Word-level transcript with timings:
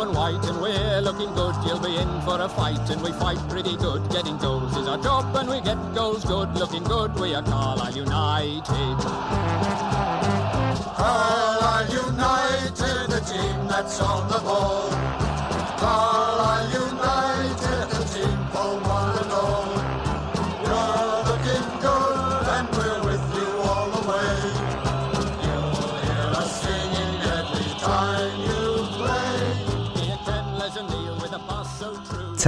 and 0.00 0.14
white, 0.14 0.44
and 0.44 0.60
we're 0.60 1.00
looking 1.00 1.32
good. 1.34 1.54
You'll 1.66 1.80
be 1.80 1.96
in 1.96 2.20
for 2.22 2.40
a 2.40 2.48
fight, 2.48 2.90
and 2.90 3.02
we 3.02 3.12
fight 3.12 3.38
pretty 3.48 3.76
good. 3.76 4.08
Getting 4.10 4.36
goals 4.38 4.76
is 4.76 4.86
our 4.86 4.98
job, 4.98 5.34
and 5.36 5.48
we 5.48 5.60
get 5.60 5.78
goals 5.94 6.24
good. 6.24 6.54
Looking 6.54 6.84
good, 6.84 7.14
we 7.18 7.34
are 7.34 7.42
Carlisle 7.42 7.96
United. 7.96 8.98
Carlisle 10.96 11.88
United, 11.90 13.10
the 13.10 13.20
team 13.20 13.68
that's 13.68 14.00
on 14.00 14.28
the 14.30 14.38
ball. 14.38 14.90
Carlisle 15.78 16.70
United, 16.70 17.07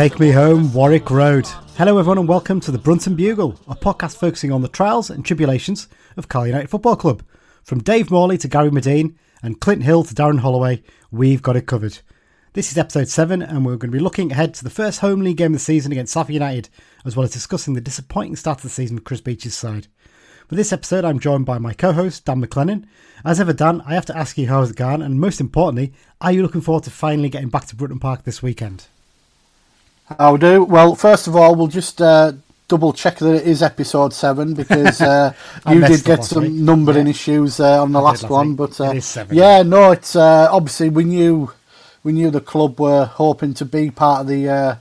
Take 0.00 0.18
Me 0.18 0.30
Home, 0.30 0.72
Warwick 0.72 1.10
Road. 1.10 1.46
Hello, 1.76 1.98
everyone, 1.98 2.16
and 2.16 2.26
welcome 2.26 2.58
to 2.60 2.70
the 2.70 2.78
Brunton 2.78 3.16
Bugle, 3.16 3.60
a 3.68 3.76
podcast 3.76 4.16
focusing 4.16 4.50
on 4.50 4.62
the 4.62 4.68
trials 4.68 5.10
and 5.10 5.22
tribulations 5.22 5.88
of 6.16 6.26
Carlisle 6.26 6.46
United 6.46 6.70
Football 6.70 6.96
Club. 6.96 7.22
From 7.64 7.82
Dave 7.82 8.10
Morley 8.10 8.38
to 8.38 8.48
Gary 8.48 8.70
Madine 8.70 9.14
and 9.42 9.60
Clint 9.60 9.82
Hill 9.82 10.02
to 10.04 10.14
Darren 10.14 10.38
Holloway, 10.38 10.82
we've 11.10 11.42
got 11.42 11.54
it 11.54 11.66
covered. 11.66 11.98
This 12.54 12.72
is 12.72 12.78
episode 12.78 13.08
7, 13.08 13.42
and 13.42 13.66
we're 13.66 13.76
going 13.76 13.90
to 13.92 13.98
be 13.98 14.02
looking 14.02 14.32
ahead 14.32 14.54
to 14.54 14.64
the 14.64 14.70
first 14.70 15.00
home 15.00 15.20
league 15.20 15.36
game 15.36 15.52
of 15.52 15.56
the 15.56 15.58
season 15.58 15.92
against 15.92 16.14
Southend 16.14 16.32
United, 16.32 16.70
as 17.04 17.14
well 17.14 17.24
as 17.24 17.32
discussing 17.32 17.74
the 17.74 17.82
disappointing 17.82 18.36
start 18.36 18.60
of 18.60 18.62
the 18.62 18.70
season 18.70 18.96
with 18.96 19.04
Chris 19.04 19.20
Beech's 19.20 19.54
side. 19.54 19.86
For 20.48 20.54
this 20.54 20.72
episode, 20.72 21.04
I'm 21.04 21.20
joined 21.20 21.44
by 21.44 21.58
my 21.58 21.74
co 21.74 21.92
host, 21.92 22.24
Dan 22.24 22.42
MacLennan. 22.42 22.86
As 23.22 23.38
ever, 23.38 23.52
Dan, 23.52 23.82
I 23.84 23.92
have 23.96 24.06
to 24.06 24.16
ask 24.16 24.38
you 24.38 24.48
how 24.48 24.60
has 24.60 24.70
it 24.70 24.76
gone, 24.76 25.02
and 25.02 25.20
most 25.20 25.42
importantly, 25.42 25.92
are 26.22 26.32
you 26.32 26.40
looking 26.40 26.62
forward 26.62 26.84
to 26.84 26.90
finally 26.90 27.28
getting 27.28 27.50
back 27.50 27.66
to 27.66 27.76
Brunton 27.76 27.98
Park 27.98 28.24
this 28.24 28.42
weekend? 28.42 28.86
I'll 30.18 30.36
do. 30.36 30.64
Well, 30.64 30.94
first 30.94 31.26
of 31.26 31.36
all, 31.36 31.54
we'll 31.54 31.66
just 31.68 32.00
uh, 32.02 32.32
double 32.68 32.92
check 32.92 33.18
that 33.18 33.34
it 33.36 33.46
is 33.46 33.62
episode 33.62 34.12
seven 34.12 34.54
because 34.54 35.02
uh, 35.02 35.32
you 35.66 35.82
did 35.84 36.04
get 36.04 36.24
some 36.24 36.44
week. 36.44 36.54
numbering 36.54 37.06
Yeah. 37.06 37.08
issues 37.08 37.60
uh, 37.60 37.82
on 37.82 37.92
the 37.92 38.00
I 38.00 38.02
last 38.02 38.28
one. 38.30 38.50
week. 38.50 38.56
But 38.56 38.80
uh, 38.80 38.94
seven, 39.00 39.36
yeah, 39.36 39.62
no, 39.62 39.92
it's 39.92 40.16
uh, 40.16 40.48
obviously 40.50 40.88
we 40.90 41.04
knew 41.04 41.52
we 42.02 42.12
knew 42.12 42.30
the 42.30 42.40
club 42.40 42.80
were 42.80 43.04
hoping 43.06 43.54
to 43.54 43.64
be 43.64 43.90
part 43.90 44.22
of 44.22 44.26
the 44.28 44.48
uh, 44.48 44.76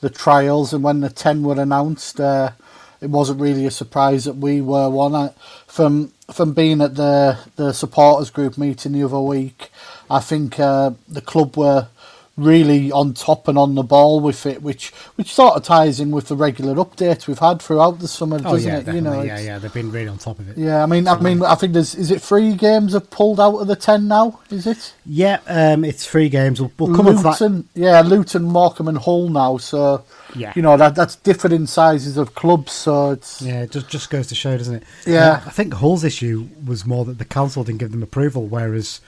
the 0.00 0.10
trials, 0.10 0.72
and 0.74 0.84
when 0.84 1.00
the 1.00 1.10
ten 1.10 1.42
were 1.42 1.60
announced, 1.60 2.20
uh, 2.20 2.52
it 3.00 3.10
wasn't 3.10 3.40
really 3.40 3.66
a 3.66 3.70
surprise 3.70 4.24
that 4.24 4.36
we 4.36 4.60
were 4.60 4.90
one. 4.90 5.14
I, 5.14 5.30
from 5.66 6.12
from 6.32 6.54
being 6.54 6.80
at 6.82 6.96
the 6.96 7.38
the 7.56 7.72
supporters 7.72 8.30
group 8.30 8.58
meeting 8.58 8.92
the 8.92 9.04
other 9.04 9.20
week, 9.20 9.70
I 10.10 10.20
think 10.20 10.60
uh, 10.60 10.92
the 11.08 11.20
club 11.22 11.56
were 11.56 11.88
really 12.36 12.90
on 12.90 13.14
top 13.14 13.46
and 13.46 13.56
on 13.56 13.76
the 13.76 13.82
ball 13.84 14.18
with 14.20 14.44
it, 14.46 14.60
which 14.60 14.90
which 15.14 15.32
sort 15.32 15.54
of 15.54 15.62
ties 15.62 16.00
in 16.00 16.10
with 16.10 16.26
the 16.28 16.34
regular 16.34 16.74
updates 16.74 17.26
we've 17.28 17.38
had 17.38 17.62
throughout 17.62 18.00
the 18.00 18.08
summer, 18.08 18.36
Oh, 18.44 18.54
doesn't 18.54 18.68
yeah, 18.68 18.78
it? 18.78 18.86
You 18.94 19.00
know, 19.00 19.10
definitely. 19.12 19.26
yeah, 19.28 19.38
yeah, 19.40 19.58
they've 19.58 19.72
been 19.72 19.92
really 19.92 20.08
on 20.08 20.18
top 20.18 20.38
of 20.40 20.48
it. 20.48 20.58
yeah, 20.58 20.82
I 20.82 20.86
mean, 20.86 21.06
I 21.06 21.18
mean, 21.20 21.42
I 21.44 21.54
think 21.54 21.74
there's 21.74 21.94
is 21.94 22.10
it 22.10 22.20
three 22.20 22.54
games 22.54 22.92
have 22.92 23.08
pulled 23.10 23.38
out 23.38 23.56
of 23.58 23.68
the 23.68 23.76
ten 23.76 24.08
now? 24.08 24.40
Is 24.50 24.66
it 24.66 24.92
Yeah, 25.06 25.38
um, 25.46 25.84
it's 25.84 26.06
three 26.06 26.28
games. 26.28 26.60
We'll, 26.60 26.72
we'll 26.78 26.96
come 26.96 27.06
on 27.06 27.16
to 27.16 27.22
that. 27.22 27.64
Yeah, 27.74 28.00
Luton, 28.00 28.42
Morecambe, 28.44 28.88
and 28.88 28.98
Hull 28.98 29.28
now. 29.28 29.58
So 29.58 30.04
Yeah. 30.34 30.52
you 30.56 30.62
know 30.62 30.76
that 30.76 30.96
that's 30.96 31.14
different 31.16 31.54
in 31.54 31.66
sizes 31.68 32.16
of 32.16 32.34
clubs. 32.34 32.72
So 32.72 33.12
it's 33.12 33.40
Yeah, 33.42 33.62
it 33.62 33.70
just 33.70 33.88
just 33.88 34.10
goes 34.10 34.26
to 34.28 34.34
show, 34.34 34.56
doesn't 34.58 34.74
it? 34.74 34.82
Yeah. 35.06 35.30
Uh, 35.30 35.40
I 35.46 35.50
think 35.50 35.74
Hull's 35.74 36.02
issue 36.02 36.48
was 36.66 36.84
more 36.84 37.04
that 37.04 37.18
the 37.18 37.24
council 37.24 37.62
didn't 37.62 37.78
give 37.78 37.92
them 37.92 38.02
approval, 38.02 38.46
whereas 38.46 39.00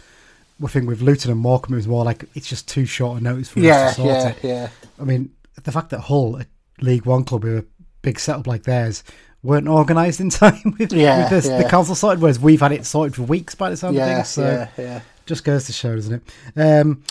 I 0.62 0.68
think 0.68 0.88
with 0.88 1.02
Luton 1.02 1.30
and 1.30 1.40
Morecambe 1.40 1.74
it 1.74 1.76
was 1.76 1.88
more 1.88 2.04
like 2.04 2.24
it's 2.34 2.48
just 2.48 2.66
too 2.66 2.86
short 2.86 3.20
a 3.20 3.22
notice 3.22 3.48
for 3.48 3.60
yeah, 3.60 3.88
us 3.88 3.96
to 3.96 4.02
sort 4.02 4.08
yeah, 4.08 4.28
it. 4.28 4.38
yeah, 4.42 4.68
I 4.98 5.04
mean, 5.04 5.30
the 5.62 5.72
fact 5.72 5.90
that 5.90 6.00
Hull, 6.00 6.36
a 6.36 6.46
League 6.80 7.04
One 7.04 7.24
club 7.24 7.44
with 7.44 7.58
a 7.58 7.66
big 8.02 8.18
setup 8.18 8.46
like 8.46 8.62
theirs, 8.62 9.04
weren't 9.42 9.68
organised 9.68 10.20
in 10.20 10.30
time 10.30 10.74
with, 10.78 10.92
Yeah, 10.92 11.30
with 11.30 11.44
the, 11.44 11.62
the 11.62 11.68
council 11.68 11.94
sorted, 11.94 12.22
whereas 12.22 12.40
we've 12.40 12.60
had 12.60 12.72
it 12.72 12.86
sorted 12.86 13.14
for 13.14 13.22
weeks 13.22 13.54
by 13.54 13.70
the 13.70 13.76
sound 13.76 13.96
of 13.96 14.00
yeah, 14.00 14.14
things. 14.16 14.28
So 14.28 14.42
yeah, 14.42 14.68
yeah. 14.82 15.00
just 15.26 15.44
goes 15.44 15.66
to 15.66 15.72
show, 15.72 15.94
doesn't 15.94 16.22
it? 16.22 16.60
Um, 16.60 17.02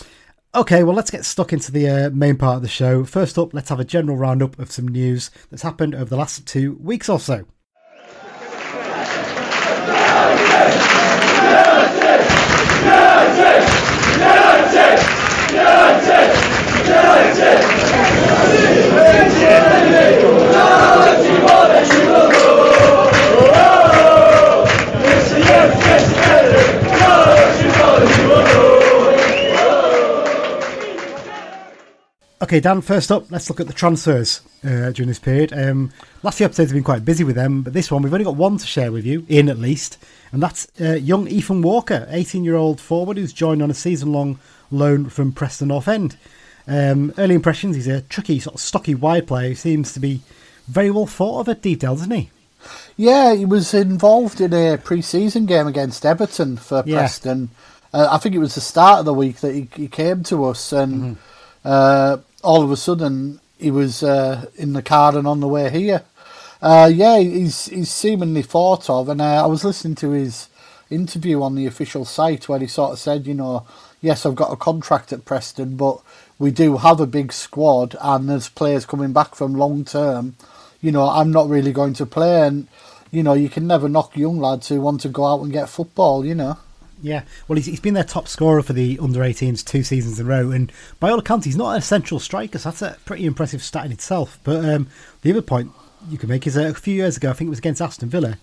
okay, 0.54 0.82
well, 0.82 0.94
let's 0.94 1.10
get 1.10 1.24
stuck 1.24 1.52
into 1.52 1.70
the 1.70 1.88
uh, 1.88 2.10
main 2.10 2.36
part 2.36 2.56
of 2.56 2.62
the 2.62 2.68
show. 2.68 3.04
First 3.04 3.38
up, 3.38 3.54
let's 3.54 3.68
have 3.68 3.80
a 3.80 3.84
general 3.84 4.16
roundup 4.16 4.58
of 4.58 4.72
some 4.72 4.88
news 4.88 5.30
that's 5.50 5.62
happened 5.62 5.94
over 5.94 6.06
the 6.06 6.16
last 6.16 6.46
two 6.46 6.74
weeks 6.80 7.08
or 7.08 7.20
so. 7.20 7.44
Okay, 32.42 32.60
Dan, 32.60 32.80
first 32.80 33.10
up, 33.10 33.28
let's 33.32 33.50
look 33.50 33.58
at 33.58 33.66
the 33.66 33.72
transfers 33.72 34.40
uh, 34.62 34.90
during 34.92 35.08
this 35.08 35.18
period. 35.18 35.52
Um, 35.52 35.92
last 36.22 36.38
few 36.38 36.44
episodes 36.44 36.70
have 36.70 36.76
been 36.76 36.84
quite 36.84 37.04
busy 37.04 37.24
with 37.24 37.34
them, 37.34 37.62
but 37.62 37.72
this 37.72 37.90
one, 37.90 38.02
we've 38.02 38.12
only 38.12 38.24
got 38.24 38.36
one 38.36 38.56
to 38.56 38.66
share 38.66 38.92
with 38.92 39.04
you, 39.04 39.26
in 39.28 39.48
at 39.48 39.58
least, 39.58 39.98
and 40.36 40.42
that's 40.42 40.68
uh, 40.78 40.92
young 40.96 41.26
Ethan 41.28 41.62
Walker, 41.62 42.06
18 42.10 42.44
year 42.44 42.56
old 42.56 42.78
forward 42.78 43.16
who's 43.16 43.32
joined 43.32 43.62
on 43.62 43.70
a 43.70 43.74
season 43.74 44.12
long 44.12 44.38
loan 44.70 45.08
from 45.08 45.32
Preston 45.32 45.68
North 45.68 45.88
End. 45.88 46.18
Um, 46.68 47.14
early 47.16 47.34
impressions, 47.34 47.74
he's 47.74 47.86
a 47.86 48.02
tricky, 48.02 48.38
sort 48.38 48.56
of 48.56 48.60
stocky 48.60 48.94
wide 48.94 49.26
player 49.26 49.48
who 49.48 49.54
seems 49.54 49.94
to 49.94 50.00
be 50.00 50.20
very 50.68 50.90
well 50.90 51.06
thought 51.06 51.40
of 51.40 51.48
at 51.48 51.62
Deepdale, 51.62 51.94
doesn't 51.94 52.10
he? 52.10 52.28
Yeah, 52.98 53.34
he 53.34 53.46
was 53.46 53.72
involved 53.72 54.42
in 54.42 54.52
a 54.52 54.76
pre-season 54.76 55.46
game 55.46 55.66
against 55.66 56.04
Everton 56.04 56.58
for 56.58 56.82
Yeah. 56.84 56.98
Preston. 56.98 57.48
Uh, 57.94 58.08
I 58.10 58.18
think 58.18 58.34
it 58.34 58.38
was 58.40 58.56
the 58.56 58.60
start 58.60 58.98
of 58.98 59.04
the 59.06 59.14
week 59.14 59.36
that 59.36 59.54
he, 59.54 59.68
he 59.74 59.88
came 59.88 60.22
to 60.24 60.44
us, 60.44 60.70
and 60.70 61.16
uh, 61.64 62.18
all 62.44 62.62
of 62.62 62.70
a 62.70 62.76
sudden 62.76 63.40
he 63.58 63.70
was 63.70 64.02
uh, 64.02 64.44
in 64.56 64.74
the 64.74 64.82
car 64.82 65.16
and 65.16 65.26
on 65.26 65.40
the 65.40 65.48
way 65.48 65.70
here. 65.70 66.02
Uh, 66.66 66.88
yeah, 66.88 67.16
he's 67.20 67.66
he's 67.66 67.92
seemingly 67.92 68.42
thought 68.42 68.90
of, 68.90 69.08
and 69.08 69.20
uh, 69.20 69.44
I 69.44 69.46
was 69.46 69.64
listening 69.64 69.94
to 69.96 70.10
his 70.10 70.48
interview 70.90 71.40
on 71.40 71.54
the 71.54 71.64
official 71.64 72.04
site 72.04 72.48
where 72.48 72.58
he 72.58 72.66
sort 72.66 72.90
of 72.90 72.98
said, 72.98 73.24
you 73.24 73.34
know, 73.34 73.64
yes, 74.00 74.26
I've 74.26 74.34
got 74.34 74.52
a 74.52 74.56
contract 74.56 75.12
at 75.12 75.24
Preston, 75.24 75.76
but 75.76 76.00
we 76.40 76.50
do 76.50 76.78
have 76.78 76.98
a 76.98 77.06
big 77.06 77.32
squad, 77.32 77.94
and 78.00 78.28
there's 78.28 78.48
players 78.48 78.84
coming 78.84 79.12
back 79.12 79.36
from 79.36 79.54
long 79.54 79.84
term. 79.84 80.34
You 80.80 80.90
know, 80.90 81.08
I'm 81.08 81.30
not 81.30 81.48
really 81.48 81.70
going 81.70 81.92
to 81.94 82.04
play, 82.04 82.44
and 82.44 82.66
you 83.12 83.22
know, 83.22 83.34
you 83.34 83.48
can 83.48 83.68
never 83.68 83.88
knock 83.88 84.16
young 84.16 84.40
lads 84.40 84.68
who 84.68 84.80
want 84.80 85.02
to 85.02 85.08
go 85.08 85.24
out 85.24 85.42
and 85.42 85.52
get 85.52 85.68
football. 85.68 86.26
You 86.26 86.34
know. 86.34 86.58
Yeah, 87.00 87.22
well, 87.46 87.54
he's, 87.58 87.66
he's 87.66 87.78
been 87.78 87.94
their 87.94 88.02
top 88.02 88.26
scorer 88.26 88.62
for 88.62 88.72
the 88.72 88.98
under 89.00 89.20
18s 89.20 89.64
two 89.64 89.84
seasons 89.84 90.18
in 90.18 90.26
a 90.26 90.28
row, 90.28 90.50
and 90.50 90.72
by 90.98 91.10
all 91.10 91.20
accounts, 91.20 91.46
he's 91.46 91.56
not 91.56 91.78
a 91.78 91.80
central 91.80 92.18
striker, 92.18 92.58
so 92.58 92.70
that's 92.70 92.82
a 92.82 92.98
pretty 93.04 93.24
impressive 93.24 93.62
stat 93.62 93.86
in 93.86 93.92
itself. 93.92 94.40
But 94.42 94.64
um, 94.64 94.88
the 95.22 95.30
other 95.30 95.42
point 95.42 95.70
you 96.10 96.18
can 96.18 96.28
make 96.28 96.44
his 96.44 96.56
uh, 96.56 96.62
a 96.64 96.74
few 96.74 96.94
years 96.94 97.16
ago, 97.16 97.30
I 97.30 97.32
think 97.32 97.48
it 97.48 97.50
was 97.50 97.58
against 97.58 97.80
Aston 97.82 98.08
Villa, 98.08 98.38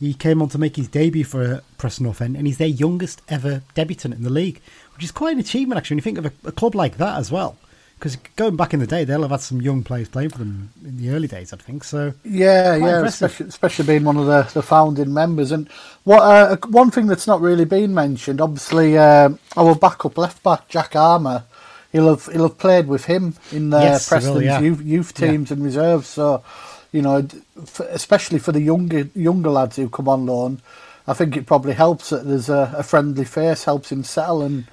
he 0.00 0.14
came 0.14 0.40
on 0.40 0.48
to 0.50 0.58
make 0.58 0.76
his 0.76 0.88
debut 0.88 1.24
for 1.24 1.42
uh, 1.42 1.60
Preston 1.76 2.04
North 2.04 2.20
End, 2.20 2.36
and 2.36 2.46
he's 2.46 2.58
their 2.58 2.68
youngest 2.68 3.22
ever 3.28 3.62
debutant 3.74 4.14
in 4.14 4.22
the 4.22 4.30
league, 4.30 4.60
which 4.94 5.04
is 5.04 5.10
quite 5.10 5.34
an 5.34 5.40
achievement, 5.40 5.78
actually, 5.78 5.94
when 5.96 5.98
you 5.98 6.02
think 6.02 6.18
of 6.18 6.26
a, 6.26 6.32
a 6.48 6.52
club 6.52 6.74
like 6.74 6.98
that 6.98 7.18
as 7.18 7.30
well. 7.32 7.56
Because 7.98 8.14
going 8.36 8.54
back 8.54 8.72
in 8.72 8.78
the 8.78 8.86
day, 8.86 9.02
they'll 9.02 9.22
have 9.22 9.32
had 9.32 9.40
some 9.40 9.60
young 9.60 9.82
players 9.82 10.08
playing 10.08 10.30
for 10.30 10.38
them 10.38 10.70
in 10.84 10.98
the 10.98 11.10
early 11.10 11.26
days, 11.26 11.52
I 11.52 11.56
think. 11.56 11.82
So 11.82 12.14
Yeah, 12.24 12.76
yeah, 12.76 13.04
especially, 13.04 13.46
especially 13.48 13.86
being 13.86 14.04
one 14.04 14.16
of 14.16 14.26
the, 14.26 14.42
the 14.54 14.62
founding 14.62 15.12
members. 15.12 15.50
And 15.50 15.68
what 16.04 16.20
uh, 16.20 16.56
one 16.68 16.92
thing 16.92 17.08
that's 17.08 17.26
not 17.26 17.40
really 17.40 17.64
been 17.64 17.92
mentioned, 17.92 18.40
obviously, 18.40 18.96
uh, 18.96 19.30
our 19.56 19.74
backup 19.74 20.16
left 20.16 20.44
back 20.44 20.68
Jack 20.68 20.94
Armer, 20.94 21.42
he'll 21.90 22.06
have 22.06 22.26
he'll 22.26 22.46
have 22.46 22.58
played 22.58 22.86
with 22.86 23.06
him 23.06 23.34
in 23.50 23.70
the 23.70 23.80
Yes, 23.80 24.08
Preston's 24.08 24.44
yeah. 24.44 24.60
youth, 24.60 24.80
youth 24.80 25.12
Yeah. 25.18 25.32
teams 25.32 25.50
and 25.50 25.64
reserves. 25.64 26.06
So, 26.06 26.44
you 26.92 27.02
know, 27.02 27.26
especially 27.90 28.38
for 28.38 28.52
the 28.52 28.60
younger 28.60 29.08
younger 29.14 29.50
lads 29.50 29.76
who 29.76 29.88
come 29.88 30.08
on 30.08 30.26
loan, 30.26 30.60
I 31.06 31.14
think 31.14 31.36
it 31.36 31.46
probably 31.46 31.74
helps 31.74 32.10
that 32.10 32.26
there's 32.26 32.48
a, 32.48 32.74
a 32.76 32.82
friendly 32.82 33.24
face, 33.24 33.64
helps 33.64 33.92
him 33.92 34.04
settle, 34.04 34.42
and 34.42 34.66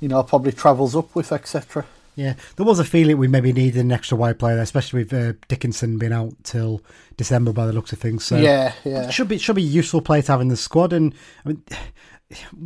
you 0.00 0.08
know, 0.08 0.22
probably 0.22 0.52
travels 0.52 0.94
up 0.96 1.14
with 1.14 1.32
etc. 1.32 1.84
Yeah, 2.14 2.34
there 2.56 2.66
was 2.66 2.80
a 2.80 2.84
feeling 2.84 3.16
we 3.16 3.28
maybe 3.28 3.52
needed 3.52 3.80
an 3.80 3.92
extra 3.92 4.16
wide 4.16 4.40
player, 4.40 4.56
there, 4.56 4.64
especially 4.64 5.04
with 5.04 5.12
uh, 5.12 5.34
Dickinson 5.46 5.98
being 5.98 6.12
out 6.12 6.34
till 6.42 6.82
December 7.16 7.52
by 7.52 7.64
the 7.64 7.72
looks 7.72 7.92
of 7.92 8.00
things. 8.00 8.24
So 8.24 8.36
Yeah, 8.36 8.72
yeah. 8.84 9.06
it 9.06 9.12
should 9.12 9.28
be 9.28 9.38
should 9.38 9.54
be 9.54 9.62
a 9.62 9.66
useful 9.66 10.02
player 10.02 10.22
to 10.22 10.32
have 10.32 10.40
in 10.40 10.48
the 10.48 10.56
squad. 10.56 10.92
And 10.92 11.14
I 11.44 11.50
mean, 11.50 11.62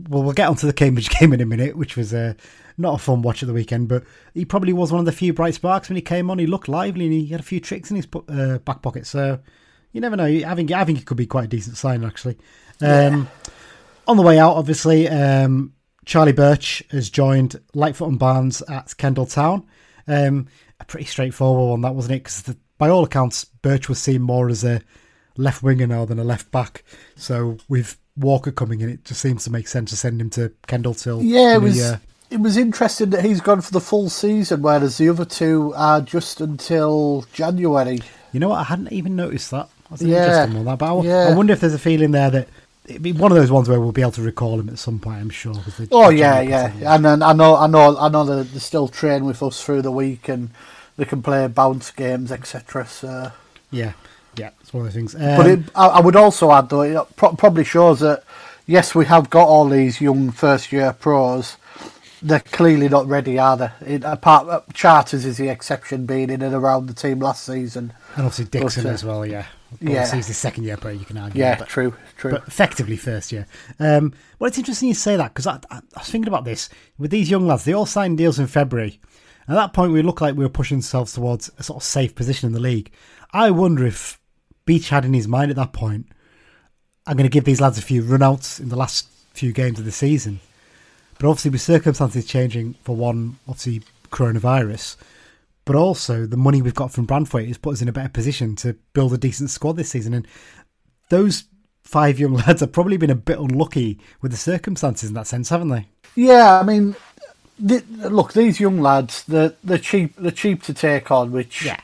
well, 0.08 0.22
we'll 0.22 0.32
get 0.32 0.48
onto 0.48 0.66
the 0.66 0.72
Cambridge 0.72 1.10
game 1.18 1.32
in 1.32 1.40
a 1.40 1.46
minute, 1.46 1.76
which 1.76 1.96
was 1.96 2.12
uh, 2.12 2.34
not 2.76 2.94
a 2.94 2.98
fun 2.98 3.22
watch 3.22 3.42
at 3.42 3.46
the 3.46 3.52
weekend, 3.52 3.88
but 3.88 4.04
he 4.34 4.44
probably 4.44 4.72
was 4.72 4.92
one 4.92 5.00
of 5.00 5.06
the 5.06 5.12
few 5.12 5.32
bright 5.32 5.54
sparks 5.54 5.88
when 5.88 5.96
he 5.96 6.02
came 6.02 6.30
on. 6.30 6.38
He 6.38 6.46
looked 6.46 6.68
lively 6.68 7.04
and 7.04 7.14
he 7.14 7.26
had 7.26 7.40
a 7.40 7.44
few 7.44 7.60
tricks 7.60 7.90
in 7.90 7.96
his 7.96 8.08
uh, 8.28 8.58
back 8.58 8.82
pocket. 8.82 9.06
So 9.06 9.38
you 9.92 10.00
never 10.00 10.16
know. 10.16 10.24
I 10.24 10.54
think 10.54 10.72
I 10.72 10.84
think 10.84 10.98
it 10.98 11.06
could 11.06 11.16
be 11.16 11.26
quite 11.26 11.44
a 11.44 11.48
decent 11.48 11.76
sign 11.76 12.04
actually. 12.04 12.38
Um, 12.80 13.28
On 14.08 14.16
the 14.16 14.22
way 14.22 14.38
out, 14.38 14.56
obviously, 14.56 15.08
um, 15.08 15.74
Charlie 16.04 16.32
Birch 16.32 16.82
has 16.90 17.08
joined 17.08 17.60
Lightfoot 17.74 18.08
and 18.08 18.18
Barnes 18.18 18.60
at 18.62 18.96
Kendal 18.96 19.26
Town. 19.26 19.64
Um, 20.08 20.48
a 20.80 20.84
pretty 20.84 21.06
straightforward 21.06 21.70
one, 21.70 21.80
that 21.82 21.94
wasn't 21.94 22.16
it? 22.16 22.24
Because 22.24 22.56
by 22.78 22.88
all 22.88 23.04
accounts, 23.04 23.44
Birch 23.44 23.88
was 23.88 24.00
seen 24.00 24.22
more 24.22 24.48
as 24.48 24.64
a 24.64 24.80
left 25.36 25.62
winger 25.62 25.86
now 25.86 26.04
than 26.04 26.18
a 26.18 26.24
left 26.24 26.50
back. 26.50 26.82
So 27.14 27.58
with 27.68 27.96
Walker 28.16 28.52
coming 28.52 28.80
in, 28.80 28.90
it 28.90 29.04
just 29.04 29.20
seems 29.20 29.44
to 29.44 29.50
make 29.50 29.68
sense 29.68 29.90
to 29.90 29.96
send 29.96 30.20
him 30.20 30.30
to 30.30 30.52
Kendal 30.66 30.94
till 30.94 31.22
Yeah, 31.22 31.56
it 31.56 31.60
the, 31.60 31.64
was. 31.66 31.80
uh, 31.82 31.98
It 32.30 32.40
was 32.40 32.56
interesting 32.56 33.10
that 33.10 33.24
he's 33.24 33.40
gone 33.40 33.60
for 33.60 33.70
the 33.72 33.80
full 33.80 34.08
season, 34.10 34.62
whereas 34.62 34.98
the 34.98 35.08
other 35.08 35.24
two 35.24 35.72
are 35.76 36.00
just 36.00 36.40
until 36.40 37.24
January. 37.32 38.00
You 38.32 38.40
know 38.40 38.48
what? 38.50 38.58
I 38.60 38.64
hadn't 38.64 38.92
even 38.92 39.16
noticed 39.16 39.50
that. 39.50 39.68
That's 39.90 40.02
Yeah. 40.02 40.24
interesting. 40.44 40.64
That, 40.64 40.78
but 40.78 40.94
I, 40.98 41.02
Yeah. 41.02 41.28
I 41.28 41.34
wonder 41.34 41.52
if 41.52 41.60
there's 41.60 41.74
a 41.74 41.78
feeling 41.78 42.10
there 42.12 42.30
that 42.30 42.48
it'd 42.86 43.02
be 43.02 43.12
one 43.12 43.30
of 43.32 43.36
those 43.38 43.50
ones 43.50 43.68
where 43.68 43.80
we'll 43.80 43.92
be 43.92 44.00
able 44.02 44.12
to 44.12 44.22
recall 44.22 44.58
him 44.60 44.68
at 44.68 44.78
some 44.78 44.98
point. 44.98 45.20
I'm 45.20 45.30
sure. 45.30 45.54
they- 45.78 45.88
Oh 45.92 46.10
they 46.10 46.18
yeah, 46.18 46.40
yeah, 46.40 46.72
in. 46.74 46.82
and 46.86 47.04
then 47.04 47.22
I 47.22 47.32
know, 47.32 47.56
I 47.56 47.66
know, 47.66 47.96
I 47.98 48.08
know 48.08 48.24
that 48.24 48.52
they 48.52 48.58
still 48.58 48.88
train 48.88 49.24
with 49.24 49.42
us 49.42 49.62
through 49.62 49.82
the 49.82 49.90
week, 49.92 50.28
and 50.28 50.50
they 50.96 51.04
can 51.04 51.22
play 51.22 51.46
bounce 51.48 51.90
games, 51.90 52.32
etc. 52.32 52.86
So, 52.86 53.32
yeah, 53.70 53.92
yeah. 54.36 54.50
It's 54.60 54.72
one 54.72 54.86
of 54.86 54.92
those 54.92 54.94
things. 54.94 55.14
but 55.14 55.40
Um, 55.40 55.46
it, 55.46 55.60
I, 55.74 55.86
I 55.88 56.00
would 56.00 56.16
also 56.16 56.52
add 56.52 56.68
though, 56.68 56.82
it 56.82 57.16
pro- 57.16 57.34
probably 57.34 57.64
shows 57.64 58.00
that 58.00 58.24
yes, 58.66 58.94
we 58.94 59.06
have 59.06 59.30
got 59.30 59.46
all 59.48 59.68
these 59.68 60.00
young 60.00 60.30
first 60.30 60.72
year 60.72 60.92
pros. 60.92 61.56
They're 62.24 62.40
clearly 62.40 62.88
not 62.88 63.08
ready, 63.08 63.36
are 63.38 63.56
they? 63.56 63.70
It, 63.84 64.04
apart 64.04 64.48
uh, 64.48 64.60
Charters 64.72 65.24
is 65.24 65.38
the 65.38 65.48
exception, 65.48 66.06
being 66.06 66.30
in 66.30 66.40
and 66.40 66.54
around 66.54 66.86
the 66.86 66.94
team 66.94 67.18
last 67.18 67.44
season. 67.44 67.92
and 68.14 68.26
obviously 68.26 68.44
Dixon 68.44 68.84
but, 68.84 68.90
uh, 68.90 68.92
as 68.92 69.04
well. 69.04 69.26
Yeah, 69.26 69.46
yeah. 69.80 70.14
He's 70.14 70.28
the 70.28 70.34
second 70.34 70.62
year 70.62 70.76
player. 70.76 70.94
You 70.94 71.04
can 71.04 71.18
argue. 71.18 71.40
Yeah, 71.40 71.58
but, 71.58 71.66
true, 71.66 71.94
true. 72.16 72.30
but 72.30 72.46
effectively 72.46 72.96
first 72.96 73.32
year. 73.32 73.46
Um, 73.80 74.14
well, 74.38 74.46
it's 74.46 74.58
interesting 74.58 74.88
you 74.88 74.94
say 74.94 75.16
that 75.16 75.34
because 75.34 75.48
I, 75.48 75.54
I, 75.68 75.78
I 75.78 75.98
was 75.98 76.08
thinking 76.10 76.28
about 76.28 76.44
this 76.44 76.68
with 76.96 77.10
these 77.10 77.28
young 77.28 77.46
lads. 77.46 77.64
They 77.64 77.72
all 77.72 77.86
signed 77.86 78.18
deals 78.18 78.38
in 78.38 78.46
February. 78.46 79.00
At 79.48 79.54
that 79.54 79.72
point, 79.72 79.92
we 79.92 80.02
looked 80.02 80.20
like 80.20 80.36
we 80.36 80.44
were 80.44 80.48
pushing 80.48 80.78
ourselves 80.78 81.14
towards 81.14 81.50
a 81.58 81.64
sort 81.64 81.78
of 81.78 81.82
safe 81.82 82.14
position 82.14 82.46
in 82.46 82.52
the 82.52 82.60
league. 82.60 82.92
I 83.32 83.50
wonder 83.50 83.84
if 83.84 84.20
Beech 84.64 84.88
had 84.90 85.04
in 85.04 85.12
his 85.14 85.28
mind 85.28 85.50
at 85.50 85.56
that 85.56 85.72
point, 85.72 86.06
I'm 87.06 87.16
going 87.16 87.28
to 87.28 87.32
give 87.32 87.44
these 87.44 87.60
lads 87.60 87.78
a 87.78 87.82
few 87.82 88.02
runouts 88.02 88.60
in 88.60 88.68
the 88.68 88.76
last 88.76 89.08
few 89.34 89.52
games 89.52 89.78
of 89.78 89.84
the 89.84 89.92
season. 89.92 90.40
But 91.18 91.28
obviously, 91.28 91.50
with 91.50 91.60
circumstances 91.60 92.26
changing, 92.26 92.74
for 92.84 92.94
one, 92.96 93.38
obviously 93.48 93.82
coronavirus, 94.10 94.96
but 95.64 95.76
also 95.76 96.26
the 96.26 96.36
money 96.36 96.60
we've 96.62 96.74
got 96.74 96.92
from 96.92 97.06
Branthwaite 97.06 97.48
has 97.48 97.58
put 97.58 97.74
us 97.74 97.82
in 97.82 97.88
a 97.88 97.92
better 97.92 98.08
position 98.08 98.56
to 98.56 98.74
build 98.92 99.12
a 99.12 99.18
decent 99.18 99.50
squad 99.50 99.76
this 99.76 99.90
season. 99.90 100.14
And 100.14 100.26
those 101.08 101.44
five 101.82 102.18
young 102.18 102.34
lads 102.46 102.60
have 102.60 102.72
probably 102.72 102.96
been 102.96 103.10
a 103.10 103.14
bit 103.14 103.38
unlucky 103.38 103.98
with 104.20 104.30
the 104.32 104.36
circumstances 104.36 105.08
in 105.08 105.14
that 105.14 105.26
sense, 105.26 105.48
haven't 105.48 105.68
they? 105.68 105.86
Yeah, 106.14 106.58
I 106.60 106.62
mean, 106.62 106.94
th 107.66 107.84
look, 107.88 108.32
these 108.32 108.60
young 108.60 108.80
lads, 108.80 109.24
they're, 109.24 109.54
they're 109.64 109.78
cheap. 109.78 110.14
They're 110.16 110.30
cheap 110.30 110.62
to 110.64 110.74
take 110.74 111.10
on, 111.10 111.32
which 111.32 111.64
Yeah. 111.64 111.80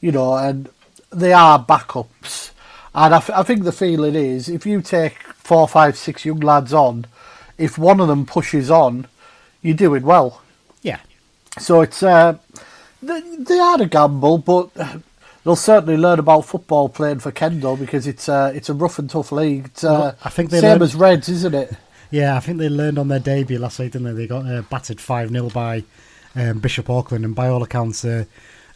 you 0.00 0.12
know, 0.12 0.34
and 0.36 0.68
they 1.14 1.32
are 1.32 1.64
backups. 1.64 2.50
And 2.94 3.14
I, 3.14 3.18
th- 3.20 3.36
I 3.36 3.42
think 3.42 3.64
the 3.64 3.72
feeling 3.72 4.14
is, 4.14 4.48
if 4.48 4.64
you 4.66 4.80
take 4.80 5.18
four, 5.34 5.66
five, 5.66 5.96
six 5.96 6.24
young 6.24 6.40
lads 6.40 6.72
on, 6.72 7.06
if 7.58 7.76
one 7.78 8.00
of 8.00 8.08
them 8.08 8.24
pushes 8.26 8.70
on, 8.70 9.06
you're 9.62 9.74
doing 9.76 10.04
well. 10.04 10.42
Yeah. 10.82 11.00
So 11.58 11.80
it's 11.80 12.02
uh, 12.02 12.38
they, 13.02 13.20
they 13.38 13.58
are 13.58 13.80
a 13.82 13.86
gamble, 13.86 14.38
but 14.38 14.70
they'll 15.44 15.56
certainly 15.56 15.96
learn 15.96 16.18
about 16.18 16.44
football 16.44 16.88
playing 16.88 17.18
for 17.20 17.32
Kendal 17.32 17.76
because 17.76 18.06
it's 18.06 18.28
uh, 18.28 18.52
it's 18.54 18.68
a 18.68 18.74
rough 18.74 18.98
and 18.98 19.08
tough 19.10 19.32
league. 19.32 19.66
It's, 19.66 19.84
uh, 19.84 19.88
Well, 19.92 20.16
I 20.24 20.28
think 20.30 20.50
they 20.50 20.60
same 20.60 20.70
learned- 20.70 20.82
as 20.82 20.94
Reds, 20.94 21.28
isn't 21.28 21.54
it? 21.54 21.72
Yeah, 22.10 22.36
I 22.36 22.40
think 22.40 22.58
they 22.58 22.68
learned 22.68 22.98
on 22.98 23.08
their 23.08 23.18
debut 23.18 23.58
last 23.58 23.78
week, 23.80 23.90
didn't 23.92 24.06
they? 24.14 24.22
They 24.22 24.26
got 24.28 24.46
uh, 24.46 24.62
battered 24.62 25.00
5 25.00 25.30
0 25.30 25.50
by 25.50 25.82
um, 26.36 26.60
Bishop 26.60 26.88
Auckland, 26.88 27.24
and 27.24 27.34
by 27.34 27.48
all 27.48 27.62
accounts, 27.62 28.04
uh, 28.04 28.24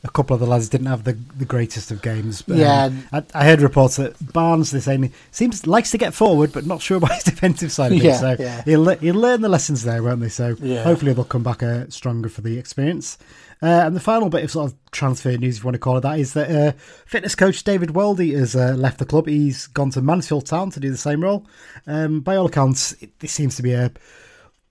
a 0.04 0.08
couple 0.10 0.32
of 0.34 0.40
the 0.40 0.46
lads 0.46 0.68
didn't 0.68 0.86
have 0.86 1.04
the, 1.04 1.12
the 1.36 1.44
greatest 1.44 1.90
of 1.90 2.02
games. 2.02 2.42
But, 2.42 2.54
um, 2.54 2.58
Yeah. 2.60 2.90
I, 3.12 3.22
I 3.34 3.44
heard 3.44 3.60
reports 3.60 3.96
that 3.96 4.32
Barnes, 4.32 4.70
they're 4.70 4.80
saying, 4.80 5.12
seems 5.32 5.66
likes 5.66 5.90
to 5.90 5.98
get 5.98 6.14
forward, 6.14 6.52
but 6.52 6.66
not 6.66 6.80
sure 6.80 6.96
about 6.98 7.12
his 7.14 7.24
defensive 7.24 7.72
side 7.72 7.92
of 7.92 7.98
it. 7.98 8.04
Yeah, 8.04 8.16
So 8.16 8.36
yeah. 8.38 8.62
he'll, 8.64 8.88
he'll 8.96 9.14
learn 9.16 9.40
the 9.40 9.48
lessons 9.48 9.82
there, 9.82 10.02
won't 10.02 10.20
they? 10.20 10.28
So 10.28 10.56
Yeah. 10.60 10.84
hopefully 10.84 11.12
they'll 11.12 11.24
come 11.24 11.42
back 11.42 11.62
uh, 11.62 11.86
stronger 11.88 12.28
for 12.28 12.42
the 12.42 12.58
experience. 12.58 13.18
Uh, 13.60 13.66
and 13.86 13.96
the 13.96 14.00
final 14.00 14.28
bit 14.28 14.44
of 14.44 14.52
sort 14.52 14.70
of 14.70 14.78
transfer 14.92 15.36
news, 15.36 15.56
if 15.56 15.62
you 15.62 15.66
want 15.66 15.74
to 15.74 15.80
call 15.80 15.96
it 15.96 16.02
that, 16.02 16.20
is 16.20 16.32
that 16.34 16.48
uh, 16.48 16.72
fitness 17.06 17.34
coach 17.34 17.64
David 17.64 17.88
Weldy 17.90 18.38
has 18.38 18.54
uh, 18.54 18.74
left 18.74 18.98
the 19.00 19.04
club. 19.04 19.26
He's 19.26 19.66
gone 19.66 19.90
to 19.90 20.00
Mansfield 20.00 20.46
Town 20.46 20.70
to 20.70 20.78
do 20.78 20.92
the 20.92 20.96
same 20.96 21.24
role. 21.24 21.44
Um, 21.84 22.20
by 22.20 22.36
all 22.36 22.46
accounts, 22.46 22.92
it, 23.02 23.18
this 23.18 23.32
seems 23.32 23.56
to 23.56 23.62
be 23.64 23.72
a 23.72 23.90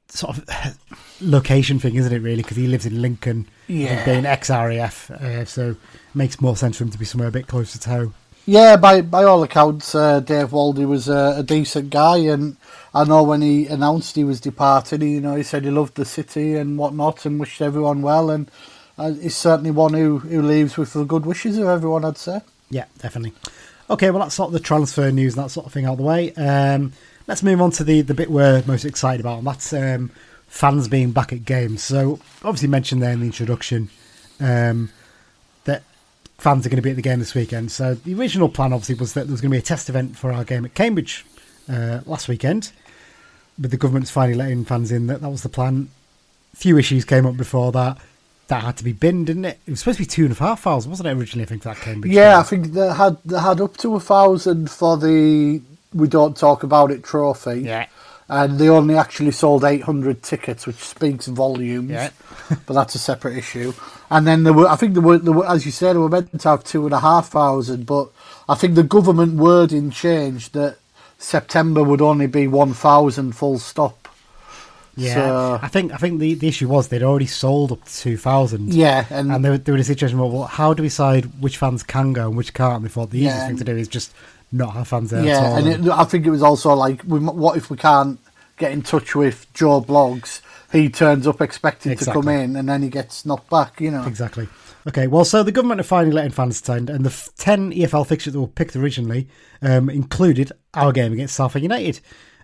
sort 0.09 0.37
of 0.37 0.77
location 1.21 1.79
thing, 1.79 1.95
isn't 1.95 2.13
it? 2.13 2.19
Really, 2.19 2.41
because 2.43 2.57
he 2.57 2.67
lives 2.67 2.85
in 2.85 3.01
Lincoln, 3.01 3.47
Yeah. 3.67 4.03
being 4.05 4.25
ex 4.25 4.49
RAF, 4.49 5.09
uh, 5.11 5.45
so 5.45 5.71
it 5.71 5.77
makes 6.15 6.39
more 6.41 6.55
sense 6.55 6.77
for 6.77 6.83
him 6.83 6.91
to 6.91 6.97
be 6.97 7.05
somewhere 7.05 7.27
a 7.29 7.31
bit 7.31 7.47
closer 7.47 7.77
to 7.79 7.89
home. 7.89 8.13
Yeah, 8.45 8.77
by 8.77 9.01
by 9.01 9.23
all 9.25 9.43
accounts, 9.43 9.93
uh, 9.93 10.21
Dave 10.21 10.51
Waldy 10.51 10.87
was 10.87 11.09
a, 11.09 11.35
a 11.39 11.43
decent 11.43 11.89
guy, 11.89 12.17
and 12.17 12.55
I 12.93 13.03
know 13.03 13.21
when 13.23 13.41
he 13.41 13.67
announced 13.67 14.15
he 14.15 14.23
was 14.23 14.39
departing, 14.39 15.01
he, 15.01 15.15
you 15.15 15.21
know, 15.21 15.35
he 15.35 15.43
said 15.43 15.65
he 15.65 15.69
loved 15.69 15.95
the 15.95 16.05
city 16.05 16.55
and 16.55 16.77
whatnot, 16.77 17.25
and 17.25 17.39
wished 17.41 17.61
everyone 17.61 18.01
well, 18.01 18.29
and 18.29 18.49
uh, 18.97 19.11
he's 19.11 19.35
certainly 19.35 19.71
one 19.71 19.93
who, 19.93 20.19
who 20.19 20.41
leaves 20.41 20.77
with 20.77 20.93
the 20.93 21.03
good 21.03 21.25
wishes 21.25 21.57
of 21.57 21.67
everyone, 21.67 22.05
I'd 22.05 22.17
say. 22.17 22.39
Yeah, 22.69 22.85
definitely. 22.99 23.33
Okay, 23.89 24.11
well, 24.11 24.21
that's 24.23 24.35
sort 24.35 24.47
of 24.47 24.53
the 24.53 24.59
transfer 24.59 25.11
news 25.11 25.35
and 25.35 25.43
that 25.45 25.49
sort 25.49 25.65
of 25.65 25.73
thing 25.73 25.85
out 25.85 25.93
of 25.93 25.97
the 25.97 26.03
way. 26.03 26.33
Um, 26.33 26.93
let's 27.27 27.43
move 27.43 27.61
on 27.61 27.71
to 27.71 27.83
the, 27.83 28.01
the 28.01 28.13
bit 28.13 28.31
we're 28.31 28.63
most 28.65 28.85
excited 28.85 29.19
about, 29.19 29.39
and 29.39 29.47
that's 29.47 29.71
um, 29.73 30.11
fans 30.47 30.87
being 30.87 31.11
back 31.11 31.31
at 31.31 31.45
games. 31.45 31.83
So, 31.83 32.19
obviously, 32.43 32.69
mentioned 32.69 33.03
there 33.03 33.11
in 33.11 33.19
the 33.19 33.25
introduction 33.25 33.89
um, 34.39 34.89
that 35.65 35.83
fans 36.37 36.65
are 36.65 36.69
going 36.69 36.77
to 36.77 36.81
be 36.81 36.89
at 36.89 36.95
the 36.95 37.01
game 37.01 37.19
this 37.19 37.35
weekend. 37.35 37.71
So, 37.71 37.93
the 37.93 38.15
original 38.15 38.49
plan, 38.49 38.73
obviously, 38.73 38.95
was 38.95 39.13
that 39.13 39.27
there 39.27 39.31
was 39.31 39.41
going 39.41 39.51
to 39.51 39.55
be 39.55 39.59
a 39.59 39.61
test 39.61 39.89
event 39.89 40.17
for 40.17 40.31
our 40.31 40.43
game 40.43 40.65
at 40.65 40.73
Cambridge 40.73 41.25
uh, 41.69 41.99
last 42.05 42.27
weekend. 42.27 42.71
But 43.59 43.71
the 43.71 43.77
government's 43.77 44.11
finally 44.11 44.37
letting 44.37 44.65
fans 44.65 44.91
in. 44.91 45.07
That 45.07 45.21
that 45.21 45.29
was 45.29 45.43
the 45.43 45.49
plan. 45.49 45.89
Few 46.55 46.77
issues 46.77 47.05
came 47.05 47.25
up 47.25 47.37
before 47.37 47.71
that. 47.73 47.97
That 48.47 48.63
had 48.63 48.77
to 48.77 48.83
be 48.83 48.93
binned, 48.93 49.27
didn't 49.27 49.45
it? 49.45 49.59
It 49.65 49.71
was 49.71 49.79
supposed 49.79 49.97
to 49.97 50.03
be 50.03 50.07
two 50.07 50.25
and 50.25 50.31
a 50.31 50.39
half 50.39 50.61
thousand, 50.61 50.91
wasn't 50.91 51.09
it, 51.09 51.17
originally? 51.17 51.43
I 51.43 51.47
think 51.47 51.63
that 51.63 51.77
Cambridge. 51.77 52.13
Yeah, 52.13 52.33
game? 52.33 52.39
I 52.39 52.43
think 52.43 52.73
they 52.73 52.93
had 52.93 53.17
they 53.25 53.39
had 53.39 53.59
up 53.59 53.75
to 53.77 53.95
a 53.95 53.99
thousand 53.99 54.69
for 54.69 54.95
the 54.95 55.61
we 55.93 56.07
don't 56.07 56.35
talk 56.37 56.63
about 56.63 56.91
it 56.91 57.03
trophy. 57.03 57.61
Yeah. 57.61 57.87
and 58.29 58.59
they 58.59 58.67
only 58.69 58.95
actually 58.95 59.31
sold 59.31 59.63
800 59.63 60.21
tickets, 60.21 60.67
which 60.67 60.75
speaks 60.77 61.27
volumes. 61.27 61.89
Yeah. 61.91 62.09
but 62.65 62.73
that's 62.73 62.95
a 62.95 62.99
separate 62.99 63.37
issue. 63.37 63.73
And 64.09 64.25
then 64.27 64.43
there 64.43 64.53
were, 64.53 64.67
I 64.67 64.75
think 64.75 64.93
there 64.93 65.01
were, 65.03 65.17
there 65.17 65.33
were, 65.33 65.47
as 65.47 65.65
you 65.65 65.71
said, 65.71 65.93
they 65.93 65.99
were 65.99 66.09
meant 66.09 66.39
to 66.41 66.49
have 66.49 66.63
two 66.63 66.85
and 66.85 66.93
a 66.93 66.99
half 66.99 67.29
thousand, 67.29 67.85
but 67.85 68.09
I 68.49 68.55
think 68.55 68.75
the 68.75 68.83
government 68.83 69.35
wording 69.35 69.91
changed 69.91 70.53
that 70.53 70.77
September 71.17 71.83
would 71.83 72.01
only 72.01 72.27
be 72.27 72.47
1,000 72.47 73.31
full 73.33 73.59
stop. 73.59 74.07
Yeah, 74.95 75.13
So- 75.13 75.59
I 75.61 75.67
think 75.67 75.93
I 75.93 75.97
think 75.97 76.19
the, 76.19 76.33
the 76.33 76.47
issue 76.47 76.67
was 76.67 76.87
they'd 76.87 77.03
already 77.03 77.27
sold 77.27 77.71
up 77.71 77.85
to 77.85 77.95
two 77.95 78.17
thousand. 78.17 78.73
Yeah, 78.73 79.05
and, 79.11 79.31
and 79.31 79.45
they 79.45 79.51
were, 79.51 79.57
they 79.59 79.71
were 79.71 79.77
in 79.77 79.81
a 79.81 79.85
situation 79.85 80.17
where, 80.17 80.27
well, 80.27 80.45
how 80.47 80.73
do 80.73 80.81
we 80.81 80.87
decide 80.89 81.25
which 81.39 81.57
fans 81.57 81.83
can 81.83 82.13
go 82.13 82.27
and 82.27 82.35
which 82.35 82.53
can't? 82.55 82.77
And 82.77 82.85
they 82.85 82.89
thought 82.89 83.11
the 83.11 83.19
easiest 83.19 83.37
Yeah, 83.37 83.47
thing 83.47 83.57
to 83.57 83.63
do 83.63 83.77
is 83.77 83.87
just 83.87 84.11
not 84.51 84.73
have 84.73 84.87
fans 84.87 85.11
there 85.11 85.19
at 85.19 85.25
yeah, 85.25 85.57
and 85.57 85.67
it, 85.67 85.91
I 85.91 86.03
think 86.03 86.25
it 86.25 86.29
was 86.29 86.43
also 86.43 86.73
like, 86.73 87.03
we, 87.05 87.19
what 87.19 87.57
if 87.57 87.69
we 87.69 87.77
can't 87.77 88.19
get 88.57 88.71
in 88.71 88.81
touch 88.81 89.15
with 89.15 89.51
Joe 89.53 89.81
Bloggs? 89.81 90.41
He 90.71 90.89
turns 90.89 91.27
up 91.27 91.41
expecting 91.41 91.95
to 91.95 92.05
come 92.05 92.27
in, 92.27 92.55
and 92.55 92.67
then 92.67 92.81
he 92.81 92.89
gets 92.89 93.25
knocked 93.25 93.49
back. 93.49 93.79
You 93.79 93.91
know. 93.91 94.05
Exactly. 94.05 94.47
Okay, 94.87 95.07
well, 95.07 95.25
so 95.25 95.43
the 95.43 95.51
government 95.51 95.81
are 95.81 95.83
finally 95.83 96.13
letting 96.13 96.31
fans 96.31 96.61
attend, 96.61 96.89
and 96.89 97.03
the 97.03 97.09
f- 97.09 97.29
10 97.37 97.73
EFL 97.73 98.07
fixtures 98.07 98.33
that 98.33 98.39
were 98.39 98.47
picked 98.47 98.75
originally 98.75 99.27
um, 99.61 99.89
included 99.89 100.53
our 100.73 100.93
game 100.93 101.11
against 101.11 101.35
Southend 101.35 101.63
United 101.63 101.99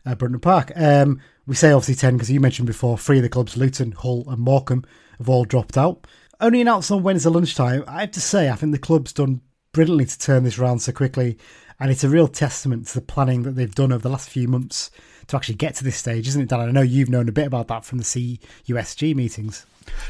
at 0.06 0.18
Brunton 0.18 0.42
Park. 0.42 0.72
Um, 0.76 1.22
we 1.46 1.56
say 1.56 1.72
obviously 1.72 1.96
10 1.96 2.16
because 2.16 2.30
you 2.30 2.42
mentioned 2.42 2.68
before 2.68 2.98
three 2.98 3.18
of 3.18 3.24
the 3.24 3.30
clubs, 3.30 3.56
Luton, 3.56 3.94
Hull, 3.94 4.26
and 4.28 4.40
Morecambe, 4.40 4.84
have 5.20 5.30
all 5.30 5.46
dropped 5.46 5.78
out. 5.78 6.06
Only 6.42 6.60
announced 6.60 6.92
on 6.92 7.04
Wednesday 7.04 7.30
lunchtime. 7.30 7.86
I 7.88 8.02
have 8.02 8.12
to 8.12 8.22
say, 8.22 8.50
I 8.50 8.56
think 8.56 8.74
the 8.74 8.78
club's 8.78 9.14
done 9.14 9.40
brilliantly 9.72 10.06
to 10.06 10.20
turn 10.20 10.44
this 10.44 10.60
round 10.60 10.82
so 10.82 10.92
quickly, 10.92 11.38
and 11.80 11.92
it's 11.92 12.04
a 12.04 12.10
real 12.10 12.28
testament 12.28 12.88
to 12.88 12.96
the 12.96 13.02
planning 13.02 13.44
that 13.44 13.52
they've 13.52 13.74
done 13.74 13.92
over 13.92 14.02
the 14.02 14.10
last 14.10 14.30
few 14.30 14.48
months 14.48 14.92
to 15.28 15.36
actually 15.36 15.56
get 15.56 15.76
to 15.76 15.84
this 15.84 15.96
stage, 15.96 16.28
isn't 16.28 16.42
it, 16.42 16.50
Dan? 16.50 16.60
I 16.60 16.72
know 16.72 16.82
you've 16.82 17.10
known 17.10 17.30
a 17.30 17.32
bit 17.32 17.48
about 17.48 17.68
that 17.70 17.86
from 17.86 17.98
the 17.98 18.04
CUSG 18.04 19.16
meetings. 19.16 19.66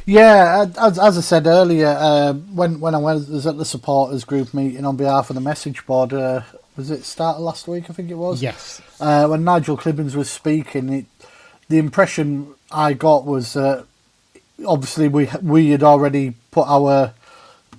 Yeah, 0.06 0.68
as, 0.78 1.00
as 1.00 1.18
I 1.18 1.22
said 1.22 1.48
earlier, 1.48 1.88
uh, 1.88 2.34
when 2.34 2.80
when 2.80 2.94
I 2.94 3.00
was 3.00 3.46
at 3.46 3.58
the 3.58 3.66
supporters 3.66 4.24
group 4.24 4.54
meeting 4.54 4.86
on 4.86 4.98
behalf 4.98 5.30
of 5.30 5.36
the 5.36 5.42
message 5.42 5.86
board, 5.86 6.14
uh, 6.14 6.42
was 6.76 6.92
it 6.92 7.06
start 7.06 7.40
last 7.40 7.68
week? 7.68 7.90
I 7.90 7.94
think 7.94 8.12
it 8.12 8.16
was. 8.16 8.42
Yes. 8.42 8.82
Uh, 9.00 9.28
when 9.28 9.44
Nigel 9.44 9.78
Clibbens 9.78 10.16
was 10.16 10.30
speaking, 10.30 10.90
it, 10.90 11.06
the 11.70 11.80
impression 11.80 12.54
I 12.72 12.94
got 12.94 13.26
was 13.26 13.56
uh, 13.56 13.84
obviously 14.66 15.08
we 15.08 15.30
we 15.42 15.70
had 15.70 15.84
already 15.84 16.34
put 16.52 16.68
our 16.68 17.14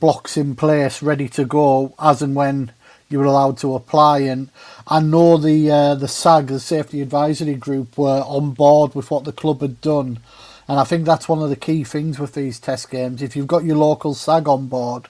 blocks 0.01 0.37
in 0.37 0.57
place, 0.57 1.03
ready 1.03 1.29
to 1.31 1.45
go 1.45 1.95
as 1.99 2.23
and 2.23 2.35
when 2.35 2.73
you 3.15 3.21
were 3.21 3.27
allowed 3.27 3.57
to 3.59 3.77
apply. 3.77 4.19
And 4.19 4.51
I 4.89 4.99
know 4.99 5.37
the 5.37 5.71
uh, 5.71 5.95
the 5.95 6.09
SAG, 6.09 6.49
the 6.49 6.59
Safety 6.59 7.01
Advisory 7.01 7.55
Group, 7.55 7.97
were 7.97 8.25
on 8.27 8.51
board 8.51 8.97
with 8.97 9.09
what 9.09 9.23
the 9.23 9.33
club 9.33 9.61
had 9.61 9.81
done. 9.81 10.19
And 10.67 10.81
I 10.81 10.85
think 10.85 11.05
that's 11.05 11.29
one 11.29 11.41
of 11.41 11.49
the 11.49 11.57
key 11.57 11.85
things 11.85 12.19
with 12.19 12.35
these 12.35 12.59
test 12.59 12.91
games. 12.91 13.23
If 13.23 13.37
you've 13.37 13.47
got 13.47 13.63
your 13.63 13.77
local 13.77 14.15
SAG 14.15 14.49
on 14.49 14.67
board, 14.67 15.07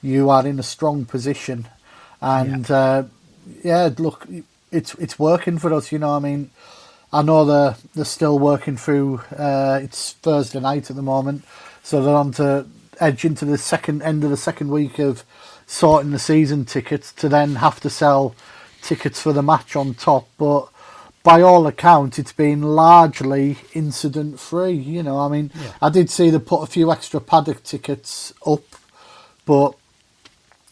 you 0.00 0.30
are 0.30 0.46
in 0.46 0.60
a 0.60 0.62
strong 0.62 1.04
position. 1.06 1.66
And 2.22 2.68
yeah, 2.68 2.76
uh, 2.76 3.04
yeah 3.64 3.90
look, 3.98 4.28
it's 4.70 4.94
it's 4.94 5.18
working 5.18 5.58
for 5.58 5.74
us. 5.74 5.90
You 5.90 5.98
know, 5.98 6.14
I 6.14 6.20
mean, 6.20 6.50
I 7.12 7.22
know 7.22 7.44
they're 7.44 7.74
they're 7.96 8.04
still 8.04 8.38
working 8.38 8.76
through. 8.76 9.22
Uh, 9.36 9.80
it's 9.82 10.12
Thursday 10.12 10.60
night 10.60 10.88
at 10.88 10.94
the 10.94 11.02
moment, 11.02 11.42
so 11.82 12.00
they're 12.00 12.14
on 12.14 12.30
to 12.34 12.66
edge 13.00 13.24
into 13.24 13.44
the 13.44 13.58
second 13.58 14.02
end 14.02 14.22
of 14.22 14.30
the 14.30 14.36
second 14.36 14.70
week 14.70 15.00
of 15.00 15.24
sorting 15.70 16.10
the 16.10 16.18
season 16.18 16.64
tickets 16.64 17.12
to 17.12 17.28
then 17.28 17.54
have 17.54 17.78
to 17.78 17.88
sell 17.88 18.34
tickets 18.82 19.22
for 19.22 19.32
the 19.32 19.42
match 19.42 19.76
on 19.76 19.94
top. 19.94 20.28
But 20.36 20.68
by 21.22 21.42
all 21.42 21.64
accounts, 21.68 22.18
it's 22.18 22.32
been 22.32 22.60
largely 22.60 23.56
incident 23.72 24.40
free. 24.40 24.72
You 24.72 25.04
know, 25.04 25.20
I 25.20 25.28
mean, 25.28 25.52
yeah. 25.54 25.72
I 25.80 25.88
did 25.88 26.10
see 26.10 26.28
they 26.28 26.40
put 26.40 26.62
a 26.62 26.66
few 26.66 26.90
extra 26.90 27.20
paddock 27.20 27.62
tickets 27.62 28.34
up, 28.44 28.64
but 29.46 29.74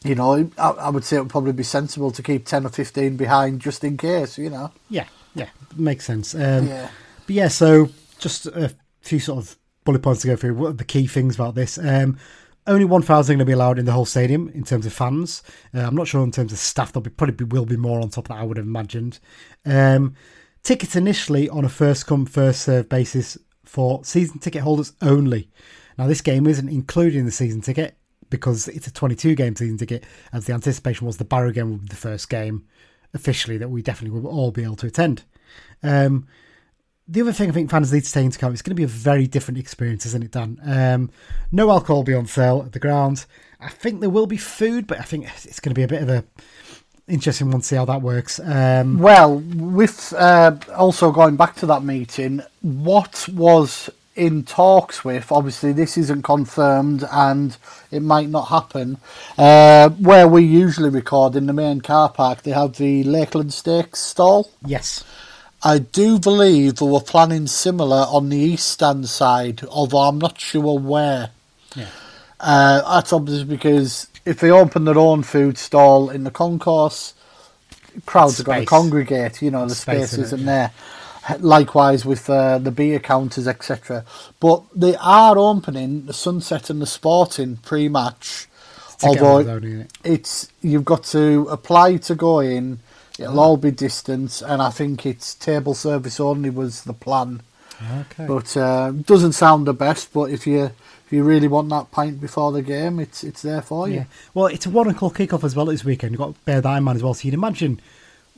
you 0.02 0.17
know, 0.17 0.50
I, 0.59 0.71
I, 0.71 0.88
would 0.90 1.05
say 1.05 1.17
it 1.17 1.21
would 1.21 1.31
probably 1.31 1.52
be 1.52 1.62
sensible 1.62 2.11
to 2.11 2.23
keep 2.23 2.45
ten 2.45 2.67
or 2.67 2.71
fifteen 2.71 3.17
behind 3.17 3.61
just 3.61 3.85
in 3.85 3.97
case. 3.97 4.37
You 4.37 4.50
know. 4.50 4.73
Yeah, 4.90 5.07
yeah, 5.35 5.50
makes 5.76 6.07
sense. 6.07 6.35
Um, 6.35 6.67
yeah. 6.67 6.90
But 7.26 7.37
yeah, 7.37 7.49
so 7.49 7.90
just 8.19 8.47
a 8.47 8.75
few 9.02 9.21
sort 9.21 9.45
of 9.45 9.57
bullet 9.85 10.02
points 10.02 10.23
to 10.23 10.28
go 10.28 10.35
through. 10.35 10.55
What 10.55 10.69
are 10.71 10.73
the 10.73 10.85
key 10.85 11.07
things 11.07 11.37
about 11.37 11.55
this? 11.55 11.78
Um, 11.78 12.19
only 12.68 12.84
1,000 12.84 13.32
are 13.32 13.37
going 13.37 13.38
to 13.40 13.44
be 13.44 13.52
allowed 13.52 13.78
in 13.78 13.84
the 13.84 13.92
whole 13.92 14.04
stadium 14.04 14.48
in 14.50 14.62
terms 14.62 14.87
of 14.87 14.92
fans. 14.92 15.42
Uh, 15.75 15.80
I'm 15.80 15.96
not 15.96 16.06
sure 16.06 16.22
in 16.22 16.30
terms 16.30 16.52
of 16.52 16.58
staff. 16.58 16.92
There'll 16.92 17.02
be 17.02 17.10
probably 17.10 17.46
will 17.46 17.66
be 17.66 17.76
more 17.76 18.00
on 18.00 18.10
top 18.10 18.26
of 18.26 18.28
that. 18.28 18.40
I 18.40 18.44
would 18.44 18.56
have 18.56 18.66
imagined. 18.66 19.18
Um, 19.64 20.14
Tickets 20.62 20.96
initially 20.96 21.48
on 21.48 21.64
a 21.64 21.68
first 21.68 22.06
come, 22.06 22.26
first 22.26 22.62
serve 22.62 22.88
basis 22.88 23.38
for 23.64 24.04
season 24.04 24.38
ticket 24.38 24.62
holders 24.62 24.92
only. 25.00 25.48
Now, 25.96 26.06
this 26.06 26.20
game 26.20 26.46
isn't 26.46 26.68
including 26.68 27.25
the 27.25 27.32
season 27.32 27.60
ticket 27.60 27.96
because 28.30 28.68
it's 28.68 28.87
a 28.87 28.92
22 28.92 29.34
game 29.34 29.56
season 29.56 29.78
ticket, 29.78 30.04
as 30.32 30.44
the 30.44 30.52
anticipation 30.52 31.06
was 31.06 31.16
the 31.16 31.25
Barrow 31.25 31.52
game 31.52 31.70
would 31.70 31.82
be 31.82 31.88
the 31.88 31.96
first 31.96 32.28
game 32.28 32.66
officially 33.14 33.56
that 33.56 33.70
we 33.70 33.80
definitely 33.80 34.20
will 34.20 34.30
all 34.30 34.50
be 34.50 34.62
able 34.62 34.76
to 34.76 34.87
attend. 34.87 35.25
Um, 35.82 36.26
the 37.09 37.23
other 37.23 37.33
thing 37.33 37.49
I 37.49 37.53
think 37.53 37.71
fans 37.71 37.93
need 37.93 38.05
to 38.05 38.12
take 38.12 38.25
into 38.25 38.37
account 38.37 38.55
is 38.55 38.62
going 38.62 38.73
to 38.73 38.77
be 38.77 38.85
a 38.85 38.88
very 38.88 39.27
different 39.27 39.59
experience, 39.59 40.05
isn't 40.07 40.23
it, 40.23 40.31
Dan? 40.31 40.61
Um, 40.62 41.11
no 41.50 41.71
alcohol 41.71 41.97
will 41.97 42.05
be 42.05 42.15
on 42.15 42.27
sale 42.27 42.62
at 42.65 42.73
the 42.73 42.79
ground. 42.79 43.25
I 43.61 43.71
think 43.71 44.00
there 44.00 44.11
will 44.11 44.27
be 44.27 44.37
food, 44.37 44.87
but 44.87 44.99
I 44.99 45.03
think 45.03 45.27
it's 45.45 45.59
going 45.59 45.71
to 45.71 45.79
be 45.79 45.83
a 45.83 45.88
bit 45.88 46.03
of 46.03 46.09
a 46.09 46.25
interesting 47.09 47.50
one 47.50 47.61
to 47.61 47.67
see 47.67 47.77
how 47.77 47.87
that 47.87 48.03
works. 48.03 48.38
Um, 48.38 48.99
well, 48.99 49.38
with 49.38 50.12
uh, 50.12 50.57
also 50.77 51.11
going 51.11 51.37
back 51.37 51.57
to 51.57 51.67
that 51.67 51.83
meeting, 51.83 52.43
what 52.61 53.27
was 53.33 53.91
in 54.15 54.43
talks 54.43 55.05
with, 55.05 55.33
obviously 55.33 55.73
this 55.73 55.97
isn't 55.97 56.23
confirmed 56.23 57.05
and 57.11 57.57
it 57.91 58.03
might 58.03 58.29
not 58.29 58.49
happen, 58.49 58.99
uh, 59.38 59.88
where 59.91 60.29
we 60.29 60.45
usually 60.45 60.91
record 60.91 61.37
in 61.37 61.47
the 61.47 61.53
main 61.53 61.81
car 61.81 62.11
park, 62.11 62.43
they 62.43 62.50
have 62.50 62.77
the 62.77 63.05
Lakeland 63.05 63.55
Steaks 63.55 64.00
stall. 64.00 64.50
Yes. 64.67 65.05
I 65.62 65.79
do 65.79 66.19
believe 66.19 66.77
they 66.77 66.87
were 66.87 67.00
planning 67.00 67.47
similar 67.47 68.07
on 68.09 68.29
the 68.29 68.37
East 68.37 68.69
Stand 68.69 69.09
side, 69.09 69.65
although 69.65 69.99
I'm 69.99 70.19
not 70.19 70.41
sure 70.41 70.79
where. 70.79 71.31
Yeah. 71.75 71.88
Uh, 72.38 72.97
that's 72.97 73.12
obviously 73.12 73.45
because 73.45 74.07
if 74.25 74.41
they 74.41 74.50
open 74.50 74.85
their 74.85 74.99
own 74.99 75.23
food 75.23 75.59
stall 75.59 76.11
in 76.11 76.25
the 76.25 76.31
concourse, 76.31 77.15
crowds 78.07 78.35
space. 78.35 78.41
are 78.41 78.45
going 78.45 78.61
to 78.61 78.67
congregate. 78.67 79.43
You 79.43 79.50
know, 79.50 79.67
the 79.67 79.75
space, 79.75 80.12
space 80.12 80.27
isn't 80.27 80.41
it, 80.41 80.45
yeah. 80.45 80.71
there. 81.29 81.38
Likewise 81.41 82.07
with 82.07 82.31
uh, 82.31 82.59
the 82.59 82.71
beer 82.71 83.00
counters, 83.00 83.47
etc. 83.49 84.05
But 84.41 84.62
they 84.75 84.97
are 84.97 85.37
opening 85.37 86.07
the 86.07 86.15
Sunset 86.15 86.71
and 86.71 86.81
the 86.81 86.87
Sporting 86.87 87.57
pre-match. 87.57 88.47
Although 89.03 89.49
only, 89.49 89.87
it's 90.05 90.49
you've 90.61 90.85
got 90.85 91.05
to 91.05 91.47
apply 91.50 91.99
to 91.99 92.15
go 92.15 92.41
in. 92.41 92.81
It'll 93.18 93.40
all 93.40 93.56
be 93.56 93.70
distance, 93.70 94.42
and 94.42 94.62
I 94.62 94.70
think 94.70 95.04
it's 95.04 95.34
table 95.34 95.75
service 95.75 96.20
only 96.20 96.50
was 96.50 96.84
the 96.84 96.92
plan. 96.92 97.42
Okay. 98.00 98.26
But 98.26 98.56
uh, 98.56 98.90
doesn't 98.90 99.32
sound 99.32 99.66
the 99.66 99.75
best. 99.75 100.12
But 100.12 100.30
if 100.30 100.46
you 100.46 100.70
if 101.06 101.12
you 101.12 101.22
really 101.22 101.48
want 101.48 101.68
that 101.70 101.90
pint 101.90 102.20
before 102.20 102.52
the 102.52 102.62
game, 102.62 103.00
it's 103.00 103.25
it's 103.25 103.42
there 103.42 103.62
for 103.62 103.88
you. 103.88 103.96
Yeah. 103.96 104.04
Well, 104.34 104.46
it's 104.46 104.66
a 104.66 104.70
one 104.70 104.88
o'clock 104.88 105.14
kickoff 105.14 105.44
as 105.44 105.56
well 105.56 105.66
this 105.66 105.84
weekend. 105.84 106.12
You've 106.12 106.20
got 106.20 106.34
to 106.34 106.40
bear 106.44 106.60
that 106.60 106.76
in 106.76 106.84
mind 106.84 106.96
as 106.96 107.02
well. 107.02 107.14
So 107.14 107.25
you'd 107.25 107.34
imagine 107.34 107.80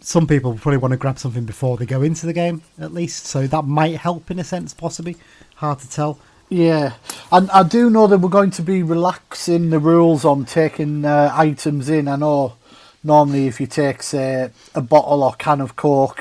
some 0.00 0.26
people 0.26 0.54
probably 0.54 0.78
want 0.78 0.92
to 0.92 0.98
grab 0.98 1.18
something 1.18 1.44
before 1.44 1.76
they 1.76 1.86
go 1.86 2.02
into 2.02 2.26
the 2.26 2.32
game, 2.32 2.62
at 2.78 2.92
least. 2.92 3.26
So 3.26 3.46
that 3.46 3.64
might 3.64 3.96
help 3.96 4.30
in 4.30 4.38
a 4.38 4.44
sense, 4.44 4.72
possibly. 4.72 5.16
Hard 5.56 5.78
to 5.80 5.90
tell. 5.90 6.18
Yeah, 6.48 6.94
and 7.30 7.48
I 7.52 7.62
do 7.62 7.90
know 7.90 8.08
that 8.08 8.18
we're 8.18 8.28
going 8.28 8.50
to 8.52 8.62
be 8.62 8.82
relaxing 8.82 9.70
the 9.70 9.78
rules 9.78 10.24
on 10.24 10.46
taking 10.46 11.04
uh, 11.04 11.30
items 11.32 11.88
in. 11.88 12.08
I 12.08 12.16
know 12.16 12.54
normally 13.02 13.46
if 13.46 13.60
you 13.60 13.66
take, 13.66 14.02
say, 14.02 14.50
a 14.74 14.80
bottle 14.80 15.22
or 15.22 15.32
can 15.34 15.60
of 15.60 15.76
Coke, 15.76 16.20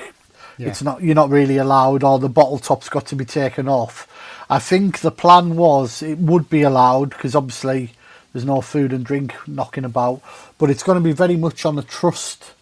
yeah. 0.58 0.68
it's 0.68 0.82
not 0.82 1.02
you're 1.02 1.16
not 1.16 1.30
really 1.30 1.58
allowed, 1.58 2.04
or 2.04 2.20
the 2.20 2.30
bottle 2.30 2.60
top's 2.60 2.90
got 2.90 3.06
to 3.08 3.16
be 3.16 3.26
taken 3.26 3.68
off. 3.68 4.06
I 4.50 4.60
think 4.60 5.00
the 5.00 5.12
plan 5.12 5.56
was 5.56 6.02
it 6.02 6.18
would 6.18 6.50
be 6.50 6.64
allowed 6.64 7.12
because 7.12 7.36
obviously 7.36 7.92
there's 8.34 8.46
no 8.46 8.62
food 8.62 8.94
and 8.94 9.06
drink 9.06 9.34
knocking 9.48 9.86
about, 9.86 10.22
but 10.58 10.70
it's 10.70 10.84
going 10.84 10.98
to 10.98 11.04
be 11.04 11.14
very 11.14 11.36
much 11.36 11.66
on 11.66 11.78
a 11.78 11.84
trust, 11.84 12.54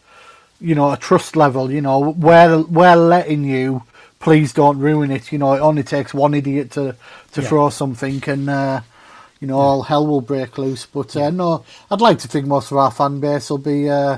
you 0.60 0.76
know, 0.76 0.92
a 0.92 0.98
trust 0.98 1.36
level. 1.36 1.72
You 1.72 1.82
know, 1.82 2.00
we're 2.00 2.62
we're 2.62 2.96
letting 2.96 3.44
you. 3.44 3.84
Please 4.20 4.52
don't 4.52 4.80
ruin 4.80 5.12
it. 5.12 5.32
You 5.32 5.38
know, 5.38 5.54
it 5.54 5.60
only 5.60 5.84
takes 5.84 6.14
one 6.14 6.34
idiot 6.34 6.72
to 6.72 6.96
to 7.34 7.42
yeah. 7.42 7.48
throw 7.48 7.70
something, 7.70 8.24
and 8.28 8.50
uh, 8.50 8.82
you 9.40 9.48
know, 9.48 9.58
yeah. 9.58 9.64
all 9.64 9.82
hell 9.84 10.08
will 10.08 10.22
break 10.22 10.58
loose. 10.58 10.86
But 10.86 11.16
uh, 11.16 11.30
no, 11.30 11.64
I'd 11.92 12.02
like 12.02 12.20
to 12.20 12.28
think 12.28 12.48
most 12.48 12.72
of 12.72 12.78
our 12.78 12.92
fan 12.92 13.20
base 13.20 13.50
will 13.50 13.58
be. 13.58 13.90
Uh, 13.90 14.18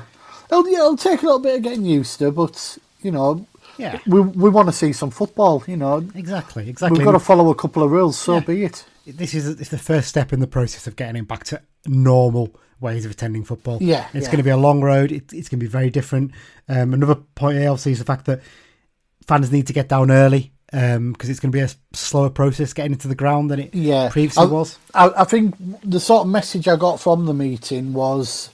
it'll, 0.52 0.66
it'll 0.66 0.98
take 0.98 1.22
a 1.22 1.26
little 1.26 1.40
bit 1.40 1.58
of 1.58 1.64
getting 1.64 1.86
used 1.86 2.20
to, 2.20 2.32
but 2.32 2.78
you 3.02 3.12
know, 3.12 3.46
yeah. 3.80 4.00
We 4.06 4.20
we 4.20 4.50
want 4.50 4.68
to 4.68 4.74
see 4.74 4.92
some 4.94 5.10
football, 5.10 5.64
you 5.66 5.78
know. 5.78 6.06
Exactly, 6.14 6.70
exactly. 6.70 7.00
We've 7.00 7.06
got 7.06 7.14
to 7.14 7.20
follow 7.20 7.50
a 7.50 7.56
couple 7.56 7.82
of 7.82 7.92
rules, 7.92 8.18
so 8.18 8.36
yeah. 8.36 8.40
be 8.42 8.64
it. 8.66 8.86
This 9.08 9.34
is 9.34 9.48
it's 9.60 9.70
the 9.70 9.78
first 9.78 10.10
step 10.10 10.34
in 10.34 10.40
the 10.40 10.48
process 10.48 10.86
of 10.86 10.96
getting 10.96 11.16
him 11.16 11.26
back 11.26 11.46
to 11.46 11.62
normal 11.88 12.54
ways 12.82 13.06
of 13.06 13.12
attending 13.12 13.44
football. 13.44 13.78
Yeah, 13.82 14.08
it's 14.14 14.26
yeah. 14.26 14.32
going 14.32 14.38
to 14.38 14.44
be 14.44 14.50
a 14.50 14.58
long 14.58 14.82
road. 14.82 15.12
It, 15.12 15.34
it's 15.34 15.48
going 15.48 15.60
to 15.60 15.66
be 15.66 15.68
very 15.68 15.90
different. 15.90 16.32
Um, 16.68 16.94
another 16.94 17.16
point 17.16 17.58
here, 17.58 17.70
obviously, 17.70 17.94
is 17.94 18.00
the 18.00 18.06
fact 18.06 18.26
that 18.26 18.42
fans 19.26 19.52
need 19.52 19.68
to 19.68 19.74
get 19.74 19.88
down 19.88 20.12
early 20.12 20.52
because 20.72 20.98
um, 20.98 21.16
it's 21.20 21.40
going 21.40 21.52
to 21.52 21.58
be 21.58 21.62
a 21.62 21.70
slower 21.94 22.30
process 22.30 22.74
getting 22.74 22.92
into 22.94 23.08
the 23.08 23.16
ground 23.16 23.50
than 23.50 23.60
it 23.60 23.74
yeah. 23.74 24.10
previously 24.10 24.44
I, 24.44 24.48
was. 24.48 24.78
I, 24.94 25.12
I 25.18 25.24
think 25.24 25.56
the 25.84 26.00
sort 26.00 26.26
of 26.26 26.32
message 26.32 26.68
I 26.68 26.76
got 26.76 27.00
from 27.00 27.26
the 27.26 27.34
meeting 27.34 27.94
was 27.94 28.50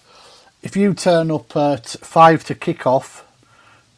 if 0.64 0.78
you 0.78 0.94
turn 0.94 1.30
up 1.30 1.56
at 1.58 1.86
five 1.88 2.46
to 2.46 2.56
kick 2.56 2.88
off 2.88 3.26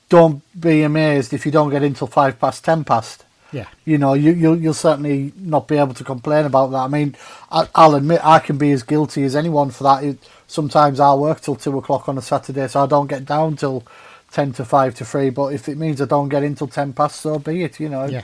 don't 0.10 0.42
be 0.60 0.84
amazed 0.84 1.34
if 1.34 1.46
you 1.46 1.52
don't 1.52 1.70
get 1.70 1.84
until 1.84 2.08
five 2.08 2.40
past 2.40 2.64
ten 2.64 2.84
past. 2.84 3.26
Yeah, 3.52 3.68
you 3.86 3.98
know, 3.98 4.14
you 4.14 4.34
you'll, 4.34 4.58
you'll 4.58 4.74
certainly 4.74 5.32
not 5.38 5.68
be 5.68 5.78
able 5.78 5.94
to 5.94 6.04
complain 6.04 6.46
about 6.46 6.72
that. 6.72 6.78
I 6.80 6.88
mean, 6.88 7.16
I, 7.50 7.68
will 7.76 7.96
admit 7.96 8.20
I 8.24 8.40
can 8.40 8.58
be 8.58 8.72
as 8.72 8.84
guilty 8.84 9.24
as 9.24 9.36
anyone 9.36 9.72
for 9.72 9.84
that. 9.84 10.04
It, 10.04 10.30
sometimes 10.48 11.00
I'll 11.00 11.20
work 11.20 11.42
till 11.42 11.56
two 11.56 11.78
o'clock 11.78 12.10
on 12.10 12.18
a 12.18 12.22
Saturday, 12.22 12.68
so 12.68 12.84
I 12.84 12.88
don't 12.88 13.08
get 13.08 13.26
down 13.26 13.56
till 13.56 13.84
ten 14.32 14.54
to 14.54 14.66
five 14.66 14.96
to 14.96 15.06
three. 15.06 15.30
But 15.30 15.54
if 15.54 15.70
it 15.70 15.78
means 15.78 16.02
I 16.02 16.06
don't 16.06 16.30
get 16.30 16.44
in 16.44 16.56
till 16.56 16.68
ten 16.68 16.94
past, 16.94 17.22
so 17.22 17.40
be 17.40 17.64
it. 17.64 17.80
You 17.80 17.90
know, 17.90 18.06
yeah. 18.06 18.24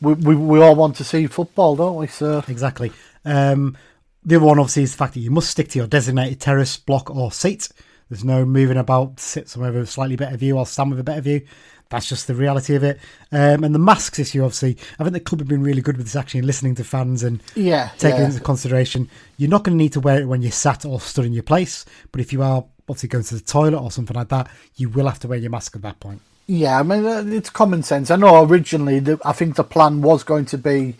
we 0.00 0.14
we, 0.14 0.34
we 0.36 0.60
all 0.60 0.74
want 0.74 0.96
to 0.96 1.04
see 1.04 1.26
football, 1.26 1.76
don't 1.76 1.96
we? 1.96 2.06
So 2.06 2.42
exactly. 2.48 2.92
Um, 3.24 3.76
the 4.24 4.36
other 4.36 4.44
one, 4.44 4.58
obviously, 4.58 4.82
is 4.82 4.92
the 4.92 4.98
fact 4.98 5.14
that 5.14 5.20
you 5.20 5.30
must 5.30 5.50
stick 5.50 5.68
to 5.68 5.78
your 5.78 5.88
designated 5.88 6.40
terrace, 6.40 6.76
block, 6.76 7.10
or 7.10 7.32
seat. 7.32 7.68
There's 8.10 8.24
no 8.24 8.44
moving 8.44 8.76
about, 8.76 9.20
sit 9.20 9.48
somewhere 9.48 9.72
with 9.72 9.82
a 9.82 9.86
slightly 9.86 10.16
better 10.16 10.36
view 10.36 10.58
or 10.58 10.66
stand 10.66 10.90
with 10.90 10.98
a 11.00 11.04
better 11.04 11.20
view. 11.20 11.42
That's 11.90 12.08
just 12.08 12.26
the 12.26 12.34
reality 12.34 12.74
of 12.74 12.84
it. 12.84 13.00
Um, 13.32 13.64
and 13.64 13.74
the 13.74 13.78
masks 13.78 14.18
issue, 14.18 14.44
obviously, 14.44 14.76
I 14.98 15.04
think 15.04 15.14
the 15.14 15.20
club 15.20 15.40
have 15.40 15.48
been 15.48 15.62
really 15.62 15.80
good 15.80 15.96
with 15.96 16.06
this 16.06 16.16
actually, 16.16 16.42
listening 16.42 16.74
to 16.76 16.84
fans 16.84 17.22
and 17.22 17.42
yeah, 17.54 17.90
taking 17.98 18.20
yeah. 18.20 18.26
into 18.26 18.40
consideration. 18.40 19.08
You're 19.38 19.50
not 19.50 19.64
going 19.64 19.76
to 19.76 19.82
need 19.82 19.92
to 19.94 20.00
wear 20.00 20.20
it 20.20 20.26
when 20.26 20.42
you're 20.42 20.52
sat 20.52 20.84
or 20.84 21.00
stood 21.00 21.24
in 21.24 21.32
your 21.32 21.42
place, 21.42 21.84
but 22.12 22.20
if 22.20 22.32
you 22.32 22.42
are 22.42 22.64
obviously 22.90 23.08
going 23.08 23.24
to 23.24 23.34
the 23.34 23.40
toilet 23.40 23.80
or 23.80 23.90
something 23.90 24.16
like 24.16 24.28
that, 24.28 24.50
you 24.76 24.88
will 24.88 25.06
have 25.06 25.20
to 25.20 25.28
wear 25.28 25.38
your 25.38 25.50
mask 25.50 25.76
at 25.76 25.82
that 25.82 26.00
point. 26.00 26.20
Yeah, 26.46 26.80
I 26.80 26.82
mean, 26.82 27.06
uh, 27.06 27.24
it's 27.26 27.48
common 27.48 27.82
sense. 27.84 28.10
I 28.10 28.16
know 28.16 28.44
originally, 28.44 28.98
the, 28.98 29.20
I 29.24 29.32
think 29.32 29.54
the 29.54 29.64
plan 29.64 30.02
was 30.02 30.24
going 30.24 30.46
to 30.46 30.58
be 30.58 30.96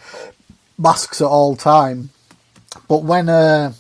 masks 0.79 1.21
at 1.21 1.27
all 1.27 1.57
time, 1.57 2.11
but 2.89 3.03
when 3.03 3.29
uh, 3.29 3.73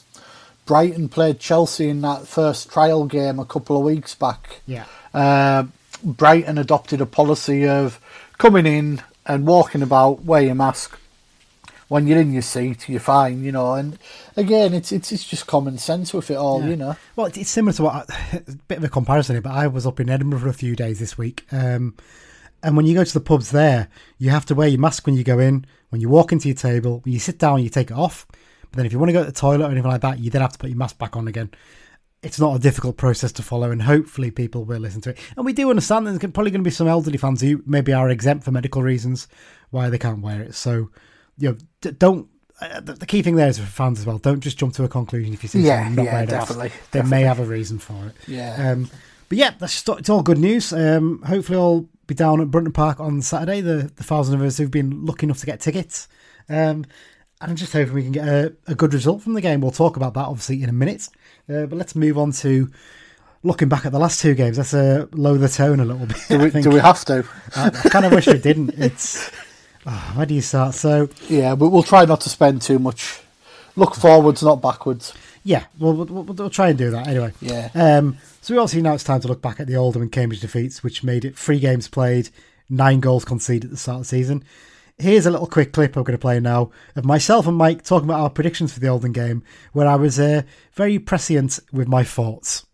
Brighton 0.66 1.08
played 1.08 1.40
Chelsea 1.40 1.88
in 1.88 2.00
that 2.02 2.28
first 2.28 2.70
trial 2.70 3.04
game 3.04 3.38
a 3.38 3.44
couple 3.44 3.76
of 3.76 3.84
weeks 3.84 4.14
back. 4.14 4.60
Yeah. 4.66 4.84
Uh, 5.12 5.64
Brighton 6.04 6.58
adopted 6.58 7.00
a 7.00 7.06
policy 7.06 7.66
of 7.66 8.00
coming 8.38 8.66
in 8.66 9.02
and 9.26 9.46
walking 9.46 9.82
about, 9.82 10.24
wear 10.24 10.42
your 10.42 10.54
mask. 10.54 10.98
When 11.90 12.06
you're 12.06 12.20
in 12.20 12.32
your 12.32 12.40
seat, 12.42 12.88
you're 12.88 13.00
fine, 13.00 13.42
you 13.42 13.50
know. 13.50 13.74
And 13.74 13.98
again, 14.36 14.74
it's 14.74 14.92
it's, 14.92 15.10
it's 15.10 15.24
just 15.24 15.48
common 15.48 15.76
sense 15.76 16.14
with 16.14 16.30
it 16.30 16.36
all, 16.36 16.62
Yeah. 16.62 16.68
you 16.68 16.76
know. 16.76 16.96
Well, 17.16 17.26
it's, 17.26 17.50
similar 17.50 17.72
to 17.74 17.82
what 17.82 18.08
I, 18.08 18.36
a 18.36 18.40
bit 18.68 18.78
of 18.78 18.84
a 18.84 18.88
comparison 18.88 19.34
here, 19.34 19.42
but 19.42 19.52
I 19.52 19.66
was 19.66 19.86
up 19.86 19.98
in 19.98 20.08
Edinburgh 20.08 20.38
for 20.38 20.48
a 20.48 20.52
few 20.54 20.76
days 20.76 21.00
this 21.00 21.18
week. 21.18 21.44
Um, 21.50 21.96
and 22.62 22.76
when 22.76 22.86
you 22.86 22.94
go 22.94 23.02
to 23.02 23.12
the 23.12 23.20
pubs 23.20 23.50
there, 23.50 23.88
you 24.18 24.30
have 24.30 24.46
to 24.46 24.54
wear 24.54 24.68
your 24.68 24.78
mask 24.78 25.04
when 25.04 25.16
you 25.16 25.24
go 25.24 25.40
in. 25.40 25.66
When 25.88 26.00
you 26.00 26.08
walk 26.08 26.30
into 26.30 26.46
your 26.46 26.56
table, 26.56 27.00
when 27.04 27.12
you 27.12 27.18
sit 27.18 27.38
down, 27.38 27.62
you 27.62 27.68
take 27.68 27.90
it 27.90 27.96
off. 27.96 28.26
But 28.30 28.76
then 28.76 28.86
if 28.86 28.92
you 28.92 29.00
want 29.00 29.08
to 29.08 29.12
go 29.14 29.20
to 29.24 29.26
the 29.26 29.32
toilet 29.32 29.66
or 29.66 29.70
anything 29.72 29.90
like 29.90 30.02
that, 30.02 30.20
you 30.20 30.30
then 30.30 30.42
have 30.42 30.52
to 30.52 30.58
put 30.58 30.70
your 30.70 30.78
mask 30.78 30.96
back 30.96 31.16
on 31.16 31.26
again. 31.26 31.50
It's 32.22 32.38
not 32.38 32.54
a 32.54 32.58
difficult 32.60 32.98
process 32.98 33.32
to 33.32 33.42
follow, 33.42 33.72
and 33.72 33.82
hopefully 33.82 34.30
people 34.30 34.64
will 34.64 34.78
listen 34.78 35.00
to 35.00 35.10
it. 35.10 35.18
And 35.36 35.44
we 35.44 35.52
do 35.54 35.70
understand 35.70 36.06
that 36.06 36.20
there's 36.20 36.32
probably 36.32 36.52
going 36.52 36.60
to 36.62 36.68
be 36.68 36.70
some 36.70 36.86
elderly 36.86 37.18
fans 37.18 37.40
who 37.40 37.62
maybe 37.66 37.92
are 37.92 38.10
exempt 38.10 38.44
for 38.44 38.52
medical 38.52 38.82
reasons 38.82 39.26
why 39.70 39.88
they 39.90 39.98
can't 39.98 40.20
wear 40.20 40.42
it. 40.42 40.54
So, 40.54 40.90
you 41.40 41.50
know, 41.50 41.56
d- 41.80 41.90
don't. 41.92 42.28
Uh, 42.60 42.78
the 42.80 42.92
the 42.92 43.06
key 43.06 43.22
thing 43.22 43.36
there 43.36 43.48
is 43.48 43.58
for 43.58 43.64
fans 43.66 43.98
as 43.98 44.06
well. 44.06 44.18
Don't 44.18 44.40
just 44.40 44.58
jump 44.58 44.74
to 44.74 44.84
a 44.84 44.88
conclusion 44.88 45.32
if 45.32 45.42
you 45.42 45.48
see 45.48 45.60
Yeah, 45.62 45.78
someone 45.78 45.94
not 45.96 46.04
yeah, 46.04 46.12
wearing 46.12 46.28
a 46.28 46.32
mask. 46.32 46.48
definitely, 46.48 46.72
They 46.92 47.02
may 47.02 47.22
have 47.22 47.40
a 47.40 47.44
reason 47.44 47.78
for 47.78 48.06
it. 48.08 48.14
Yeah. 48.28 48.70
Um, 48.72 48.90
but 49.30 49.38
yeah, 49.38 49.52
that's 49.58 49.82
just, 49.82 49.98
it's 49.98 50.10
all 50.10 50.22
good 50.22 50.38
news. 50.38 50.72
Um, 50.72 51.22
hopefully, 51.22 51.58
I'll 51.58 51.88
be 52.06 52.14
down 52.14 52.40
at 52.40 52.50
Brunton 52.50 52.72
Park 52.72 53.00
on 53.00 53.22
Saturday. 53.22 53.60
The 53.62 53.90
the 53.96 54.04
thousand 54.04 54.34
of 54.34 54.42
us 54.42 54.58
who've 54.58 54.70
been 54.70 55.06
lucky 55.06 55.24
enough 55.26 55.38
to 55.40 55.46
get 55.46 55.60
tickets, 55.60 56.06
um, 56.50 56.84
and 57.40 57.50
I'm 57.50 57.56
just 57.56 57.72
hoping 57.72 57.94
we 57.94 58.02
can 58.02 58.12
get 58.12 58.28
a, 58.28 58.52
a 58.66 58.74
good 58.74 58.92
result 58.92 59.22
from 59.22 59.32
the 59.32 59.40
game. 59.40 59.62
We'll 59.62 59.70
talk 59.70 59.96
about 59.96 60.12
that 60.14 60.26
obviously 60.26 60.62
in 60.62 60.68
a 60.68 60.72
minute. 60.72 61.08
Uh, 61.48 61.64
but 61.66 61.78
let's 61.78 61.96
move 61.96 62.18
on 62.18 62.32
to 62.32 62.70
looking 63.42 63.68
back 63.70 63.86
at 63.86 63.92
the 63.92 63.98
last 63.98 64.20
two 64.20 64.34
games. 64.34 64.58
That's 64.58 64.74
a 64.74 65.04
uh, 65.04 65.06
lower 65.12 65.38
the 65.38 65.48
tone 65.48 65.80
a 65.80 65.84
little 65.86 66.04
bit. 66.06 66.18
Do 66.28 66.38
we, 66.38 66.50
do 66.62 66.68
we 66.70 66.80
have 66.80 67.02
to? 67.06 67.24
I, 67.56 67.68
I 67.68 67.88
kind 67.88 68.04
of 68.04 68.12
wish 68.12 68.26
we 68.26 68.36
didn't. 68.38 68.74
It's 68.76 69.30
oh, 69.90 70.12
where 70.14 70.26
do 70.26 70.34
you 70.34 70.40
start? 70.40 70.74
So 70.74 71.08
Yeah, 71.28 71.54
but 71.54 71.68
we'll 71.68 71.82
try 71.82 72.04
not 72.04 72.20
to 72.22 72.28
spend 72.28 72.62
too 72.62 72.78
much. 72.78 73.20
Look 73.76 73.94
forwards, 73.94 74.42
not 74.42 74.60
backwards. 74.60 75.14
yeah, 75.44 75.64
we'll, 75.78 75.94
we'll, 75.94 76.24
we'll, 76.24 76.50
try 76.50 76.68
and 76.68 76.78
do 76.78 76.90
that 76.90 77.06
anyway. 77.06 77.32
Yeah. 77.40 77.70
Um, 77.74 78.18
so 78.42 78.54
we 78.54 78.58
obviously 78.58 78.82
now 78.82 78.94
it's 78.94 79.04
time 79.04 79.20
to 79.20 79.28
look 79.28 79.40
back 79.40 79.60
at 79.60 79.66
the 79.66 79.76
Oldham 79.76 80.02
and 80.02 80.12
Cambridge 80.12 80.40
defeats, 80.40 80.82
which 80.82 81.04
made 81.04 81.24
it 81.24 81.36
three 81.36 81.60
games 81.60 81.88
played, 81.88 82.30
nine 82.68 83.00
goals 83.00 83.24
conceded 83.24 83.64
at 83.64 83.70
the 83.70 83.76
start 83.76 83.96
of 83.96 84.02
the 84.02 84.08
season. 84.08 84.44
Here's 84.98 85.24
a 85.24 85.30
little 85.30 85.46
quick 85.46 85.72
clip 85.72 85.96
I'm 85.96 86.02
going 86.02 86.18
to 86.18 86.20
play 86.20 86.40
now 86.40 86.72
of 86.94 87.06
myself 87.06 87.46
and 87.46 87.56
Mike 87.56 87.84
talking 87.84 88.08
about 88.08 88.20
our 88.20 88.28
predictions 88.28 88.74
for 88.74 88.80
the 88.80 88.88
Oldham 88.88 89.12
game, 89.12 89.42
where 89.72 89.88
I 89.88 89.96
was 89.96 90.20
uh, 90.20 90.42
very 90.74 90.98
prescient 90.98 91.58
with 91.72 91.88
my 91.88 92.04
thoughts. 92.04 92.66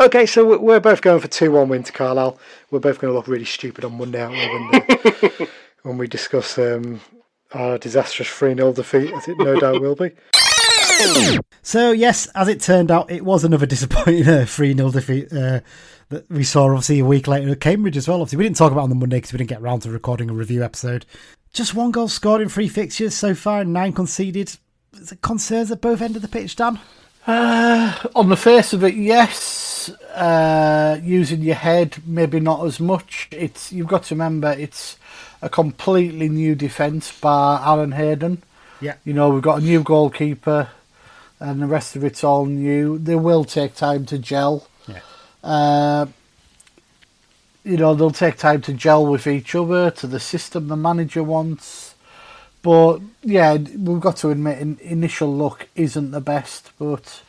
Okay, 0.00 0.26
so 0.26 0.44
we- 0.44 0.56
we're 0.56 0.80
both 0.80 1.02
going 1.02 1.20
for 1.20 1.28
2 1.28 1.50
1 1.52 1.68
win 1.68 1.82
to 1.84 1.92
Carlisle. 1.92 2.38
We're 2.70 2.80
both 2.80 2.98
going 2.98 3.12
to 3.12 3.16
look 3.16 3.28
really 3.28 3.44
stupid 3.44 3.84
on 3.84 3.96
Monday, 3.96 4.20
aren't 4.20 4.34
we, 4.36 4.48
when, 4.48 5.28
uh, 5.40 5.46
when 5.82 5.98
we 5.98 6.08
discuss 6.08 6.58
um, 6.58 7.00
our 7.52 7.78
disastrous 7.78 8.28
3 8.28 8.54
0 8.54 8.72
defeat, 8.72 9.12
as 9.12 9.28
it 9.28 9.38
no 9.38 9.58
doubt 9.58 9.80
will 9.80 9.94
be. 9.94 10.10
So 11.62 11.92
yes, 11.92 12.26
as 12.34 12.48
it 12.48 12.60
turned 12.60 12.90
out, 12.90 13.10
it 13.10 13.24
was 13.24 13.44
another 13.44 13.66
disappointing 13.66 14.28
uh, 14.28 14.44
three 14.48 14.74
0 14.74 14.90
defeat 14.90 15.32
uh, 15.32 15.60
that 16.08 16.28
we 16.30 16.44
saw 16.44 16.64
obviously 16.66 16.98
a 17.00 17.04
week 17.04 17.26
later 17.28 17.50
at 17.50 17.60
Cambridge 17.60 17.96
as 17.96 18.08
well. 18.08 18.20
Obviously, 18.20 18.38
we 18.38 18.44
didn't 18.44 18.56
talk 18.56 18.72
about 18.72 18.82
it 18.82 18.84
on 18.84 18.88
the 18.90 18.94
Monday 18.96 19.16
because 19.18 19.32
we 19.32 19.38
didn't 19.38 19.50
get 19.50 19.62
round 19.62 19.82
to 19.82 19.90
recording 19.90 20.28
a 20.28 20.34
review 20.34 20.62
episode. 20.64 21.06
Just 21.52 21.74
one 21.74 21.92
goal 21.92 22.08
scored 22.08 22.40
in 22.42 22.48
three 22.48 22.68
fixtures 22.68 23.14
so 23.14 23.34
far, 23.34 23.60
and 23.60 23.72
nine 23.72 23.92
conceded. 23.92 24.56
Is 24.94 25.12
it 25.12 25.22
concerns 25.22 25.70
at 25.70 25.80
both 25.80 26.00
end 26.02 26.16
of 26.16 26.22
the 26.22 26.28
pitch, 26.28 26.56
Dan? 26.56 26.80
On 27.26 28.28
the 28.28 28.36
face 28.36 28.72
of 28.72 28.84
it, 28.84 28.94
yes. 28.94 29.73
Uh, 29.88 30.98
using 31.02 31.42
your 31.42 31.54
head, 31.54 31.96
maybe 32.06 32.40
not 32.40 32.64
as 32.64 32.80
much. 32.80 33.28
It's 33.30 33.72
you've 33.72 33.88
got 33.88 34.04
to 34.04 34.14
remember 34.14 34.50
it's 34.52 34.98
a 35.42 35.48
completely 35.48 36.28
new 36.28 36.54
defence 36.54 37.12
by 37.18 37.62
Aaron 37.64 37.92
Hayden. 37.92 38.42
Yeah. 38.80 38.94
You 39.04 39.12
know 39.12 39.30
we've 39.30 39.42
got 39.42 39.60
a 39.60 39.64
new 39.64 39.82
goalkeeper, 39.82 40.68
and 41.40 41.62
the 41.62 41.66
rest 41.66 41.96
of 41.96 42.04
it's 42.04 42.24
all 42.24 42.46
new. 42.46 42.98
They 42.98 43.16
will 43.16 43.44
take 43.44 43.74
time 43.74 44.06
to 44.06 44.18
gel. 44.18 44.66
Yeah. 44.86 45.00
Uh, 45.42 46.06
you 47.64 47.76
know 47.76 47.94
they'll 47.94 48.10
take 48.10 48.36
time 48.36 48.60
to 48.62 48.72
gel 48.72 49.06
with 49.06 49.26
each 49.26 49.54
other 49.54 49.90
to 49.90 50.06
the 50.06 50.20
system 50.20 50.68
the 50.68 50.76
manager 50.76 51.22
wants. 51.22 51.94
But 52.62 53.00
yeah, 53.22 53.56
we've 53.56 54.00
got 54.00 54.16
to 54.18 54.30
admit, 54.30 54.58
in, 54.58 54.78
initial 54.80 55.36
look 55.36 55.68
isn't 55.74 56.12
the 56.12 56.20
best. 56.22 56.72
But 56.78 57.20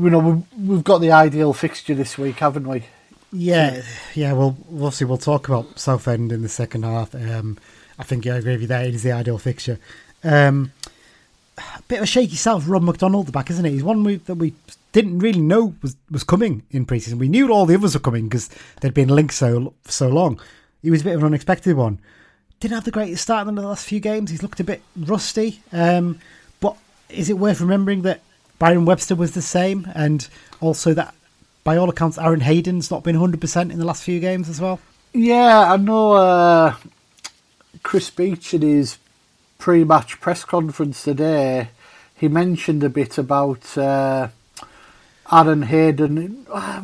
you 0.00 0.10
know 0.10 0.44
we've, 0.58 0.84
got 0.84 0.98
the 0.98 1.12
ideal 1.12 1.52
fixture 1.52 1.94
this 1.94 2.16
week, 2.16 2.36
haven't 2.36 2.66
we? 2.66 2.84
Yeah, 3.32 3.82
yeah. 4.14 4.32
Well, 4.32 4.56
obviously 4.70 5.06
we'll 5.06 5.18
talk 5.18 5.48
about 5.48 5.78
Southend 5.78 6.32
in 6.32 6.42
the 6.42 6.48
second 6.48 6.84
half. 6.84 7.14
Um, 7.14 7.58
I 7.98 8.02
think 8.02 8.26
I 8.26 8.36
agree 8.36 8.52
with 8.52 8.62
you. 8.62 8.66
There, 8.66 8.82
it 8.82 8.94
is 8.94 9.02
the 9.02 9.12
ideal 9.12 9.38
fixture. 9.38 9.78
Um, 10.24 10.72
a 11.58 11.82
bit 11.88 11.98
of 11.98 12.04
a 12.04 12.06
shaky 12.06 12.36
for 12.36 12.58
Rod 12.60 12.82
McDonald, 12.82 13.26
the 13.26 13.32
back, 13.32 13.50
isn't 13.50 13.64
it? 13.64 13.70
He's 13.70 13.82
one 13.82 14.02
we, 14.04 14.16
that 14.16 14.36
we 14.36 14.54
didn't 14.92 15.18
really 15.18 15.40
know 15.40 15.74
was, 15.82 15.96
was 16.10 16.24
coming 16.24 16.62
in 16.70 16.86
pre-season. 16.86 17.18
We 17.18 17.28
knew 17.28 17.52
all 17.52 17.66
the 17.66 17.74
others 17.74 17.94
were 17.94 18.00
coming 18.00 18.24
because 18.24 18.48
they'd 18.80 18.94
been 18.94 19.08
linked 19.08 19.34
so 19.34 19.74
so 19.84 20.08
long. 20.08 20.40
He 20.82 20.90
was 20.90 21.02
a 21.02 21.04
bit 21.04 21.14
of 21.14 21.20
an 21.20 21.26
unexpected 21.26 21.76
one. 21.76 21.98
Didn't 22.58 22.74
have 22.74 22.84
the 22.84 22.90
greatest 22.90 23.22
start 23.22 23.46
in 23.48 23.54
the 23.54 23.62
last 23.62 23.86
few 23.86 24.00
games. 24.00 24.30
He's 24.30 24.42
looked 24.42 24.60
a 24.60 24.64
bit 24.64 24.82
rusty. 24.96 25.62
Um, 25.72 26.20
but 26.60 26.76
is 27.08 27.30
it 27.30 27.38
worth 27.38 27.60
remembering 27.60 28.02
that 28.02 28.20
Byron 28.60 28.84
Webster 28.84 29.16
was 29.16 29.32
the 29.32 29.42
same, 29.42 29.90
and 29.94 30.28
also 30.60 30.94
that 30.94 31.14
by 31.64 31.76
all 31.76 31.88
accounts 31.88 32.18
Aaron 32.18 32.40
Hayden's 32.40 32.90
not 32.90 33.02
been 33.02 33.16
100% 33.16 33.72
in 33.72 33.78
the 33.78 33.84
last 33.84 34.04
few 34.04 34.20
games 34.20 34.48
as 34.48 34.60
well? 34.60 34.78
Yeah, 35.14 35.72
I 35.72 35.76
know. 35.78 36.12
Uh, 36.12 36.74
Chris 37.82 38.10
Beech 38.10 38.52
in 38.52 38.62
his 38.62 38.98
pre-match 39.58 40.20
press 40.20 40.44
conference 40.44 41.02
today, 41.02 41.70
he 42.14 42.28
mentioned 42.28 42.84
a 42.84 42.90
bit 42.90 43.16
about 43.16 43.78
uh, 43.78 44.28
Aaron 45.32 45.62
Hayden. 45.62 46.46
Uh, 46.52 46.82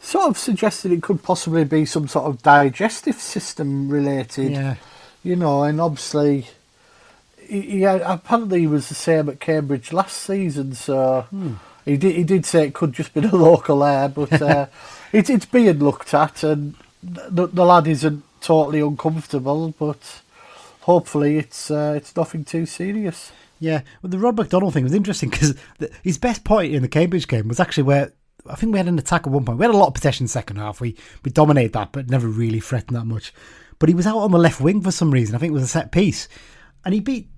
sort 0.00 0.30
of 0.30 0.38
suggested 0.38 0.90
it 0.90 1.02
could 1.02 1.22
possibly 1.22 1.64
be 1.64 1.84
some 1.84 2.08
sort 2.08 2.26
of 2.26 2.42
digestive 2.42 3.20
system 3.20 3.90
related. 3.90 4.52
Yeah. 4.52 4.76
You 5.22 5.36
know, 5.36 5.64
and 5.64 5.82
obviously, 5.82 6.46
he 7.50 7.84
apparently 7.84 8.60
he 8.60 8.66
was 8.66 8.88
the 8.88 8.94
same 8.94 9.28
at 9.28 9.40
Cambridge 9.40 9.92
last 9.92 10.16
season. 10.16 10.74
So 10.74 11.26
he 11.84 11.96
did 11.96 12.14
he 12.14 12.24
did 12.24 12.46
say 12.46 12.66
it 12.66 12.74
could 12.74 12.92
just 12.92 13.14
be 13.14 13.20
the 13.20 13.36
local 13.36 13.82
air, 13.84 14.08
but 14.08 14.40
uh, 14.40 14.66
it, 15.12 15.30
it's 15.30 15.46
being 15.46 15.78
looked 15.78 16.14
at, 16.14 16.42
and 16.42 16.74
the, 17.02 17.46
the 17.46 17.64
lad 17.64 17.86
isn't 17.86 18.22
totally 18.40 18.80
uncomfortable, 18.80 19.74
but 19.78 20.22
hopefully 20.82 21.38
it's 21.38 21.70
uh, 21.70 21.94
it's 21.96 22.14
nothing 22.16 22.44
too 22.44 22.66
serious. 22.66 23.32
Yeah, 23.58 23.82
well, 24.02 24.10
the 24.10 24.18
Rod 24.18 24.38
McDonald 24.38 24.72
thing 24.72 24.84
was 24.84 24.94
interesting 24.94 25.28
because 25.28 25.54
his 26.02 26.16
best 26.16 26.44
point 26.44 26.72
in 26.72 26.80
the 26.80 26.88
Cambridge 26.88 27.28
game 27.28 27.46
was 27.46 27.60
actually 27.60 27.82
where 27.82 28.12
I 28.48 28.54
think 28.54 28.72
we 28.72 28.78
had 28.78 28.88
an 28.88 28.98
attack 28.98 29.26
at 29.26 29.32
one 29.32 29.44
point. 29.44 29.58
We 29.58 29.64
had 29.64 29.74
a 29.74 29.78
lot 29.78 29.88
of 29.88 29.94
possession 29.94 30.28
second 30.28 30.56
half. 30.56 30.80
We 30.80 30.96
we 31.24 31.30
dominated 31.30 31.72
that, 31.74 31.92
but 31.92 32.08
never 32.08 32.28
really 32.28 32.60
threatened 32.60 32.96
that 32.96 33.04
much. 33.04 33.32
But 33.78 33.88
he 33.88 33.94
was 33.94 34.06
out 34.06 34.18
on 34.18 34.30
the 34.30 34.38
left 34.38 34.60
wing 34.60 34.82
for 34.82 34.90
some 34.90 35.10
reason. 35.10 35.34
I 35.34 35.38
think 35.38 35.50
it 35.50 35.54
was 35.54 35.62
a 35.62 35.68
set 35.68 35.92
piece, 35.92 36.28
and 36.84 36.94
he 36.94 37.00
beat. 37.00 37.28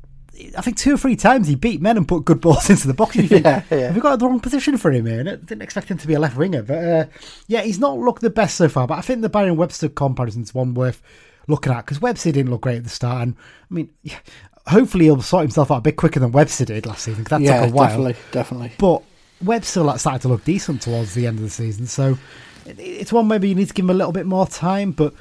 I 0.56 0.60
think 0.60 0.76
two 0.76 0.94
or 0.94 0.98
three 0.98 1.16
times 1.16 1.46
he 1.46 1.54
beat 1.54 1.80
men 1.80 1.96
and 1.96 2.06
put 2.06 2.24
good 2.24 2.40
balls 2.40 2.70
into 2.70 2.86
the 2.86 2.94
box. 2.94 3.16
You 3.16 3.28
think, 3.28 3.44
Yeah, 3.44 3.62
yeah. 3.70 3.78
Have 3.78 3.94
we 3.94 4.00
got 4.00 4.18
the 4.18 4.26
wrong 4.26 4.40
position 4.40 4.76
for 4.76 4.90
him 4.90 5.06
here? 5.06 5.20
And 5.20 5.28
I 5.28 5.36
didn't 5.36 5.62
expect 5.62 5.90
him 5.90 5.98
to 5.98 6.06
be 6.06 6.14
a 6.14 6.20
left 6.20 6.36
winger, 6.36 6.62
but 6.62 6.84
uh, 6.84 7.04
yeah, 7.46 7.62
he's 7.62 7.78
not 7.78 7.98
looked 7.98 8.22
the 8.22 8.30
best 8.30 8.56
so 8.56 8.68
far. 8.68 8.86
But 8.86 8.98
I 8.98 9.02
think 9.02 9.22
the 9.22 9.28
Byron 9.28 9.56
Webster 9.56 9.88
comparison 9.88 10.42
is 10.42 10.54
one 10.54 10.74
worth 10.74 11.02
looking 11.48 11.72
at 11.72 11.84
because 11.84 12.00
Webster 12.00 12.32
didn't 12.32 12.50
look 12.50 12.62
great 12.62 12.78
at 12.78 12.84
the 12.84 12.90
start, 12.90 13.22
and 13.22 13.36
I 13.70 13.74
mean, 13.74 13.90
yeah, 14.02 14.18
hopefully 14.66 15.06
he'll 15.06 15.22
sort 15.22 15.42
himself 15.42 15.70
out 15.70 15.78
a 15.78 15.82
bit 15.82 15.96
quicker 15.96 16.20
than 16.20 16.32
Webster 16.32 16.64
did 16.64 16.86
last 16.86 17.04
season 17.04 17.24
because 17.24 17.38
that 17.38 17.44
yeah, 17.44 17.60
took 17.60 17.70
a 17.70 17.74
while. 17.74 17.88
definitely, 17.88 18.16
definitely. 18.30 18.72
But 18.78 19.02
Webster 19.42 19.82
like, 19.82 20.00
started 20.00 20.22
to 20.22 20.28
look 20.28 20.44
decent 20.44 20.82
towards 20.82 21.14
the 21.14 21.26
end 21.26 21.38
of 21.38 21.44
the 21.44 21.50
season, 21.50 21.86
so 21.86 22.18
it's 22.66 23.12
one 23.12 23.28
maybe 23.28 23.48
you 23.48 23.54
need 23.54 23.68
to 23.68 23.74
give 23.74 23.84
him 23.84 23.90
a 23.90 23.94
little 23.94 24.12
bit 24.12 24.26
more 24.26 24.46
time. 24.46 24.92
But 24.92 25.14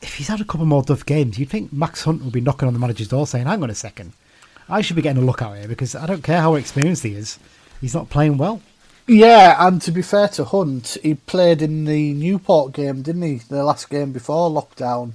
if 0.00 0.14
he's 0.14 0.28
had 0.28 0.40
a 0.40 0.44
couple 0.44 0.66
more 0.66 0.82
tough 0.82 1.06
games, 1.06 1.38
you'd 1.38 1.50
think 1.50 1.72
Max 1.72 2.02
Hunt 2.04 2.22
would 2.22 2.32
be 2.32 2.40
knocking 2.40 2.66
on 2.66 2.74
the 2.74 2.80
manager's 2.80 3.08
door 3.08 3.26
saying, 3.26 3.46
"Hang 3.46 3.62
on 3.62 3.70
a 3.70 3.74
second, 3.74 4.12
I 4.68 4.80
should 4.80 4.96
be 4.96 5.02
getting 5.02 5.22
a 5.22 5.26
look 5.26 5.42
out 5.42 5.56
here 5.56 5.68
because 5.68 5.94
I 5.94 6.06
don't 6.06 6.22
care 6.22 6.40
how 6.40 6.54
experienced 6.54 7.02
he 7.02 7.14
is, 7.14 7.38
he's 7.80 7.94
not 7.94 8.10
playing 8.10 8.38
well." 8.38 8.60
Yeah, 9.08 9.56
and 9.66 9.82
to 9.82 9.90
be 9.90 10.00
fair 10.02 10.28
to 10.28 10.44
Hunt, 10.44 10.96
he 11.02 11.14
played 11.14 11.60
in 11.60 11.84
the 11.86 12.12
Newport 12.14 12.72
game, 12.72 13.02
didn't 13.02 13.22
he? 13.22 13.34
The 13.38 13.64
last 13.64 13.90
game 13.90 14.12
before 14.12 14.48
lockdown. 14.48 15.12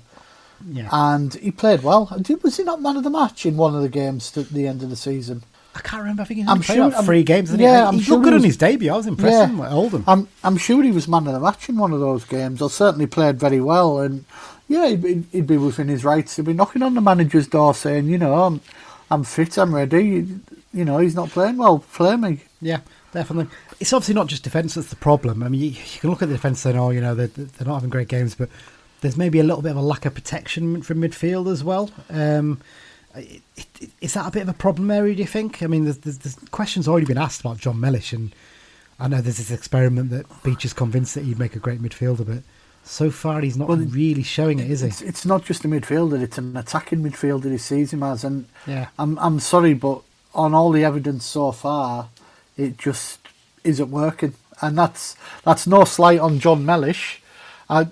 Yeah, 0.70 0.90
and 0.92 1.34
he 1.36 1.52
played 1.52 1.84
well. 1.84 2.12
Was 2.44 2.58
he 2.58 2.64
not 2.64 2.82
man 2.82 2.98
of 2.98 3.04
the 3.04 3.10
match 3.10 3.46
in 3.46 3.56
one 3.58 3.76
of 3.76 3.82
the 3.82 3.90
games 3.90 4.36
at 4.38 4.50
the 4.50 4.68
end 4.68 4.84
of 4.84 4.90
the 4.90 4.96
season? 4.96 5.44
I 5.76 5.80
can't 5.82 6.02
remember. 6.02 6.24
I 6.24 6.26
think 6.26 6.40
he's 6.40 6.50
I'm 6.50 6.62
sure- 6.62 6.76
about 6.88 6.96
I'm- 6.96 7.06
three 7.06 7.24
games. 7.24 7.54
Yeah, 7.54 7.58
he? 7.58 7.88
I'm 7.88 7.94
he 7.94 8.02
sure 8.02 8.16
looked 8.16 8.26
he 8.26 8.32
good 8.32 8.34
on 8.34 8.40
was- 8.40 8.46
his 8.46 8.58
debut. 8.58 8.92
I 8.92 8.98
was 8.98 9.06
impressed 9.08 9.54
Yeah. 9.54 9.66
at 9.66 9.72
Oldham. 9.72 10.04
I'm 10.08 10.28
I'm 10.44 10.58
sure 10.58 10.82
he 10.84 10.92
was 10.92 11.08
man 11.08 11.28
of 11.28 11.34
the 11.34 11.40
match 11.40 11.70
in 11.70 11.78
one 11.78 11.94
of 11.94 12.00
those 12.00 12.26
games. 12.26 12.62
Or 12.62 12.70
certainly 12.72 13.06
played 13.06 13.40
very 13.40 13.62
well. 13.62 14.00
And 14.00 14.26
yeah, 14.68 14.88
he'd, 14.88 15.02
be- 15.04 15.26
he'd 15.32 15.48
be 15.48 15.58
within 15.58 15.88
his 15.88 16.04
rights 16.04 16.36
to 16.36 16.44
be 16.44 16.54
knocking 16.54 16.82
on 16.82 16.96
the 16.96 17.02
manager's 17.02 17.48
door 17.48 17.74
saying, 17.76 18.08
you 18.08 18.18
know, 18.18 18.44
I'm 18.44 18.60
I'm 19.10 19.24
fit, 19.24 19.58
I'm 19.58 19.74
ready. 19.74 20.28
You 20.74 20.86
know, 20.86 20.98
he's 20.98 21.16
not 21.16 21.30
playing 21.30 21.58
well. 21.58 21.80
Play 21.80 22.16
me. 22.16 22.42
Yeah, 22.62 22.82
definitely. 23.12 23.52
It's 23.80 23.94
obviously 23.94 24.16
not 24.16 24.28
just 24.28 24.44
defence 24.44 24.76
that's 24.76 24.90
the 24.90 24.96
problem. 24.96 25.44
I 25.44 25.50
mean, 25.50 25.62
you, 25.62 25.70
you 25.70 26.00
can 26.00 26.10
look 26.10 26.22
at 26.22 26.28
the 26.28 26.36
defence 26.36 26.66
and 26.66 26.78
oh, 26.78 26.90
you 26.90 27.02
know, 27.02 27.16
they're, 27.16 27.28
they're 27.28 27.68
not 27.68 27.76
having 27.76 27.90
great 27.90 28.10
games, 28.10 28.36
but 28.36 28.50
there's 29.02 29.18
maybe 29.18 29.40
a 29.40 29.44
little 29.44 29.62
bit 29.62 29.72
of 29.72 29.78
a 29.78 29.82
lack 29.82 30.06
of 30.06 30.14
protection 30.14 30.82
from 30.82 31.02
midfield 31.02 31.52
as 31.52 31.64
well. 31.64 31.90
Um, 32.10 32.62
Is 34.02 34.14
that 34.14 34.28
a 34.28 34.32
bit 34.32 34.44
of 34.44 34.50
a 34.50 34.54
problem 34.54 34.92
area? 34.92 35.16
Do 35.16 35.22
you 35.22 35.28
think? 35.28 35.64
I 35.64 35.68
mean, 35.68 35.86
the, 35.86 35.94
the, 35.94 36.12
the 36.12 36.48
question's 36.52 36.88
already 36.88 37.06
been 37.08 37.18
asked 37.18 37.42
about 37.42 37.58
Jon 37.58 37.80
Mellish, 37.80 38.14
and 38.14 38.34
I 39.00 39.08
know 39.08 39.22
there's 39.22 39.38
this 39.38 39.52
experiment 39.52 40.12
that 40.12 40.26
Beech 40.44 40.66
is 40.66 40.74
convinced 40.74 41.16
that 41.16 41.24
he'd 41.24 41.40
make 41.40 41.56
a 41.56 41.60
great 41.60 41.82
midfielder, 41.82 42.26
but 42.26 42.44
so 42.88 43.12
far 43.12 43.42
he's 43.42 43.58
not 43.58 43.68
Well, 43.68 43.78
really 43.78 44.24
showing 44.24 44.60
it, 44.60 44.70
is 44.72 44.82
he? 44.82 44.88
It's, 44.88 45.02
it's 45.02 45.26
not 45.26 45.44
just 45.44 45.66
a 45.66 45.68
midfielder; 45.68 46.22
it's 46.22 46.38
an 46.38 46.56
attacking 46.56 47.04
midfielder. 47.04 47.52
He 47.52 47.58
sees 47.58 47.92
him 47.94 48.04
as, 48.04 48.24
and 48.24 48.46
Yeah. 48.66 48.88
I'm 48.98 49.18
I'm 49.20 49.40
sorry, 49.40 49.74
but 49.74 50.02
on 50.34 50.54
all 50.54 50.72
the 50.72 50.84
evidence 50.84 51.26
so 51.26 51.52
far, 51.52 52.10
it 52.58 52.78
just 52.78 53.20
isn't 53.64 53.92
working, 53.92 54.34
and 54.62 54.78
that's 54.78 55.16
that's 55.44 55.68
no 55.68 55.84
slight 55.84 56.20
on 56.20 56.40
Jon 56.40 56.66
Mellish. 56.66 57.22
I, 57.70 57.88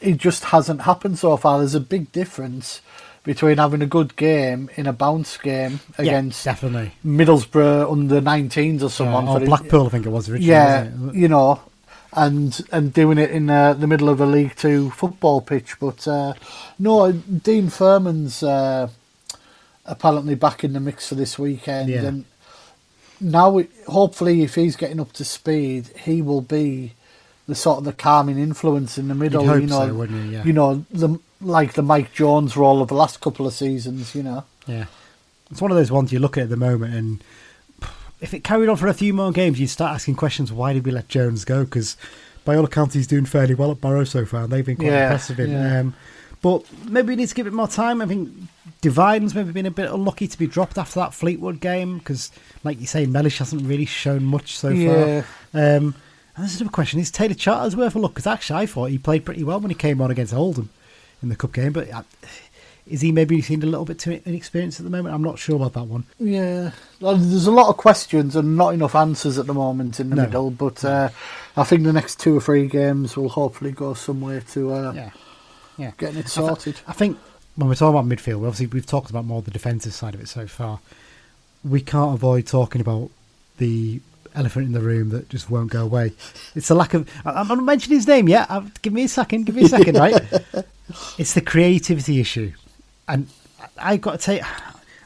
it 0.00 0.16
just 0.16 0.44
hasn't 0.44 0.82
happened 0.82 1.18
so 1.18 1.36
far. 1.36 1.58
There's 1.58 1.74
a 1.74 1.80
big 1.80 2.10
difference 2.10 2.80
between 3.22 3.58
having 3.58 3.82
a 3.82 3.86
good 3.86 4.16
game 4.16 4.70
in 4.76 4.86
a 4.86 4.92
bounce 4.94 5.36
game 5.36 5.78
against 5.98 6.44
yeah, 6.46 6.52
definitely. 6.52 6.92
Middlesbrough 7.04 7.92
under 7.92 8.20
19s 8.20 8.82
or 8.82 8.88
someone. 8.88 9.28
Uh, 9.28 9.32
or 9.32 9.40
Blackpool, 9.40 9.86
I 9.86 9.90
think 9.90 10.06
it 10.06 10.08
was 10.08 10.28
originally. 10.30 10.50
yeah, 10.50 10.84
it? 10.84 11.14
you 11.14 11.28
know, 11.28 11.60
and 12.12 12.60
and 12.72 12.92
doing 12.92 13.18
it 13.18 13.30
in 13.30 13.48
uh, 13.50 13.74
the 13.74 13.86
middle 13.86 14.08
of 14.08 14.20
a 14.20 14.26
League 14.26 14.56
Two 14.56 14.90
football 14.90 15.40
pitch. 15.40 15.78
But 15.78 16.06
uh, 16.08 16.34
no, 16.78 17.12
Dean 17.12 17.68
Furman's 17.70 18.42
uh, 18.42 18.88
apparently 19.86 20.34
back 20.34 20.64
in 20.64 20.72
the 20.72 20.80
mix 20.80 21.08
for 21.08 21.14
this 21.14 21.38
weekend, 21.38 21.88
Yeah. 21.88 22.02
and 22.04 22.24
now 23.20 23.58
it- 23.58 23.70
hopefully, 23.86 24.42
if 24.42 24.54
he's 24.54 24.76
getting 24.76 25.00
up 25.00 25.12
to 25.14 25.24
speed, 25.24 25.88
he 26.04 26.22
will 26.22 26.40
be 26.40 26.94
the 27.46 27.54
sort 27.54 27.78
of 27.78 27.84
the 27.84 27.92
calming 27.92 28.38
influence 28.38 28.96
in 28.96 29.08
the 29.08 29.14
middle. 29.14 29.42
you 29.58 29.66
know, 29.66 29.88
so, 29.88 30.02
you? 30.04 30.16
Yeah. 30.30 30.44
you 30.44 30.52
know 30.52 30.84
the 30.90 31.18
like 31.40 31.72
the 31.74 31.82
Mike 31.82 32.12
Jones 32.12 32.56
role 32.56 32.82
of 32.82 32.88
the 32.88 32.94
last 32.94 33.20
couple 33.20 33.46
of 33.46 33.52
seasons. 33.52 34.14
You 34.14 34.22
know. 34.22 34.44
Yeah. 34.66 34.86
It's 35.50 35.60
one 35.60 35.72
of 35.72 35.76
those 35.76 35.90
ones 35.90 36.12
you 36.12 36.20
look 36.20 36.36
at 36.36 36.44
at 36.44 36.48
the 36.50 36.56
moment, 36.56 36.94
and 36.94 37.24
if 38.20 38.34
it 38.34 38.44
carried 38.44 38.68
on 38.68 38.76
for 38.76 38.86
a 38.88 38.94
few 38.94 39.12
more 39.14 39.32
games, 39.32 39.58
you'd 39.60 39.68
start 39.68 39.94
asking 39.94 40.14
questions 40.16 40.52
why 40.52 40.72
did 40.72 40.84
we 40.84 40.90
let 40.90 41.08
Jones 41.08 41.44
go? 41.44 41.64
Because 41.64 41.96
by 42.44 42.56
all 42.56 42.64
accounts, 42.64 42.94
he's 42.94 43.06
doing 43.06 43.24
fairly 43.26 43.54
well 43.54 43.70
at 43.70 43.80
Barrow 43.80 44.04
so 44.04 44.24
far, 44.24 44.44
and 44.44 44.52
they've 44.52 44.64
been 44.64 44.76
quite 44.76 44.86
Yeah, 44.88 45.04
impressive 45.04 45.40
in. 45.40 45.50
yeah. 45.50 45.80
Um, 45.80 45.94
but 46.42 46.64
maybe 46.88 47.08
we 47.08 47.16
need 47.16 47.28
to 47.28 47.34
give 47.34 47.46
it 47.46 47.52
more 47.52 47.68
time. 47.68 48.00
I 48.00 48.06
think 48.06 48.30
Devine's 48.80 49.34
maybe 49.34 49.52
been 49.52 49.66
a 49.66 49.70
bit 49.70 49.90
unlucky 49.90 50.26
to 50.26 50.38
be 50.38 50.46
dropped 50.46 50.78
after 50.78 50.98
that 51.00 51.12
Fleetwood 51.12 51.60
game 51.60 51.98
because, 51.98 52.30
like 52.64 52.80
you 52.80 52.86
say, 52.86 53.04
Mellish 53.04 53.38
hasn't 53.38 53.62
really 53.66 53.84
shown 53.84 54.24
much 54.24 54.56
so 54.56 54.70
Yeah. 54.70 55.22
far. 55.52 55.66
Um, 55.76 55.94
and 56.34 56.44
there's 56.46 56.56
another 56.60 56.72
question: 56.72 56.98
Is 56.98 57.10
Taylor 57.10 57.34
Charters 57.34 57.76
worth 57.76 57.94
a 57.94 57.98
look? 57.98 58.14
Because 58.14 58.26
actually, 58.26 58.60
I 58.60 58.66
thought 58.66 58.88
he 58.90 58.96
played 58.96 59.26
pretty 59.26 59.44
well 59.44 59.60
when 59.60 59.70
he 59.70 59.74
came 59.74 60.00
on 60.00 60.10
against 60.10 60.32
Oldham 60.32 60.70
in 61.22 61.28
the 61.28 61.36
cup 61.36 61.52
game, 61.52 61.72
but. 61.72 61.90
Uh, 61.92 62.02
is 62.86 63.00
he 63.00 63.12
maybe 63.12 63.40
seen 63.40 63.62
a 63.62 63.66
little 63.66 63.84
bit 63.84 63.98
too 63.98 64.20
inexperienced 64.24 64.80
at 64.80 64.84
the 64.84 64.90
moment? 64.90 65.14
I'm 65.14 65.22
not 65.22 65.38
sure 65.38 65.56
about 65.56 65.74
that 65.74 65.84
one. 65.84 66.04
Yeah, 66.18 66.72
Well, 67.00 67.16
there's 67.16 67.46
a 67.46 67.50
lot 67.52 67.68
of 67.68 67.76
questions 67.76 68.34
and 68.36 68.56
not 68.56 68.74
enough 68.74 68.94
answers 68.94 69.38
at 69.38 69.46
the 69.46 69.54
moment 69.54 70.00
in 70.00 70.10
the 70.10 70.16
No. 70.16 70.22
middle. 70.24 70.50
But 70.50 70.84
uh, 70.84 71.10
I 71.56 71.64
think 71.64 71.84
the 71.84 71.92
next 71.92 72.18
two 72.20 72.36
or 72.36 72.40
three 72.40 72.66
games 72.66 73.16
will 73.16 73.28
hopefully 73.28 73.72
go 73.72 73.94
some 73.94 74.20
way 74.20 74.40
to 74.52 74.72
uh, 74.72 74.92
Yeah, 74.92 75.10
yeah. 75.78 75.92
getting 75.98 76.18
it 76.18 76.28
sorted. 76.28 76.80
I 76.88 76.92
think 76.92 77.18
when 77.56 77.68
we're 77.68 77.74
talking 77.74 77.98
about 77.98 78.08
midfield, 78.08 78.38
obviously 78.46 78.66
we've 78.66 78.86
talked 78.86 79.10
about 79.10 79.24
more 79.24 79.42
the 79.42 79.50
defensive 79.50 79.92
side 79.94 80.14
of 80.14 80.20
it 80.20 80.28
so 80.28 80.46
far. 80.46 80.80
We 81.64 81.80
can't 81.80 82.14
avoid 82.14 82.46
talking 82.46 82.80
about 82.80 83.10
the 83.58 84.00
elephant 84.34 84.64
in 84.66 84.72
the 84.72 84.80
room 84.80 85.10
that 85.10 85.28
just 85.28 85.50
won't 85.50 85.70
go 85.70 85.82
away. 85.82 86.12
It's 86.54 86.68
the 86.68 86.74
lack 86.74 86.94
of. 86.94 87.08
I- 87.26 87.32
I'm 87.32 87.48
not 87.48 87.62
mentioning 87.62 87.98
his 87.98 88.06
name 88.06 88.28
yet. 88.28 88.50
Uh, 88.50 88.62
Give 88.80 88.92
me 88.92 89.04
a 89.04 89.08
second. 89.08 89.44
Give 89.46 89.54
me 89.56 89.64
a 89.64 89.68
second, 89.68 89.96
right? 89.96 90.22
It's 91.18 91.34
the 91.34 91.40
creativity 91.40 92.18
issue, 92.18 92.52
and 93.14 93.28
I- 93.60 93.92
I've 93.92 94.00
got 94.00 94.18
to 94.20 94.24
take. 94.24 94.42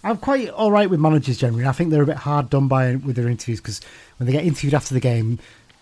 I'm 0.02 0.18
quite 0.18 0.50
all 0.50 0.70
right 0.70 0.88
with 0.88 1.00
managers 1.00 1.38
generally. 1.38 1.66
I 1.66 1.72
think 1.72 1.90
they're 1.90 2.02
a 2.02 2.06
bit 2.06 2.16
hard 2.16 2.50
done 2.50 2.68
by 2.68 2.96
with 2.96 3.16
their 3.16 3.28
interviews 3.28 3.60
because 3.60 3.80
when 4.18 4.26
they 4.26 4.32
get 4.32 4.44
interviewed 4.44 4.74
after 4.74 4.92
the 4.92 5.00
game, 5.00 5.38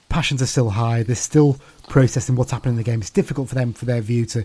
passions 0.09 0.41
are 0.41 0.47
still 0.47 0.71
high. 0.71 1.03
They're 1.03 1.17
still 1.17 1.59
processing 1.89 2.37
what's 2.37 2.53
happened 2.53 2.73
in 2.73 2.77
the 2.77 2.85
game. 2.85 3.01
It's 3.01 3.11
difficult 3.11 3.49
for 3.49 3.57
them, 3.57 3.73
for 3.73 3.85
their 3.85 4.01
view, 4.01 4.25
to 4.27 4.45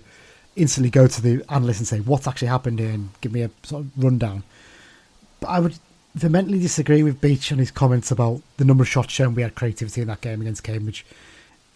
instantly 0.56 0.90
go 0.90 1.06
to 1.06 1.22
the 1.22 1.44
analyst 1.50 1.80
and 1.80 1.88
say 1.88 2.00
what's 2.00 2.28
actually 2.28 2.48
happened 2.48 2.80
here 2.80 2.90
and 2.90 3.10
give 3.22 3.32
me 3.32 3.44
a 3.44 3.52
sort 3.64 3.84
of 3.84 4.04
rundown. 4.04 4.44
But 5.40 5.50
I 5.50 5.60
would 5.60 5.76
vehemently 6.16 6.58
disagree 6.58 7.04
with 7.04 7.22
Beech 7.22 7.52
on 7.52 7.60
his 7.60 7.70
comments 7.70 8.10
about 8.10 8.42
the 8.58 8.66
number 8.66 8.82
of 8.82 8.88
shots 8.88 9.14
shown 9.14 9.36
we 9.36 9.44
had 9.44 9.54
creativity 9.54 10.02
in 10.02 10.08
that 10.08 10.22
game 10.22 10.42
against 10.42 10.64
Cambridge. 10.64 11.06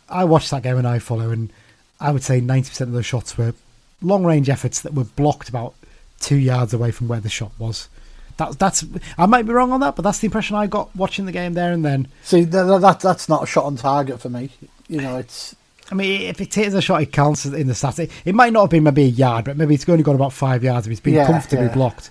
I 0.10 0.24
watched 0.24 0.50
that 0.50 0.64
game 0.64 0.78
and 0.78 0.88
I 0.88 0.98
follow, 0.98 1.30
and 1.30 1.54
I 2.00 2.12
would 2.12 2.24
say 2.24 2.42
90% 2.42 2.82
of 2.82 2.92
those 2.94 3.06
shots 3.06 3.38
were 3.38 3.54
long 4.02 4.24
range 4.26 4.50
efforts 4.50 4.82
that 4.82 4.96
were 4.96 5.04
blocked 5.04 5.48
about 5.48 5.76
two 6.22 6.38
yards 6.38 6.74
away 6.74 6.92
from 6.92 7.08
where 7.08 7.20
the 7.20 7.30
shot 7.30 7.52
was. 7.60 7.90
That, 8.38 8.58
that's 8.58 8.86
I 9.18 9.26
might 9.26 9.46
be 9.46 9.54
wrong 9.54 9.72
on 9.72 9.82
that, 9.82 9.96
but 9.96 10.04
that's 10.04 10.20
the 10.20 10.26
impression 10.26 10.56
I 10.56 10.68
got 10.68 10.96
watching 10.96 11.26
the 11.26 11.32
game 11.32 11.54
there 11.54 11.72
and 11.74 11.84
then. 11.84 12.08
See, 12.24 12.44
that, 12.46 12.64
that 12.82 13.00
that's 13.00 13.28
not 13.30 13.44
a 13.44 13.46
shot 13.46 13.66
on 13.66 13.76
target 13.76 14.20
for 14.22 14.30
me. 14.30 14.50
You 14.88 15.02
know, 15.02 15.18
it's 15.18 15.56
I 15.92 15.96
mean, 15.96 16.22
if 16.22 16.40
it 16.40 16.58
is 16.58 16.74
a 16.74 16.82
shot, 16.82 17.02
it 17.02 17.12
counts 17.12 17.46
in 17.46 17.68
the 17.68 17.74
stats. 17.74 18.00
It, 18.00 18.10
it 18.24 18.34
might 18.34 18.54
not 18.54 18.62
have 18.62 18.70
been 18.70 18.84
maybe 18.84 19.04
a 19.04 19.08
yard, 19.08 19.46
but 19.46 19.58
maybe 19.58 19.76
it's 19.76 19.88
only 19.90 20.04
gone 20.04 20.16
about 20.16 20.32
five 20.34 20.64
yards 20.64 20.88
if 20.88 20.92
it's 20.92 21.02
been 21.02 21.16
Yeah, 21.16 21.28
comfortably 21.28 21.66
yeah. 21.68 21.74
blocked. 21.74 22.10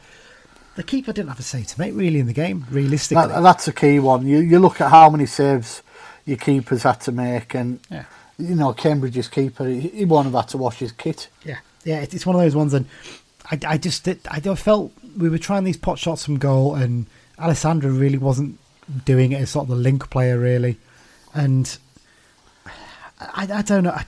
The 0.77 0.83
keeper 0.83 1.13
didn't 1.13 1.31
have 1.31 1.39
a 1.41 1.43
say 1.43 1.63
to 1.65 1.81
make 1.81 1.95
really 1.95 2.21
in 2.21 2.27
the 2.27 2.33
game, 2.33 2.67
realistically. 2.71 3.27
that, 3.27 3.41
that's 3.43 3.67
a 3.69 3.73
key 3.73 3.99
one. 3.99 4.27
You 4.27 4.39
you 4.39 4.59
look 4.61 4.81
at 4.81 4.91
how 4.91 5.11
many 5.11 5.27
saves 5.27 5.83
your 6.27 6.37
keepers 6.37 6.83
had 6.85 7.01
to 7.03 7.13
make, 7.13 7.55
and 7.55 7.81
Yeah. 7.91 8.05
you 8.39 8.55
know 8.55 8.73
Cambridge's 8.73 9.29
keeper, 9.29 9.65
he, 9.67 9.81
he 9.89 10.05
won't 10.05 10.27
have 10.27 10.35
had 10.35 10.49
to 10.49 10.59
wash 10.59 10.79
his 10.79 10.93
kit. 10.93 11.29
Yeah, 11.45 11.59
yeah, 11.85 12.01
it- 12.03 12.15
it's 12.15 12.25
one 12.27 12.37
of 12.37 12.43
those 12.43 12.55
ones, 12.55 12.73
and 12.75 12.87
I, 13.51 13.59
I 13.67 13.79
just 13.79 14.07
I 14.09 14.41
felt 14.55 14.93
we 15.17 15.29
were 15.29 15.39
trying 15.39 15.65
these 15.65 15.77
pot 15.77 15.99
shots 15.99 16.25
from 16.25 16.39
goal, 16.39 16.75
and 16.75 17.07
Alessandra 17.39 17.91
really 17.91 18.19
wasn't 18.19 18.59
doing 19.05 19.33
it 19.33 19.41
as 19.41 19.51
sort 19.51 19.65
of 19.65 19.69
the 19.71 19.77
link 19.77 20.11
player, 20.11 20.39
really, 20.39 20.79
and 21.35 21.79
I, 23.21 23.49
I 23.53 23.63
don't 23.63 23.85
know. 23.85 23.91
I, 23.91 24.05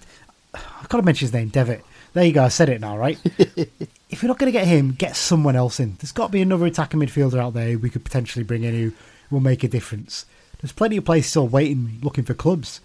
I've 0.54 0.88
got 0.88 0.98
to 0.98 1.02
mention 1.02 1.26
his 1.26 1.32
name, 1.32 1.48
Devitt. 1.48 1.84
There 2.14 2.24
you 2.24 2.32
go. 2.32 2.44
I 2.44 2.48
said 2.48 2.68
it 2.68 2.80
now, 2.80 2.96
right? 2.98 3.18
if 3.24 4.22
you're 4.22 4.28
not 4.28 4.38
going 4.38 4.52
to 4.52 4.58
get 4.58 4.66
him, 4.66 4.92
get 4.92 5.16
someone 5.16 5.56
else 5.56 5.80
in. 5.80 5.96
There's 5.98 6.12
got 6.12 6.26
to 6.26 6.32
be 6.32 6.42
another 6.42 6.66
attacking 6.66 7.00
midfielder 7.00 7.38
out 7.38 7.54
there 7.54 7.70
who 7.70 7.78
we 7.78 7.88
could 7.88 8.04
potentially 8.04 8.44
bring 8.44 8.64
in 8.64 8.74
who 8.74 8.92
will 9.30 9.40
make 9.40 9.64
a 9.64 9.68
difference. 9.68 10.26
There's 10.60 10.72
plenty 10.72 10.98
of 10.98 11.06
players 11.06 11.26
still 11.26 11.48
waiting, 11.48 11.98
looking 12.02 12.24
for 12.24 12.34
clubs. 12.34 12.80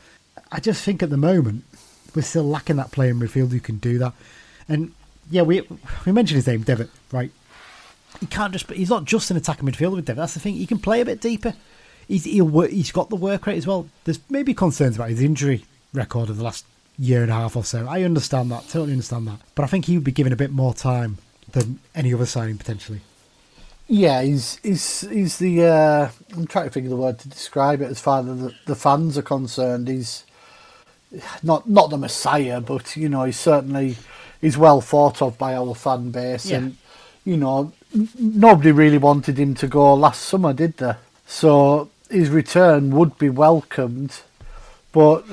I 0.51 0.61
just 0.61 0.83
think 0.83 1.03
at 1.03 1.09
the 1.09 1.17
moment 1.17 1.65
we're 2.15 2.21
still 2.21 2.45
lacking 2.45 2.77
that 2.77 2.91
player 2.91 3.11
in 3.11 3.19
midfield 3.19 3.51
who 3.51 3.59
can 3.59 3.77
do 3.77 3.97
that. 3.99 4.13
And 4.69 4.93
yeah, 5.29 5.41
we 5.41 5.67
we 6.05 6.11
mentioned 6.11 6.37
his 6.37 6.47
name, 6.47 6.61
Devitt, 6.61 6.89
right? 7.11 7.31
He 8.19 8.25
can't 8.25 8.53
just. 8.53 8.69
He's 8.71 8.89
not 8.89 9.05
just 9.05 9.31
an 9.31 9.37
attacking 9.37 9.67
midfielder 9.67 9.95
with 9.95 10.05
Devitt. 10.05 10.17
That's 10.17 10.33
the 10.33 10.39
thing. 10.39 10.55
He 10.55 10.65
can 10.65 10.79
play 10.79 11.01
a 11.01 11.05
bit 11.05 11.21
deeper. 11.21 11.53
He's 12.07 12.41
work, 12.41 12.71
he's 12.71 12.91
got 12.91 13.09
the 13.09 13.15
work 13.15 13.45
rate 13.47 13.57
as 13.57 13.67
well. 13.67 13.87
There's 14.05 14.19
maybe 14.29 14.53
concerns 14.53 14.95
about 14.95 15.09
his 15.09 15.21
injury 15.21 15.65
record 15.93 16.29
of 16.29 16.37
the 16.37 16.43
last 16.43 16.65
year 16.97 17.21
and 17.21 17.31
a 17.31 17.33
half 17.33 17.55
or 17.55 17.63
so. 17.63 17.85
I 17.87 18.03
understand 18.03 18.49
that, 18.51 18.63
totally 18.69 18.93
understand 18.93 19.27
that. 19.27 19.39
But 19.55 19.63
I 19.63 19.67
think 19.67 19.85
he 19.85 19.97
would 19.97 20.05
be 20.05 20.11
given 20.11 20.31
a 20.31 20.37
bit 20.37 20.51
more 20.51 20.73
time 20.73 21.17
than 21.51 21.79
any 21.93 22.13
other 22.13 22.25
signing 22.25 22.57
potentially. 22.57 23.01
Yeah, 23.89 24.21
he's 24.21 24.59
he's 24.63 25.01
he's 25.01 25.37
the. 25.37 25.65
Uh, 25.65 26.09
I'm 26.33 26.47
trying 26.47 26.69
to 26.69 26.79
of 26.79 26.89
the 26.89 26.95
word 26.95 27.19
to 27.19 27.29
describe 27.29 27.81
it 27.81 27.89
as 27.89 27.99
far 27.99 28.19
as 28.19 28.25
the, 28.25 28.53
the 28.65 28.75
fans 28.75 29.17
are 29.17 29.21
concerned. 29.21 29.87
He's 29.87 30.25
not 31.41 31.69
not 31.69 31.89
the 31.89 31.97
messiah, 31.97 32.59
but 32.59 32.97
you 32.97 33.07
know 33.07 33.23
he's 33.23 33.39
certainly 33.39 33.95
he's 34.41 34.57
well 34.57 34.81
thought 34.81 35.21
of 35.21 35.37
by 35.37 35.55
our 35.55 35.73
fan 35.75 36.11
base, 36.11 36.47
Yeah. 36.47 36.57
and 36.57 36.77
you 37.25 37.37
know 37.37 37.71
nobody 38.19 38.71
really 38.71 38.97
wanted 38.97 39.37
him 39.39 39.55
to 39.55 39.67
go 39.67 39.93
last 39.93 40.23
summer, 40.23 40.53
did 40.53 40.77
they? 40.77 40.93
So 41.25 41.89
his 42.09 42.29
return 42.29 42.91
would 42.91 43.17
be 43.17 43.29
welcomed, 43.29 44.21
but 44.91 45.23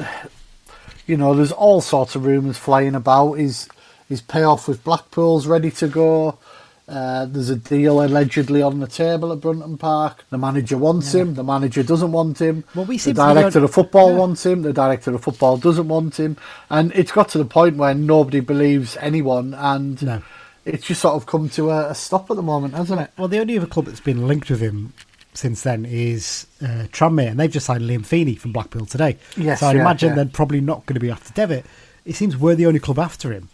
you 1.07 1.17
know 1.17 1.35
there's 1.35 1.53
all 1.53 1.81
sorts 1.81 2.15
of 2.15 2.25
rumours 2.25 2.59
flying 2.59 2.95
about. 2.95 3.35
His 3.35 3.69
his 4.09 4.21
payoff 4.21 4.69
with 4.69 4.85
Blackpool's 4.85 5.47
ready 5.47 5.71
to 5.73 5.89
go. 5.89 6.39
Uh, 6.87 7.25
there's 7.25 7.49
a 7.49 7.57
deal 7.57 8.03
allegedly 8.05 8.61
on 8.61 8.79
the 8.81 8.87
table 8.87 9.33
at 9.33 9.41
Brunton 9.41 9.79
Park. 9.79 10.25
The 10.29 10.37
manager 10.37 10.77
wants 10.77 11.15
him. 11.15 11.35
The 11.35 11.43
manager 11.43 11.83
doesn't 11.83 12.13
want 12.13 12.41
him. 12.43 12.65
Well, 12.75 12.85
we 12.85 12.97
the 12.97 13.03
seem 13.03 13.15
to 13.15 13.27
be 13.29 13.35
director 13.35 13.59
on- 13.61 13.65
of 13.65 13.71
football 13.73 14.11
Yeah. 14.13 14.19
wants 14.19 14.45
him. 14.45 14.63
The 14.63 14.73
director 14.75 15.15
of 15.15 15.23
football 15.23 15.57
doesn't 15.57 15.89
want 15.89 16.21
him. 16.21 16.37
And 16.69 16.93
it's 16.95 17.11
got 17.13 17.31
to 17.31 17.39
the 17.39 17.47
point 17.47 17.77
where 17.77 17.95
nobody 17.95 18.41
believes 18.41 18.99
anyone, 19.01 19.55
and 19.55 20.03
No. 20.03 20.23
it's 20.67 20.87
just 20.87 21.01
sort 21.01 21.15
of 21.15 21.25
come 21.25 21.49
to 21.51 21.71
a, 21.71 21.91
a 21.91 21.95
stop 21.95 22.31
at 22.31 22.37
the 22.37 22.43
moment, 22.43 22.75
hasn't 22.75 23.01
it? 23.01 23.11
Well, 23.17 23.29
the 23.29 23.39
only 23.39 23.57
other 23.57 23.67
club 23.67 23.87
that's 23.87 24.01
been 24.01 24.29
linked 24.29 24.51
with 24.51 24.61
him 24.61 24.93
since 25.33 25.63
then 25.63 25.87
is 25.87 26.47
uh, 26.63 26.87
Tranmere, 26.93 27.31
and 27.31 27.41
they've 27.41 27.51
just 27.51 27.65
signed 27.67 27.85
Liam 27.85 28.05
Feeney 28.05 28.35
from 28.35 28.53
Blackpool 28.53 28.85
today. 28.85 29.17
Yes, 29.39 29.61
so 29.61 29.69
I'd 29.69 29.77
yeah, 29.77 29.81
imagine 29.81 30.11
yeah. 30.11 30.15
they're 30.17 30.25
probably 30.27 30.61
not 30.61 30.85
going 30.85 30.95
to 30.95 31.01
be 31.01 31.11
after 31.11 31.33
Devitt. 31.33 31.65
It 32.05 32.15
seems 32.15 32.37
we're 32.37 32.55
the 32.55 32.67
only 32.67 32.79
club 32.81 32.99
after 32.99 33.33
him. 33.33 33.49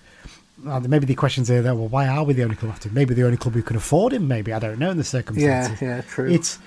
Maybe 0.62 1.06
the 1.06 1.14
questions 1.14 1.50
are 1.50 1.62
there. 1.62 1.74
Well, 1.74 1.88
why 1.88 2.06
are 2.06 2.24
we 2.24 2.34
the 2.34 2.42
only 2.42 2.56
club 2.56 2.72
after 2.72 2.88
him? 2.88 2.94
Maybe 2.94 3.14
the 3.14 3.24
only 3.24 3.36
club 3.36 3.54
who 3.54 3.62
can 3.62 3.76
afford 3.76 4.12
him. 4.12 4.28
Maybe 4.28 4.52
I 4.52 4.58
don't 4.58 4.78
know 4.78 4.90
in 4.90 4.96
the 4.96 5.04
circumstances. 5.04 5.80
Yeah, 5.80 5.96
yeah, 5.96 6.00
true. 6.02 6.30
It's 6.30 6.58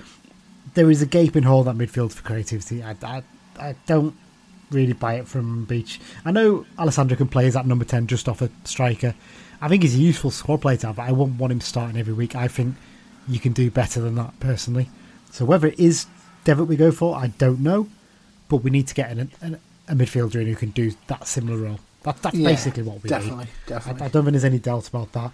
there 0.74 0.90
is 0.90 1.02
a 1.02 1.06
gaping 1.06 1.44
hole 1.44 1.66
in 1.68 1.76
that 1.76 1.88
midfield 1.88 2.12
for 2.12 2.22
creativity. 2.22 2.82
I, 2.82 2.96
I, 3.02 3.22
I 3.58 3.74
don't 3.86 4.16
really 4.70 4.92
buy 4.92 5.14
it 5.14 5.28
from 5.28 5.64
Beech. 5.64 6.00
I 6.24 6.32
know 6.32 6.66
Alessandra 6.78 7.16
can 7.16 7.28
play 7.28 7.46
as 7.46 7.54
that 7.54 7.66
number 7.66 7.84
10 7.84 8.06
just 8.06 8.28
off 8.28 8.42
a 8.42 8.50
striker. 8.64 9.14
I 9.60 9.68
think 9.68 9.82
he's 9.82 9.94
a 9.94 9.98
useful 9.98 10.30
squad 10.30 10.60
player 10.62 10.76
to 10.78 10.88
have, 10.88 10.96
but 10.96 11.02
I 11.02 11.12
wouldn't 11.12 11.38
want 11.38 11.52
him 11.52 11.60
starting 11.60 11.96
every 11.96 12.12
week. 12.12 12.34
I 12.34 12.48
think 12.48 12.74
you 13.28 13.38
can 13.38 13.52
do 13.52 13.70
better 13.70 14.00
than 14.00 14.16
that, 14.16 14.38
personally. 14.40 14.90
So 15.30 15.44
whether 15.44 15.68
it 15.68 15.78
is 15.78 16.06
Devitt 16.44 16.66
we 16.66 16.76
go 16.76 16.90
for, 16.90 17.16
I 17.16 17.28
don't 17.28 17.60
know. 17.60 17.88
But 18.48 18.58
we 18.58 18.70
need 18.70 18.86
to 18.88 18.94
get 18.94 19.10
an, 19.10 19.30
an, 19.40 19.60
a 19.88 19.94
midfielder 19.94 20.36
in 20.36 20.46
who 20.46 20.56
can 20.56 20.70
do 20.70 20.92
that 21.06 21.26
similar 21.26 21.56
role. 21.56 21.80
That, 22.04 22.22
that's 22.22 22.36
Yeah, 22.36 22.48
basically 22.48 22.84
what 22.84 23.02
we 23.02 23.08
definitely, 23.08 23.44
need. 23.46 23.50
definitely. 23.66 24.02
I, 24.02 24.04
I 24.04 24.08
don't 24.08 24.24
think 24.24 24.32
there's 24.32 24.44
any 24.44 24.58
doubt 24.58 24.88
about 24.88 25.12
that. 25.12 25.32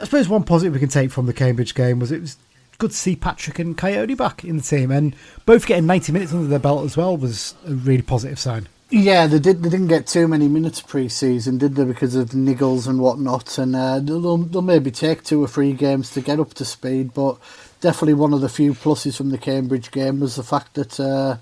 I 0.00 0.04
suppose 0.04 0.28
one 0.28 0.44
positive 0.44 0.72
we 0.74 0.80
can 0.80 0.88
take 0.88 1.10
from 1.10 1.26
the 1.26 1.32
Cambridge 1.32 1.74
game 1.74 1.98
was 1.98 2.10
it 2.10 2.20
was 2.22 2.36
good 2.78 2.90
to 2.90 2.96
see 2.96 3.14
Patrick 3.14 3.58
and 3.58 3.76
Kayode 3.76 4.16
back 4.16 4.44
in 4.44 4.56
the 4.56 4.62
team, 4.62 4.90
and 4.90 5.14
both 5.46 5.66
getting 5.66 5.86
90 5.86 6.12
minutes 6.12 6.32
under 6.32 6.46
their 6.48 6.58
belt 6.58 6.84
as 6.84 6.96
well 6.96 7.16
was 7.16 7.54
a 7.66 7.72
really 7.72 8.02
positive 8.02 8.38
sign. 8.38 8.66
Yeah, 8.92 9.28
they 9.28 9.38
did. 9.38 9.62
They 9.62 9.68
didn't 9.68 9.86
get 9.86 10.08
too 10.08 10.26
many 10.26 10.48
minutes 10.48 10.80
pre-season, 10.80 11.58
did 11.58 11.76
they? 11.76 11.84
Because 11.84 12.16
of 12.16 12.30
niggles 12.30 12.88
and 12.88 12.98
whatnot, 12.98 13.56
and 13.58 13.76
uh, 13.76 14.00
they'll, 14.00 14.38
they'll 14.38 14.62
maybe 14.62 14.90
take 14.90 15.22
two 15.22 15.40
or 15.40 15.46
three 15.46 15.74
games 15.74 16.10
to 16.12 16.20
get 16.20 16.40
up 16.40 16.54
to 16.54 16.64
speed. 16.64 17.14
But 17.14 17.38
definitely 17.80 18.14
one 18.14 18.32
of 18.32 18.40
the 18.40 18.48
few 18.48 18.74
pluses 18.74 19.16
from 19.16 19.30
the 19.30 19.38
Cambridge 19.38 19.92
game 19.92 20.18
was 20.18 20.34
the 20.34 20.42
fact 20.42 20.74
that 20.74 20.98
uh, 20.98 21.36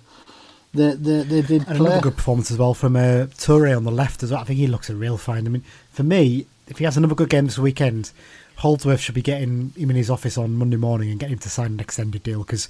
they, 0.79 0.95
they 0.95 1.23
they 1.23 1.43
did 1.43 1.67
And 1.69 1.77
play. 1.77 1.87
another 1.87 2.01
good 2.01 2.17
performance 2.17 2.51
as 2.51 2.59
well 2.59 2.75
from 2.75 2.97
uh, 2.97 3.27
Toure 3.37 3.77
on 3.77 3.85
the 3.85 3.91
left 3.91 4.23
as 4.23 4.31
well. 4.31 4.41
I 4.41 4.45
think 4.45 4.59
he 4.59 4.67
looks 4.67 4.89
a 4.91 4.95
real 4.97 5.17
find. 5.19 5.47
I 5.47 5.51
mean, 5.51 5.65
for 5.91 6.03
me, 6.03 6.47
if 6.67 6.79
he 6.79 6.85
has 6.85 6.97
another 6.97 7.15
good 7.15 7.31
game 7.31 7.47
this 7.47 7.59
weekend, 7.59 8.11
Holdsworth 8.57 9.01
should 9.01 9.15
be 9.15 9.23
getting 9.23 9.73
him 9.77 9.91
in 9.91 9.97
his 9.97 10.11
office 10.11 10.37
on 10.39 10.57
Monday 10.57 10.77
morning 10.77 11.11
and 11.11 11.21
getting 11.21 11.35
him 11.35 11.39
to 11.41 11.51
sign 11.51 11.73
an 11.73 11.81
extended 11.81 12.23
deal 12.23 12.39
because 12.43 12.69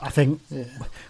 I 0.00 0.10
think 0.10 0.40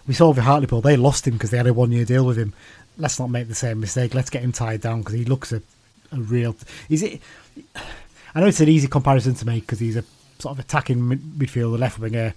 we 0.07 0.13
saw 0.13 0.29
with 0.29 0.37
Hartlepool 0.37 0.81
they 0.81 0.95
lost 0.97 1.27
him 1.27 1.33
because 1.33 1.49
they 1.51 1.57
had 1.57 1.67
a 1.67 1.73
one 1.73 1.91
year 1.91 2.05
deal 2.05 2.25
with 2.25 2.37
him. 2.37 2.53
Let's 2.97 3.19
not 3.19 3.29
make 3.29 3.47
the 3.47 3.55
same 3.55 3.79
mistake. 3.79 4.13
Let's 4.13 4.29
get 4.29 4.43
him 4.43 4.51
tied 4.51 4.81
down 4.81 4.99
because 4.99 5.15
he 5.15 5.25
looks 5.25 5.51
a, 5.51 5.61
a 6.11 6.17
real. 6.17 6.55
Is 6.89 7.01
it? 7.03 7.21
I 8.35 8.39
know 8.39 8.47
it's 8.47 8.59
an 8.61 8.69
easy 8.69 8.87
comparison 8.87 9.33
to 9.35 9.45
make 9.45 9.63
because 9.63 9.79
he's 9.79 9.95
a 9.97 10.03
sort 10.39 10.53
of 10.57 10.59
attacking 10.59 10.99
midfielder, 10.99 11.77
left 11.79 11.99
winger, 11.99 12.33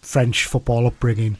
French 0.00 0.44
football 0.44 0.86
upbringing. 0.86 1.36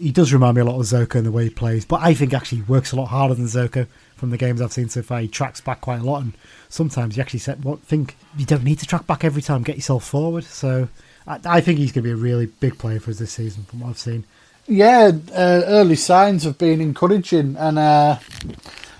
He 0.00 0.10
does 0.12 0.32
remind 0.32 0.54
me 0.56 0.62
a 0.62 0.64
lot 0.64 0.76
of 0.80 0.86
Zoka 0.86 1.16
in 1.16 1.24
the 1.24 1.30
way 1.30 1.44
he 1.44 1.50
plays, 1.50 1.84
but 1.84 2.00
I 2.00 2.14
think 2.14 2.32
actually 2.32 2.58
he 2.58 2.64
works 2.64 2.92
a 2.92 2.96
lot 2.96 3.06
harder 3.06 3.34
than 3.34 3.44
Zoka 3.46 3.86
from 4.16 4.30
the 4.30 4.38
games 4.38 4.60
I've 4.60 4.72
seen 4.72 4.88
so 4.88 5.02
far. 5.02 5.20
He 5.20 5.28
tracks 5.28 5.60
back 5.60 5.80
quite 5.82 6.00
a 6.00 6.04
lot, 6.04 6.22
and 6.22 6.32
sometimes 6.68 7.16
you 7.16 7.22
actually 7.22 7.40
set, 7.40 7.60
what, 7.60 7.80
think 7.80 8.16
you 8.38 8.46
don't 8.46 8.64
need 8.64 8.78
to 8.78 8.86
track 8.86 9.06
back 9.06 9.24
every 9.24 9.42
time. 9.42 9.62
Get 9.62 9.76
yourself 9.76 10.04
forward. 10.04 10.44
So 10.44 10.88
I, 11.26 11.38
I 11.44 11.60
think 11.60 11.78
he's 11.78 11.92
going 11.92 12.02
to 12.04 12.08
be 12.08 12.12
a 12.12 12.16
really 12.16 12.46
big 12.46 12.78
player 12.78 12.98
for 13.00 13.10
us 13.10 13.18
this 13.18 13.32
season, 13.32 13.64
from 13.64 13.80
what 13.80 13.90
I've 13.90 13.98
seen. 13.98 14.24
Yeah, 14.66 15.10
uh, 15.32 15.62
early 15.66 15.96
signs 15.96 16.44
have 16.44 16.56
been 16.56 16.80
encouraging, 16.80 17.56
and 17.58 17.78
uh, 17.78 18.18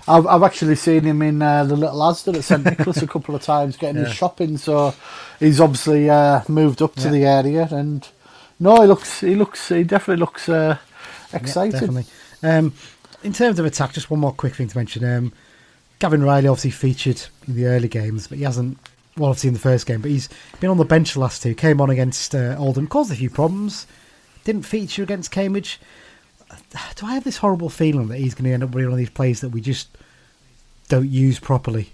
I've, 0.07 0.27
I've 0.27 0.43
actually 0.43 0.75
seen 0.75 1.03
him 1.03 1.21
in 1.21 1.41
uh, 1.41 1.63
the 1.63 1.75
little 1.77 1.99
Asda 1.99 2.35
at 2.35 2.43
St 2.43 2.65
Nicholas 2.65 3.01
a 3.01 3.07
couple 3.07 3.35
of 3.35 3.41
times 3.41 3.77
getting 3.77 4.01
Yeah. 4.01 4.07
his 4.07 4.13
shopping. 4.15 4.57
So 4.57 4.93
he's 5.39 5.59
obviously 5.61 6.09
uh, 6.09 6.41
moved 6.47 6.81
up 6.81 6.95
to 6.95 7.03
Yeah. 7.05 7.11
the 7.11 7.25
area, 7.25 7.67
and 7.71 8.07
no, 8.59 8.81
he 8.81 8.87
looks, 8.87 9.21
he 9.21 9.35
looks, 9.35 9.69
he 9.69 9.83
definitely 9.83 10.19
looks 10.19 10.49
uh, 10.49 10.77
Yeah, 11.33 11.39
excited. 11.39 11.73
definitely. 11.73 12.05
Um, 12.43 12.73
in 13.23 13.33
terms 13.33 13.59
of 13.59 13.65
attack, 13.65 13.93
just 13.93 14.09
one 14.09 14.19
more 14.19 14.33
quick 14.33 14.55
thing 14.55 14.67
to 14.67 14.77
mention. 14.77 15.03
Um, 15.05 15.33
Gavin 15.99 16.23
Reilly 16.23 16.47
obviously 16.47 16.71
featured 16.71 17.21
in 17.47 17.55
the 17.55 17.65
early 17.67 17.87
games, 17.87 18.27
but 18.27 18.37
he 18.37 18.43
hasn't. 18.43 18.77
Well, 19.17 19.29
obviously 19.29 19.49
in 19.49 19.53
the 19.53 19.59
first 19.59 19.85
game, 19.85 20.01
but 20.01 20.09
he's 20.09 20.29
been 20.61 20.69
on 20.69 20.77
the 20.77 20.85
bench 20.85 21.13
the 21.13 21.19
last 21.19 21.43
two. 21.43 21.53
Came 21.53 21.81
on 21.81 21.89
against 21.89 22.33
uh, 22.33 22.55
Oldham, 22.57 22.87
caused 22.87 23.11
a 23.11 23.15
few 23.15 23.29
problems. 23.29 23.85
Didn't 24.45 24.63
feature 24.63 25.03
against 25.03 25.31
Cambridge. 25.31 25.79
Do 26.95 27.05
I 27.05 27.13
have 27.13 27.23
this 27.25 27.37
horrible 27.37 27.69
feeling 27.69 28.07
that 28.07 28.17
he's 28.17 28.33
going 28.33 28.45
to 28.45 28.51
end 28.53 28.63
up 28.63 28.71
being 28.71 28.85
one 28.85 28.93
of 28.93 28.97
these 28.97 29.09
players 29.09 29.41
that 29.41 29.49
we 29.49 29.59
just 29.61 29.89
don't 30.87 31.09
use 31.09 31.39
properly? 31.39 31.91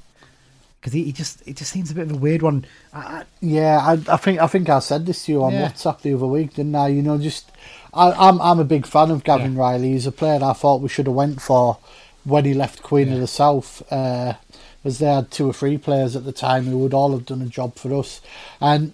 Because 0.80 0.94
he, 0.94 1.06
he 1.06 1.12
just 1.12 1.46
it 1.48 1.58
just 1.58 1.72
seems 1.72 1.90
a 1.92 1.96
bit 1.96 2.04
of 2.04 2.12
a 2.12 2.18
weird 2.18 2.44
one. 2.44 2.66
I, 2.94 3.00
I, 3.00 3.24
Yeah, 3.42 3.80
I, 3.80 4.14
I 4.14 4.18
think 4.18 4.40
I 4.40 4.48
think 4.48 4.70
I 4.70 4.78
said 4.80 5.06
this 5.08 5.26
to 5.26 5.32
you 5.32 5.44
on 5.44 5.54
Yeah. 5.54 5.70
WhatsApp 5.70 6.02
the 6.02 6.14
other 6.14 6.28
week, 6.28 6.54
didn't 6.54 6.76
I? 6.76 6.88
You 6.90 7.02
know, 7.02 7.18
just 7.18 7.52
I, 7.94 8.12
I'm 8.12 8.42
I'm 8.42 8.60
a 8.60 8.64
big 8.66 8.86
fan 8.86 9.12
of 9.12 9.24
Gavin 9.24 9.56
Yeah. 9.56 9.62
Reilly. 9.72 9.92
He's 9.94 10.06
a 10.08 10.12
player 10.12 10.40
I 10.44 10.54
thought 10.54 10.82
we 10.82 10.90
should 10.90 11.08
have 11.08 11.16
went 11.16 11.42
for 11.42 11.78
when 12.24 12.46
he 12.46 12.54
left 12.54 12.84
Queen 12.84 13.08
Yeah. 13.08 13.16
of 13.16 13.20
the 13.22 13.28
South, 13.28 13.82
uh, 13.92 14.34
as 14.84 15.00
they 15.00 15.08
had 15.08 15.32
two 15.32 15.48
or 15.50 15.54
three 15.54 15.78
players 15.78 16.16
at 16.16 16.26
the 16.26 16.32
time 16.32 16.66
who 16.66 16.78
would 16.80 16.94
all 16.94 17.12
have 17.12 17.26
done 17.26 17.42
a 17.42 17.46
job 17.48 17.76
for 17.76 17.94
us. 17.94 18.22
And 18.62 18.94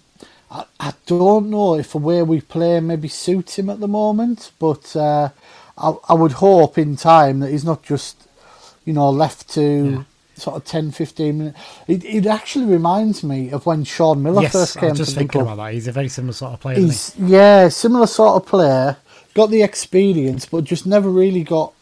I, 0.50 0.64
I 0.78 0.92
don't 1.06 1.50
know 1.50 1.74
if 1.76 1.92
the 1.92 1.98
way 1.98 2.22
we 2.22 2.40
play 2.40 2.78
maybe 2.80 3.08
suits 3.08 3.58
him 3.58 3.68
at 3.70 3.80
the 3.80 3.88
moment, 3.88 4.52
but 4.58 4.94
uh, 4.94 5.30
I, 5.76 5.94
I 6.08 6.14
would 6.14 6.32
hope 6.32 6.78
in 6.78 6.96
time 6.96 7.40
that 7.40 7.50
he's 7.50 7.64
not 7.64 7.82
just 7.82 8.16
you 8.84 8.92
know 8.92 9.10
left 9.10 9.48
to. 9.50 9.90
Yeah. 9.90 10.02
Sort 10.36 10.56
of 10.56 10.64
10, 10.64 10.90
15 10.90 11.38
minutes. 11.38 11.60
It, 11.86 12.04
it 12.04 12.26
actually 12.26 12.64
reminds 12.66 13.22
me 13.22 13.50
of 13.50 13.66
when 13.66 13.84
Shaun 13.84 14.22
Miller 14.22 14.42
yes, 14.42 14.52
first 14.52 14.76
I 14.76 14.80
came 14.80 14.90
was 14.90 14.98
just 14.98 15.10
to 15.10 15.14
the 15.14 15.20
thinking 15.20 15.40
about 15.42 15.56
that. 15.56 15.72
He's 15.74 15.86
a 15.86 15.92
very 15.92 16.08
similar 16.08 16.32
sort 16.32 16.54
of 16.54 16.60
player. 16.60 16.78
Isn't 16.78 17.26
he? 17.26 17.32
Yeah, 17.32 17.68
similar 17.68 18.06
sort 18.08 18.42
of 18.42 18.48
player. 18.48 18.96
Got 19.34 19.50
the 19.50 19.62
experience, 19.62 20.46
but 20.46 20.64
just 20.64 20.86
never 20.86 21.08
really 21.08 21.42
got 21.44 21.72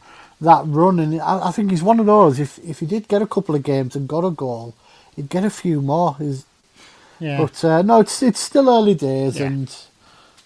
that 0.40 0.64
run. 0.66 0.98
And 1.00 1.20
I, 1.20 1.48
I 1.48 1.50
think 1.52 1.70
he's 1.70 1.82
one 1.82 1.98
of 2.00 2.06
those. 2.06 2.38
If 2.40 2.58
if 2.58 2.80
he 2.80 2.86
did 2.86 3.08
get 3.08 3.22
a 3.22 3.26
couple 3.26 3.54
of 3.54 3.62
games 3.62 3.96
and 3.96 4.06
got 4.08 4.24
a 4.24 4.30
goal, 4.30 4.74
he'd 5.16 5.28
get 5.30 5.44
a 5.44 5.50
few 5.50 5.80
more. 5.80 6.16
He's, 6.18 6.44
Yeah. 7.20 7.38
But 7.38 7.64
uh, 7.64 7.82
no, 7.82 8.00
it's 8.00 8.22
it's 8.22 8.40
still 8.40 8.68
early 8.68 8.94
days, 8.94 9.38
Yeah. 9.38 9.46
and 9.46 9.74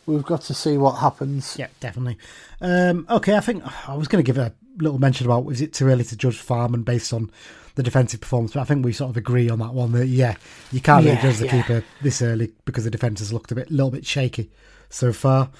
we've 0.06 0.24
got 0.24 0.42
to 0.42 0.54
see 0.54 0.78
what 0.78 0.92
happens. 0.92 1.56
Yeah, 1.58 1.68
definitely. 1.80 2.18
Um, 2.60 3.06
okay, 3.10 3.36
I 3.36 3.40
think 3.40 3.62
I 3.88 3.94
was 3.94 4.08
going 4.08 4.24
to 4.24 4.26
give 4.26 4.38
a 4.38 4.52
little 4.78 4.98
mention 4.98 5.26
about 5.26 5.46
is 5.50 5.60
it 5.60 5.72
too 5.72 5.86
early 5.88 6.04
to 6.04 6.16
judge 6.16 6.38
Farman 6.38 6.82
based 6.82 7.12
on 7.12 7.30
the 7.74 7.82
defensive 7.82 8.20
performance, 8.20 8.52
but 8.54 8.60
I 8.60 8.64
think 8.64 8.84
we 8.84 8.92
sort 8.92 9.10
of 9.10 9.16
agree 9.16 9.50
on 9.50 9.58
that 9.58 9.74
one 9.74 9.92
that 9.92 10.06
yeah, 10.06 10.36
you 10.72 10.80
can't 10.80 11.04
really 11.04 11.16
Yeah, 11.16 11.22
judge 11.22 11.38
the 11.38 11.46
yeah. 11.46 11.62
keeper 11.62 11.84
this 12.02 12.22
early 12.22 12.52
because 12.64 12.84
the 12.84 12.90
defence 12.90 13.20
has 13.20 13.32
looked 13.32 13.52
a 13.52 13.54
bit, 13.54 13.70
little 13.70 13.90
bit 13.90 14.06
shaky 14.06 14.50
so 14.88 15.12
far. 15.12 15.50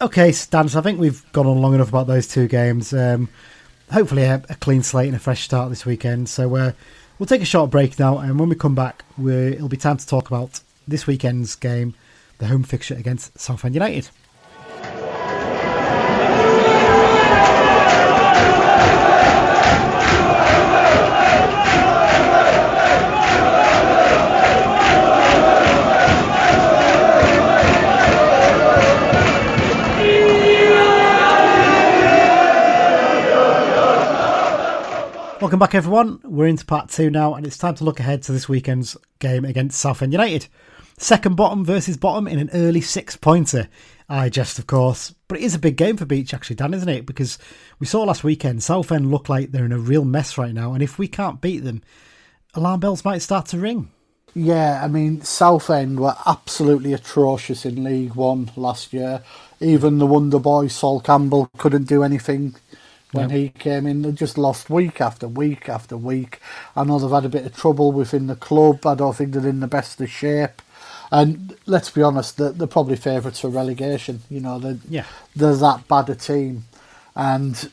Okay, 0.00 0.32
Stan, 0.32 0.68
so 0.68 0.78
I 0.78 0.82
think 0.82 1.00
we've 1.00 1.24
gone 1.32 1.46
on 1.46 1.60
long 1.60 1.74
enough 1.74 1.88
about 1.88 2.06
those 2.06 2.28
two 2.28 2.46
games. 2.46 2.92
Um, 2.92 3.28
hopefully, 3.90 4.22
a, 4.24 4.42
a 4.48 4.54
clean 4.56 4.82
slate 4.82 5.08
and 5.08 5.16
a 5.16 5.20
fresh 5.20 5.42
start 5.44 5.70
this 5.70 5.86
weekend. 5.86 6.28
So 6.28 6.54
uh, 6.56 6.72
we'll 7.18 7.26
take 7.26 7.42
a 7.42 7.46
short 7.46 7.70
break 7.70 7.98
now, 7.98 8.18
and 8.18 8.38
when 8.38 8.48
we 8.48 8.54
come 8.56 8.74
back, 8.74 9.04
we 9.16 9.32
it'll 9.32 9.68
be 9.68 9.76
time 9.76 9.96
to 9.96 10.06
talk 10.06 10.28
about 10.28 10.60
this 10.86 11.06
weekend's 11.06 11.54
game, 11.56 11.94
the 12.44 12.50
home 12.50 12.62
fixture 12.62 12.94
against 12.94 13.38
Southend 13.38 13.74
United. 13.74 14.10
Welcome 35.40 35.58
back, 35.58 35.74
everyone. 35.74 36.20
We're 36.24 36.46
into 36.46 36.66
part 36.66 36.90
two 36.90 37.08
now, 37.10 37.34
and 37.34 37.46
it's 37.46 37.56
time 37.56 37.74
to 37.76 37.84
look 37.84 38.00
ahead 38.00 38.22
to 38.24 38.32
this 38.32 38.48
weekend's 38.48 38.98
game 39.18 39.46
against 39.46 39.80
Southend 39.80 40.12
United. 40.12 40.46
Second 40.96 41.36
bottom 41.36 41.64
versus 41.64 41.96
bottom 41.96 42.28
in 42.28 42.38
an 42.38 42.50
early 42.54 42.80
six 42.80 43.16
pointer. 43.16 43.68
I 44.08 44.28
jest, 44.28 44.58
of 44.58 44.66
course, 44.66 45.14
but 45.28 45.38
it 45.38 45.44
is 45.44 45.54
a 45.54 45.58
big 45.58 45.76
game 45.76 45.96
for 45.96 46.04
Beech, 46.04 46.34
actually, 46.34 46.56
Dan, 46.56 46.74
isn't 46.74 46.88
it? 46.88 47.06
Because 47.06 47.38
we 47.78 47.86
saw 47.86 48.02
last 48.02 48.22
weekend 48.22 48.62
Southend 48.62 49.10
look 49.10 49.28
like 49.28 49.50
they're 49.50 49.64
in 49.64 49.72
a 49.72 49.78
real 49.78 50.04
mess 50.04 50.36
right 50.36 50.52
now, 50.52 50.74
and 50.74 50.82
if 50.82 50.98
we 50.98 51.08
can't 51.08 51.40
beat 51.40 51.60
them, 51.60 51.82
alarm 52.54 52.80
bells 52.80 53.04
might 53.04 53.22
start 53.22 53.46
to 53.46 53.58
ring. 53.58 53.90
Yeah, 54.34 54.80
I 54.84 54.88
mean, 54.88 55.22
Southend 55.22 56.00
were 56.00 56.16
absolutely 56.26 56.92
atrocious 56.92 57.64
in 57.64 57.84
League 57.84 58.14
One 58.14 58.50
last 58.56 58.92
year. 58.92 59.22
Even 59.60 59.98
the 59.98 60.06
wonder 60.06 60.38
boy 60.38 60.66
Sol 60.66 61.00
Campbell 61.00 61.48
couldn't 61.56 61.84
do 61.84 62.02
anything 62.02 62.56
when 63.12 63.30
he 63.30 63.50
came 63.50 63.86
in. 63.86 64.02
They 64.02 64.12
just 64.12 64.36
lost 64.36 64.68
week 64.68 65.00
after 65.00 65.28
week 65.28 65.68
after 65.68 65.96
week. 65.96 66.40
I 66.76 66.84
know 66.84 66.98
they've 66.98 67.10
had 67.10 67.24
a 67.24 67.28
bit 67.28 67.46
of 67.46 67.56
trouble 67.56 67.92
within 67.92 68.26
the 68.26 68.36
club. 68.36 68.84
I 68.84 68.96
don't 68.96 69.14
think 69.14 69.32
they're 69.32 69.48
in 69.48 69.60
the 69.60 69.68
best 69.68 70.00
of 70.00 70.10
shape. 70.10 70.60
And 71.10 71.54
let's 71.66 71.90
be 71.90 72.02
honest, 72.02 72.38
they're, 72.38 72.52
they're 72.52 72.66
probably 72.66 72.96
favourites 72.96 73.40
for 73.40 73.48
relegation. 73.48 74.22
You 74.30 74.40
know, 74.40 74.58
they're, 74.58 74.78
Yeah. 74.88 75.04
they're 75.36 75.56
that 75.56 75.86
bad 75.88 76.08
a 76.10 76.14
team. 76.14 76.64
And 77.14 77.70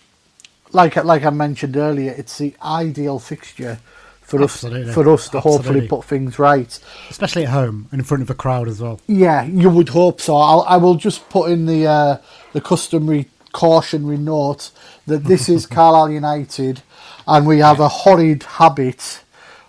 like 0.71 0.95
like 1.03 1.23
I 1.25 1.29
mentioned 1.31 1.75
earlier, 1.77 2.13
it's 2.17 2.37
the 2.37 2.55
ideal 2.63 3.19
fixture 3.19 3.79
for 4.21 4.41
Absolutely. 4.43 4.89
us 4.89 4.93
for 4.93 5.09
us 5.11 5.29
to 5.29 5.39
hopefully 5.41 5.87
put 5.87 6.05
things 6.05 6.39
right. 6.39 6.79
Especially 7.09 7.43
at 7.43 7.49
home 7.49 7.87
and 7.91 7.99
in 7.99 8.05
front 8.05 8.23
of 8.23 8.29
a 8.29 8.33
crowd 8.35 8.67
as 8.67 8.79
well. 8.81 9.01
Yeah, 9.07 9.43
you 9.43 9.69
would 9.69 9.89
hope 9.89 10.21
so. 10.21 10.35
I'll, 10.37 10.61
I 10.61 10.77
will 10.77 10.95
just 10.95 11.27
put 11.29 11.51
in 11.51 11.65
the 11.65 11.87
uh, 11.87 12.17
the 12.53 12.61
customary 12.61 13.27
cautionary 13.51 14.17
note 14.17 14.71
that 15.07 15.25
this 15.25 15.49
is 15.49 15.65
Carlisle 15.77 16.11
United, 16.11 16.81
and 17.27 17.45
we 17.47 17.59
have 17.59 17.79
a 17.79 17.89
horrid 17.89 18.43
habit 18.43 19.21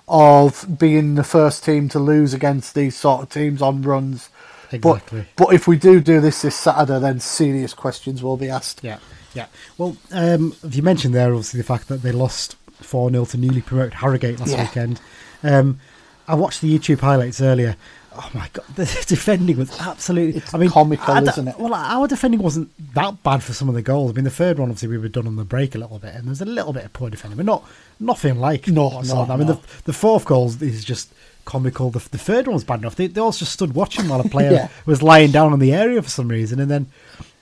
of 0.08 0.78
being 0.78 1.14
the 1.14 1.24
first 1.24 1.64
team 1.64 1.88
to 1.90 1.98
lose 1.98 2.34
against 2.34 2.74
these 2.74 2.96
sort 2.96 3.22
of 3.22 3.30
teams 3.30 3.62
on 3.62 3.82
runs. 3.82 4.28
Exactly. 4.70 5.26
But 5.36 5.46
but 5.46 5.54
if 5.54 5.66
we 5.66 5.76
do 5.76 6.00
do 6.00 6.20
this 6.20 6.42
this 6.42 6.56
Saturday, 6.56 6.98
then 6.98 7.20
serious 7.20 7.74
questions 7.74 8.22
will 8.22 8.36
be 8.36 8.48
asked. 8.48 8.82
Yeah, 8.82 8.98
yeah. 9.34 9.46
Well, 9.78 9.96
um, 10.10 10.54
you 10.68 10.82
mentioned 10.82 11.14
there 11.14 11.28
obviously 11.32 11.58
the 11.58 11.64
fact 11.64 11.88
that 11.88 12.02
they 12.02 12.12
lost 12.12 12.56
4 12.80 13.10
0 13.10 13.24
to 13.26 13.36
newly 13.36 13.60
promoted 13.60 13.94
Harrogate 13.94 14.40
last 14.40 14.52
Yeah. 14.52 14.62
weekend. 14.62 15.00
Um, 15.42 15.78
I 16.26 16.34
watched 16.34 16.60
the 16.62 16.78
YouTube 16.78 17.00
highlights 17.00 17.40
earlier. 17.40 17.76
Oh 18.14 18.30
my 18.34 18.48
god, 18.52 18.64
the 18.76 18.84
defending 19.06 19.56
was 19.58 19.78
absolutely. 19.80 20.40
It's 20.40 20.52
I 20.54 20.58
mean, 20.58 20.70
comical, 20.70 21.14
I 21.14 21.22
isn't 21.22 21.48
it? 21.48 21.58
Well, 21.58 21.74
our 21.74 22.06
defending 22.06 22.42
wasn't 22.42 22.70
that 22.94 23.22
bad 23.22 23.42
for 23.42 23.52
some 23.52 23.68
of 23.68 23.74
the 23.74 23.82
goals. 23.82 24.10
I 24.12 24.14
mean, 24.14 24.24
the 24.24 24.30
third 24.30 24.58
one 24.58 24.68
obviously 24.68 24.88
we 24.88 24.98
were 24.98 25.08
done 25.08 25.26
on 25.26 25.36
the 25.36 25.44
break 25.44 25.74
a 25.74 25.78
little 25.78 25.98
bit, 25.98 26.14
and 26.14 26.26
there's 26.26 26.40
a 26.40 26.44
little 26.46 26.72
bit 26.72 26.84
of 26.84 26.92
poor 26.92 27.10
defending, 27.10 27.36
but 27.36 27.46
not 27.46 27.64
nothing 27.98 28.38
like 28.38 28.68
No, 28.68 28.90
I 28.90 29.02
no, 29.02 29.22
I 29.28 29.36
mean, 29.36 29.46
the 29.46 29.58
the 29.84 29.92
fourth 29.92 30.24
goal 30.24 30.46
is 30.62 30.84
just 30.84 31.12
comical. 31.44 31.90
The, 31.90 32.06
the 32.10 32.18
third 32.18 32.46
one 32.46 32.54
was 32.54 32.64
bad 32.64 32.80
enough. 32.80 32.96
They, 32.96 33.06
they 33.08 33.20
all 33.20 33.32
just 33.32 33.52
stood 33.52 33.74
watching 33.74 34.08
while 34.08 34.20
a 34.20 34.28
player 34.28 34.52
Yeah. 34.52 34.68
was 34.86 35.02
lying 35.02 35.30
down 35.30 35.52
on 35.52 35.58
the 35.58 35.72
area 35.72 36.00
for 36.02 36.10
some 36.10 36.28
reason, 36.28 36.60
and 36.60 36.70
then 36.70 36.86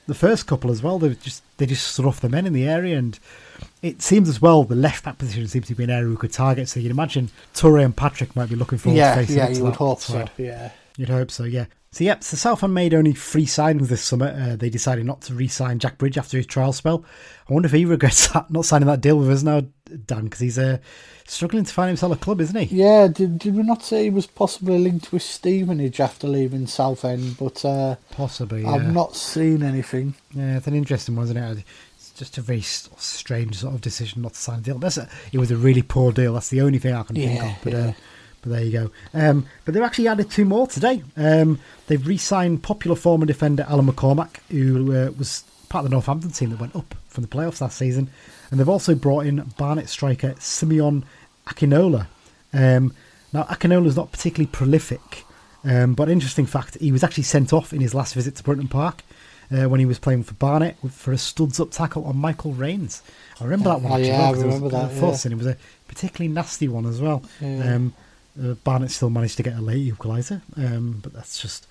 the 0.06 0.14
first 0.14 0.46
couple 0.46 0.70
as 0.70 0.82
well. 0.82 0.98
They 0.98 1.10
just 1.14 1.42
they 1.58 1.66
just 1.66 1.86
stood 1.88 2.06
off 2.06 2.20
the 2.20 2.28
men 2.28 2.46
in 2.46 2.52
the 2.52 2.66
area, 2.68 2.96
and 2.98 3.18
it 3.82 4.02
seems 4.02 4.28
as 4.28 4.42
well 4.42 4.64
the 4.64 4.74
left 4.74 5.04
back 5.04 5.18
position 5.18 5.46
seems 5.48 5.66
to 5.68 5.74
be 5.74 5.84
an 5.84 5.90
area 5.90 6.08
we 6.08 6.16
could 6.16 6.32
target. 6.32 6.68
So 6.68 6.80
you'd 6.80 6.90
imagine 6.90 7.30
Touré 7.54 7.84
and 7.84 7.96
Patrick 7.96 8.36
might 8.36 8.48
be 8.48 8.56
looking 8.56 8.78
forward 8.78 8.98
Yeah, 8.98 9.14
to 9.14 9.20
facing 9.22 9.36
yeah, 9.36 9.48
you 9.48 9.64
would 9.64 9.76
hope 9.76 10.00
so. 10.00 10.26
Yeah. 10.36 10.70
You'd 10.96 11.08
hope 11.08 11.30
so, 11.30 11.44
yeah. 11.44 11.66
So, 11.92 12.04
yep, 12.04 12.22
so 12.22 12.36
Southend 12.36 12.72
made 12.72 12.94
only 12.94 13.12
three 13.12 13.46
signings 13.46 13.88
this 13.88 14.02
summer. 14.02 14.28
Uh, 14.28 14.54
they 14.54 14.70
decided 14.70 15.06
not 15.06 15.22
to 15.22 15.34
re 15.34 15.48
sign 15.48 15.80
Jack 15.80 15.98
Bridge 15.98 16.18
after 16.18 16.36
his 16.36 16.46
trial 16.46 16.72
spell. 16.72 17.04
I 17.48 17.52
wonder 17.52 17.66
if 17.66 17.72
he 17.72 17.84
regrets 17.84 18.28
that, 18.32 18.48
not 18.50 18.64
signing 18.64 18.86
that 18.86 19.00
deal 19.00 19.18
with 19.18 19.28
us 19.30 19.42
now, 19.42 19.62
Dan, 20.06 20.24
because 20.24 20.38
he's 20.38 20.58
uh, 20.58 20.78
struggling 21.26 21.64
to 21.64 21.72
find 21.74 21.88
himself 21.88 22.12
a 22.12 22.16
club, 22.16 22.40
isn't 22.42 22.68
he? 22.68 22.76
Yeah, 22.76 23.08
did, 23.08 23.40
did 23.40 23.56
we 23.56 23.64
not 23.64 23.82
say 23.82 24.04
he 24.04 24.10
was 24.10 24.26
possibly 24.26 24.78
linked 24.78 25.12
with 25.12 25.22
Stevenage 25.22 25.98
after 25.98 26.28
leaving 26.28 26.68
Southend? 26.68 27.36
But 27.38 27.64
uh, 27.64 27.96
Possibly, 28.12 28.62
yeah. 28.62 28.70
I've 28.70 28.92
not 28.92 29.16
seen 29.16 29.64
anything. 29.64 30.14
Yeah, 30.32 30.58
it's 30.58 30.68
an 30.68 30.74
interesting 30.74 31.16
one, 31.16 31.24
isn't 31.24 31.36
it? 31.36 31.64
Just 32.20 32.36
a 32.36 32.42
very 32.42 32.60
strange 32.60 33.56
sort 33.56 33.74
of 33.74 33.80
decision 33.80 34.20
not 34.20 34.34
to 34.34 34.38
sign 34.38 34.58
a 34.58 34.60
deal. 34.60 34.78
That's 34.78 34.98
a, 34.98 35.08
it 35.32 35.38
was 35.38 35.50
a 35.50 35.56
really 35.56 35.80
poor 35.80 36.12
deal. 36.12 36.34
That's 36.34 36.50
the 36.50 36.60
only 36.60 36.78
thing 36.78 36.92
I 36.92 37.02
can 37.02 37.16
think 37.16 37.42
of. 37.42 37.52
But, 37.64 37.72
yeah. 37.72 37.78
uh, 37.78 37.92
but 38.42 38.50
there 38.52 38.62
you 38.62 38.72
go. 38.72 38.90
Um, 39.14 39.46
but 39.64 39.72
they've 39.72 39.82
actually 39.82 40.08
added 40.08 40.30
two 40.30 40.44
more 40.44 40.66
today. 40.66 41.02
Um, 41.16 41.60
they've 41.86 42.06
re-signed 42.06 42.62
popular 42.62 42.94
former 42.94 43.24
defender 43.24 43.64
Alan 43.66 43.86
McCormack, 43.86 44.36
who 44.50 44.94
uh, 44.94 45.12
was 45.12 45.44
part 45.70 45.82
of 45.82 45.90
the 45.90 45.94
Northampton 45.94 46.30
team 46.30 46.50
that 46.50 46.60
went 46.60 46.76
up 46.76 46.94
from 47.08 47.22
the 47.22 47.28
playoffs 47.28 47.62
last 47.62 47.78
season, 47.78 48.10
and 48.50 48.60
they've 48.60 48.68
also 48.68 48.94
brought 48.94 49.24
in 49.24 49.40
Barnet 49.56 49.88
striker 49.88 50.34
Simeon 50.38 51.06
Akinola. 51.46 52.06
Um, 52.52 52.94
now 53.32 53.44
Akinola's 53.44 53.96
not 53.96 54.12
particularly 54.12 54.50
prolific, 54.52 55.24
um, 55.64 55.94
but 55.94 56.10
interesting 56.10 56.44
fact, 56.44 56.76
he 56.78 56.92
was 56.92 57.02
actually 57.02 57.22
sent 57.22 57.54
off 57.54 57.72
in 57.72 57.80
his 57.80 57.94
last 57.94 58.12
visit 58.12 58.36
to 58.36 58.42
Brunton 58.42 58.68
Park 58.68 59.04
uh, 59.52 59.68
when 59.68 59.80
he 59.80 59.86
was 59.86 59.98
playing 59.98 60.22
for 60.22 60.34
Barnet 60.34 60.76
for 60.90 61.12
a 61.12 61.18
studs 61.18 61.58
up 61.60 61.70
tackle 61.70 62.04
on 62.04 62.16
Michael 62.16 62.52
Raynes. 62.52 63.02
I 63.40 63.44
remember 63.44 63.70
that 63.70 63.80
one. 63.80 63.92
Oh, 63.92 63.96
yeah, 63.96 64.18
well, 64.18 64.26
I 64.26 64.38
it 64.38 64.42
remember 64.42 64.66
a 64.66 64.70
that, 64.70 64.92
fuss, 64.92 65.24
yeah. 65.24 65.30
and 65.30 65.40
it 65.40 65.44
was 65.44 65.54
a 65.54 65.56
particularly 65.88 66.32
nasty 66.32 66.68
one 66.68 66.86
as 66.86 67.00
well. 67.00 67.22
Yeah. 67.40 67.74
Um, 67.74 67.94
uh, 68.40 68.54
Barnet 68.54 68.90
still 68.90 69.10
managed 69.10 69.36
to 69.38 69.42
get 69.42 69.56
a 69.56 69.60
late 69.60 69.92
equaliser, 69.92 70.40
um, 70.56 71.00
but 71.02 71.12
that's 71.12 71.40
just 71.40 71.66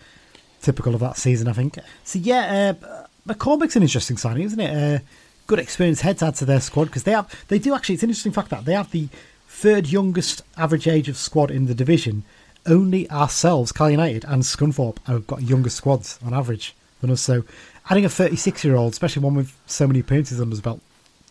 typical 0.62 0.94
of 0.94 1.00
that 1.00 1.18
season, 1.18 1.48
I 1.48 1.54
think. 1.54 1.78
So 2.04 2.20
yeah, 2.20 2.74
uh, 2.82 3.06
McCormack's 3.28 3.76
an 3.76 3.84
interesting 3.84 4.18
signing, 4.18 4.44
isn't 4.44 4.60
it? 4.60 5.00
Uh, 5.00 5.00
good 5.48 5.60
experience 5.60 6.02
head 6.02 6.18
to 6.20 6.28
add 6.28 6.36
to 6.36 6.46
their 6.46 6.60
squad 6.60 6.86
because 6.86 7.04
they 7.04 7.12
have 7.12 7.34
they 7.48 7.60
do 7.60 7.74
actually. 7.74 7.96
It's 7.96 8.04
an 8.04 8.10
interesting 8.10 8.34
fact 8.34 8.50
that 8.50 8.66
they 8.66 8.74
have 8.74 8.92
the 8.92 9.08
third 9.48 9.88
youngest 9.88 10.42
average 10.58 10.88
age 10.88 11.10
of 11.10 11.18
squad 11.18 11.50
in 11.50 11.66
the 11.66 11.76
division. 11.76 12.24
Only 12.66 13.10
ourselves, 13.10 13.72
Cal 13.72 13.90
United 13.90 14.26
and 14.26 14.44
Scunthorpe, 14.44 14.98
have 15.08 15.26
got 15.26 15.42
younger 15.42 15.70
squads 15.70 16.20
on 16.24 16.34
average 16.34 16.76
than 17.02 17.12
us. 17.12 17.22
So 17.22 17.44
adding 17.90 18.06
a 18.06 18.10
36 18.10 18.64
year 18.64 18.76
old, 18.76 18.94
especially 18.94 19.24
one 19.24 19.36
with 19.36 19.56
so 19.66 19.88
many 19.88 20.00
appearances 20.00 20.40
under 20.40 20.52
his 20.52 20.62
belt, 20.62 20.82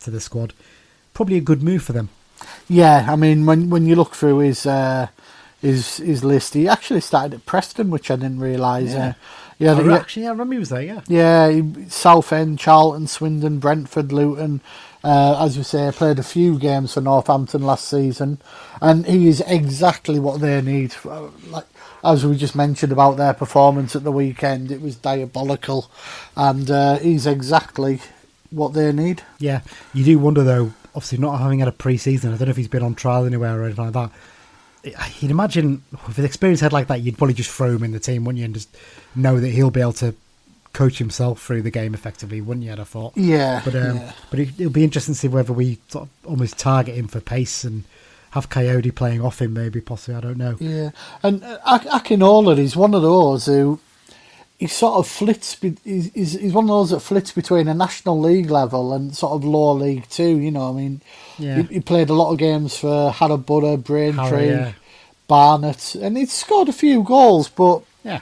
to 0.01 0.11
the 0.11 0.21
squad, 0.21 0.55
probably 1.15 1.37
a 1.37 1.41
good 1.41 1.63
move 1.63 1.83
for 1.83 1.93
them. 1.93 2.09
Yeah, 2.69 3.07
I 3.09 3.17
mean, 3.17 3.47
when 3.47 3.69
when 3.71 3.87
you 3.87 3.97
look 3.97 4.15
through 4.15 4.39
his 4.39 4.65
uh, 4.67 5.09
his 5.61 5.97
his 5.97 6.23
list, 6.23 6.55
he 6.55 6.69
actually 6.69 7.01
started 7.01 7.35
at 7.35 7.47
Preston, 7.47 7.91
which 7.91 8.11
I 8.11 8.17
didn't 8.17 8.41
realise. 8.41 8.93
Yeah. 8.93 9.09
Uh, 9.09 9.13
yeah, 9.61 9.73
Oh, 9.77 9.91
actually, 9.93 10.23
yeah, 10.23 10.29
I 10.29 10.31
remember 10.33 10.53
he 10.55 10.61
was 10.61 10.69
there. 10.69 10.83
Yeah, 10.83 11.01
yeah, 11.09 11.51
he- 11.51 11.89
Southend, 11.89 12.61
Charlton, 12.61 13.09
Swindon, 13.09 13.59
Brentford, 13.59 14.13
Luton. 14.13 14.61
Uh, 15.03 15.45
as 15.45 15.57
you 15.57 15.65
say, 15.65 15.91
played 15.93 16.19
a 16.21 16.23
few 16.25 16.59
games 16.61 16.95
for 16.95 17.01
Northampton 17.01 17.63
last 17.63 17.89
season, 17.89 18.39
and 18.81 19.05
he 19.07 19.27
is 19.29 19.41
exactly 19.47 20.21
what 20.21 20.41
they 20.41 20.61
need. 20.61 20.95
Uh, 21.05 21.29
Like 21.51 21.67
as 22.05 22.25
we 22.25 22.37
just 22.37 22.55
mentioned 22.57 22.93
about 22.93 23.17
their 23.17 23.35
performance 23.35 23.95
at 23.97 24.05
the 24.05 24.13
weekend, 24.13 24.71
it 24.71 24.81
was 24.81 24.97
diabolical, 24.97 25.91
and 26.37 26.71
uh, 26.71 26.99
he's 26.99 27.27
exactly 27.27 28.01
what 28.51 28.73
they 28.73 28.93
need. 28.93 29.23
Yeah, 29.39 29.61
you 29.93 30.05
do 30.05 30.19
wonder 30.19 30.43
though. 30.45 30.73
Obviously, 30.95 31.19
not 31.19 31.39
having 31.39 31.61
had 31.61 31.69
a 31.69 31.73
pre-season, 31.73 32.33
I 32.33 32.37
don't 32.37 32.49
know 32.49 32.51
if 32.51 32.57
he's 32.57 32.67
been 32.67 32.83
on 32.83 32.95
trial 32.95 33.25
anywhere 33.25 33.61
or 33.61 33.65
anything 33.67 33.93
like 33.93 33.93
that. 33.95 34.11
You'd 35.21 35.31
imagine 35.31 35.83
with 36.07 36.19
an 36.19 36.25
experience 36.25 36.61
head 36.61 36.73
like 36.73 36.87
that, 36.89 37.03
you'd 37.03 37.19
probably 37.19 37.35
just 37.35 37.51
throw 37.51 37.71
him 37.77 37.85
in 37.85 37.93
the 37.93 38.01
team, 38.01 38.25
wouldn't 38.25 38.39
you, 38.39 38.45
and 38.47 38.55
just 38.55 38.75
know 39.15 39.39
that 39.39 39.49
he'll 39.51 39.71
be 39.71 39.81
able 39.81 39.93
to 39.95 40.15
coach 40.73 40.99
himself 40.99 41.43
through 41.43 41.63
the 41.63 41.71
game 41.71 41.95
effectively, 41.95 42.41
wouldn't 42.41 42.65
you? 42.65 42.73
I'd 42.73 42.79
have 42.79 42.89
thought. 42.89 43.17
Yeah, 43.17 43.61
But 43.65 43.75
um, 43.75 43.97
yeah. 43.97 44.13
but 44.31 44.39
it, 44.41 44.49
it'll 44.59 44.73
be 44.73 44.85
interesting 44.85 45.15
to 45.15 45.21
see 45.21 45.29
whether 45.29 45.53
we 45.53 45.79
sort 45.89 46.05
of 46.05 46.11
almost 46.31 46.59
target 46.59 46.95
him 46.95 47.07
for 47.09 47.21
pace 47.21 47.65
and 47.65 47.85
have 48.33 48.49
Kayode 48.51 48.95
playing 48.95 49.21
off 49.23 49.41
him, 49.41 49.53
maybe 49.55 49.81
possibly. 49.81 50.15
I 50.17 50.21
don't 50.21 50.37
know. 50.39 50.57
Yeah, 50.61 50.91
and 51.23 51.43
uh, 51.43 51.59
Ak- 51.67 51.87
Akinola 52.05 52.59
is 52.59 52.77
one 52.77 52.95
of 52.95 53.03
those 53.03 53.47
who 53.47 53.81
he 54.59 54.67
sort 54.67 54.99
of 54.99 55.07
flits. 55.09 55.55
Be, 55.55 55.77
he's, 55.85 56.13
he's 56.13 56.53
one 56.53 56.65
of 56.65 56.69
those 56.71 56.91
that 56.91 57.01
flits 57.01 57.33
between 57.33 57.69
a 57.69 57.75
national 57.75 58.21
league 58.21 58.51
level 58.51 58.93
and 58.93 59.17
sort 59.17 59.33
of 59.33 59.45
lower 59.45 59.75
league 59.75 60.09
too. 60.09 60.39
You 60.39 60.51
know, 60.51 60.71
I 60.71 60.73
mean, 60.73 61.01
Yeah. 61.39 61.63
he, 61.63 61.75
he 61.75 61.81
played 61.81 62.11
a 62.11 62.15
lot 62.15 62.33
of 62.33 62.39
games 62.39 62.77
for 62.77 63.11
Harrow 63.13 63.37
Braintree, 63.37 64.49
yeah. 64.49 64.73
Barnet, 65.27 65.95
and 65.95 66.17
he's 66.17 66.33
scored 66.33 66.69
a 66.69 66.73
few 66.73 67.03
goals. 67.03 67.49
But 67.49 67.83
Yeah, 68.05 68.21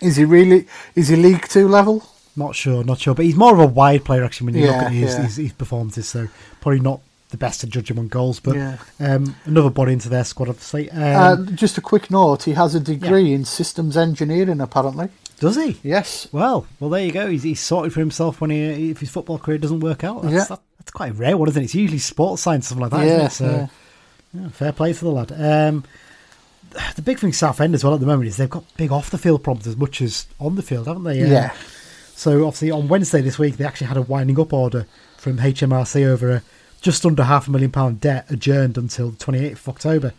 is 0.00 0.16
he 0.16 0.24
really? 0.24 0.66
Is 0.94 1.08
he 1.08 1.16
League 1.16 1.48
Two 1.48 1.68
level? 1.68 2.04
not 2.36 2.54
sure, 2.56 2.82
not 2.84 2.98
sure. 2.98 3.14
But 3.14 3.26
he's 3.26 3.36
more 3.36 3.52
of 3.52 3.58
a 3.60 3.66
wide 3.66 4.04
player 4.04 4.24
actually 4.24 4.46
when 4.46 4.54
you 4.54 4.66
look 4.68 4.76
at 4.76 4.92
his, 4.92 5.12
yeah. 5.14 5.22
his, 5.24 5.36
his 5.36 5.52
performances. 5.52 6.08
So 6.08 6.28
probably 6.60 6.80
not 6.80 7.00
the 7.30 7.36
best 7.38 7.60
to 7.62 7.66
judge 7.66 7.90
him 7.90 7.98
on 7.98 8.08
goals. 8.08 8.38
But 8.40 8.56
Yeah. 8.56 8.76
um, 9.00 9.34
another 9.44 9.70
body 9.70 9.92
into 9.94 10.08
their 10.08 10.24
squad, 10.24 10.48
obviously. 10.48 10.90
Um, 10.90 10.98
uh, 11.02 11.36
just 11.52 11.78
a 11.78 11.80
quick 11.80 12.10
note: 12.10 12.44
he 12.44 12.52
has 12.52 12.74
a 12.74 12.80
degree 12.80 13.32
in 13.32 13.44
systems 13.44 13.96
engineering. 13.96 14.60
Apparently, 14.60 15.08
does 15.38 15.56
he? 15.56 15.78
yes. 15.82 16.28
Well, 16.32 16.66
well, 16.78 16.90
there 16.90 17.04
you 17.04 17.12
go. 17.12 17.28
He's, 17.28 17.42
he's 17.42 17.60
sorted 17.60 17.92
for 17.92 18.00
himself 18.00 18.40
when 18.40 18.50
he 18.50 18.90
if 18.90 19.00
his 19.00 19.10
football 19.10 19.38
career 19.38 19.58
doesn't 19.58 19.80
work 19.80 20.04
out. 20.04 20.22
That's, 20.22 20.34
Yeah. 20.34 20.44
that, 20.44 20.60
that's 20.78 20.90
quite 20.90 21.10
a 21.12 21.14
rare 21.14 21.36
one, 21.36 21.48
isn't 21.48 21.60
it? 21.62 21.64
It's 21.66 21.74
usually 21.74 21.98
sports 21.98 22.42
science 22.42 22.66
stuff 22.66 22.78
like 22.78 22.90
that, 22.90 23.06
Yeah? 23.06 23.28
So, 23.28 23.68
yeah, 24.34 24.48
fair 24.50 24.72
play 24.72 24.92
to 24.92 25.00
the 25.04 25.10
lad. 25.10 25.32
Um, 25.32 25.84
the 26.94 27.02
big 27.02 27.18
thing 27.18 27.32
Southend 27.32 27.74
as 27.74 27.82
well 27.82 27.94
at 27.94 28.00
the 28.00 28.06
moment 28.06 28.28
is 28.28 28.36
they've 28.36 28.48
got 28.48 28.64
big 28.76 28.92
off 28.92 29.10
the 29.10 29.18
field 29.18 29.42
problems 29.42 29.66
as 29.66 29.76
much 29.76 30.00
as 30.00 30.26
on 30.38 30.54
the 30.54 30.62
field, 30.62 30.86
haven't 30.86 31.04
they? 31.04 31.22
Um, 31.22 31.30
Yeah. 31.30 31.52
So 32.14 32.46
obviously 32.46 32.70
on 32.70 32.86
Wednesday 32.86 33.22
this 33.22 33.38
week 33.38 33.56
they 33.56 33.64
actually 33.64 33.86
had 33.88 33.96
a 33.96 34.02
winding 34.02 34.38
up 34.38 34.52
order 34.52 34.86
from 35.16 35.38
HMRC 35.38 36.04
over 36.06 36.30
a 36.30 36.42
just 36.80 37.04
under 37.04 37.24
half 37.24 37.46
a 37.48 37.50
million 37.50 37.70
pound 37.70 38.00
debt 38.00 38.26
adjourned 38.30 38.76
until 38.78 39.10
the 39.10 39.16
28th 39.16 39.52
of 39.52 39.68
October. 39.68 40.12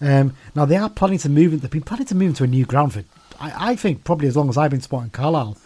Um, 0.00 0.34
now 0.54 0.64
they 0.64 0.76
are 0.76 0.90
planning 0.90 1.18
to 1.18 1.28
move. 1.28 1.60
They've 1.60 1.70
been 1.70 1.82
planning 1.82 2.06
to 2.06 2.14
move 2.14 2.30
into 2.30 2.44
a 2.44 2.48
new 2.48 2.64
ground 2.64 2.92
for. 2.92 3.04
I, 3.40 3.72
I 3.72 3.76
think 3.76 4.04
probably 4.04 4.28
as 4.28 4.36
long 4.36 4.48
as 4.48 4.56
I've 4.56 4.70
been 4.70 4.80
supporting 4.80 5.10
Carlisle, 5.10 5.56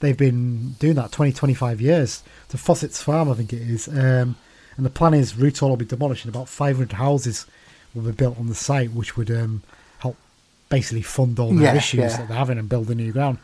they've 0.00 0.16
been 0.16 0.72
doing 0.78 0.94
that 0.94 1.12
20, 1.12 1.32
25 1.32 1.80
years 1.80 2.22
to 2.50 2.58
Fossett's 2.58 3.02
Farm, 3.02 3.30
I 3.30 3.34
think 3.34 3.52
it 3.52 3.62
is. 3.62 3.88
Um, 3.88 4.36
and 4.76 4.86
the 4.86 4.90
plan 4.90 5.14
is 5.14 5.36
Roots 5.36 5.58
Hall 5.60 5.70
will 5.70 5.76
be 5.76 5.84
demolished 5.84 6.24
and 6.24 6.34
about 6.34 6.48
500 6.48 6.92
houses 6.92 7.46
will 7.94 8.02
be 8.02 8.12
built 8.12 8.38
on 8.38 8.46
the 8.48 8.54
site, 8.54 8.92
which 8.92 9.16
would 9.16 9.30
um, 9.30 9.62
help 9.98 10.16
basically 10.68 11.02
fund 11.02 11.38
all 11.38 11.52
the 11.52 11.64
Yeah, 11.64 11.74
issues 11.74 11.98
yeah. 12.00 12.16
that 12.16 12.28
they're 12.28 12.36
having 12.36 12.58
and 12.58 12.68
build 12.68 12.90
a 12.90 12.94
new 12.94 13.10
ground. 13.12 13.38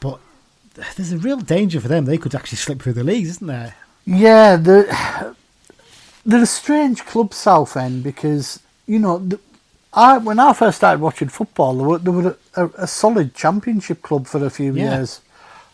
But 0.00 0.18
there's 0.96 1.12
a 1.12 1.18
real 1.18 1.38
danger 1.40 1.80
for 1.80 1.88
them. 1.88 2.04
They 2.04 2.18
could 2.18 2.34
actually 2.34 2.58
slip 2.58 2.82
through 2.82 2.92
the 2.94 3.04
leagues, 3.04 3.28
isn't 3.30 3.46
there? 3.46 3.74
Yeah, 4.04 4.56
they're, 4.56 5.34
they're 6.26 6.42
a 6.42 6.46
strange 6.46 7.04
club, 7.06 7.34
Southend, 7.34 8.04
because, 8.04 8.60
you 8.86 8.98
know, 8.98 9.18
the, 9.18 9.40
I 9.92 10.18
when 10.18 10.38
I 10.38 10.52
first 10.52 10.78
started 10.78 11.00
watching 11.00 11.28
football, 11.28 11.74
they 11.76 11.84
were, 11.84 11.98
they 11.98 12.10
were 12.10 12.36
a, 12.56 12.64
a, 12.64 12.70
a 12.84 12.86
solid 12.86 13.34
championship 13.34 14.02
club 14.02 14.26
for 14.26 14.44
a 14.44 14.50
few 14.50 14.74
Yeah. 14.74 14.98
years. 14.98 15.20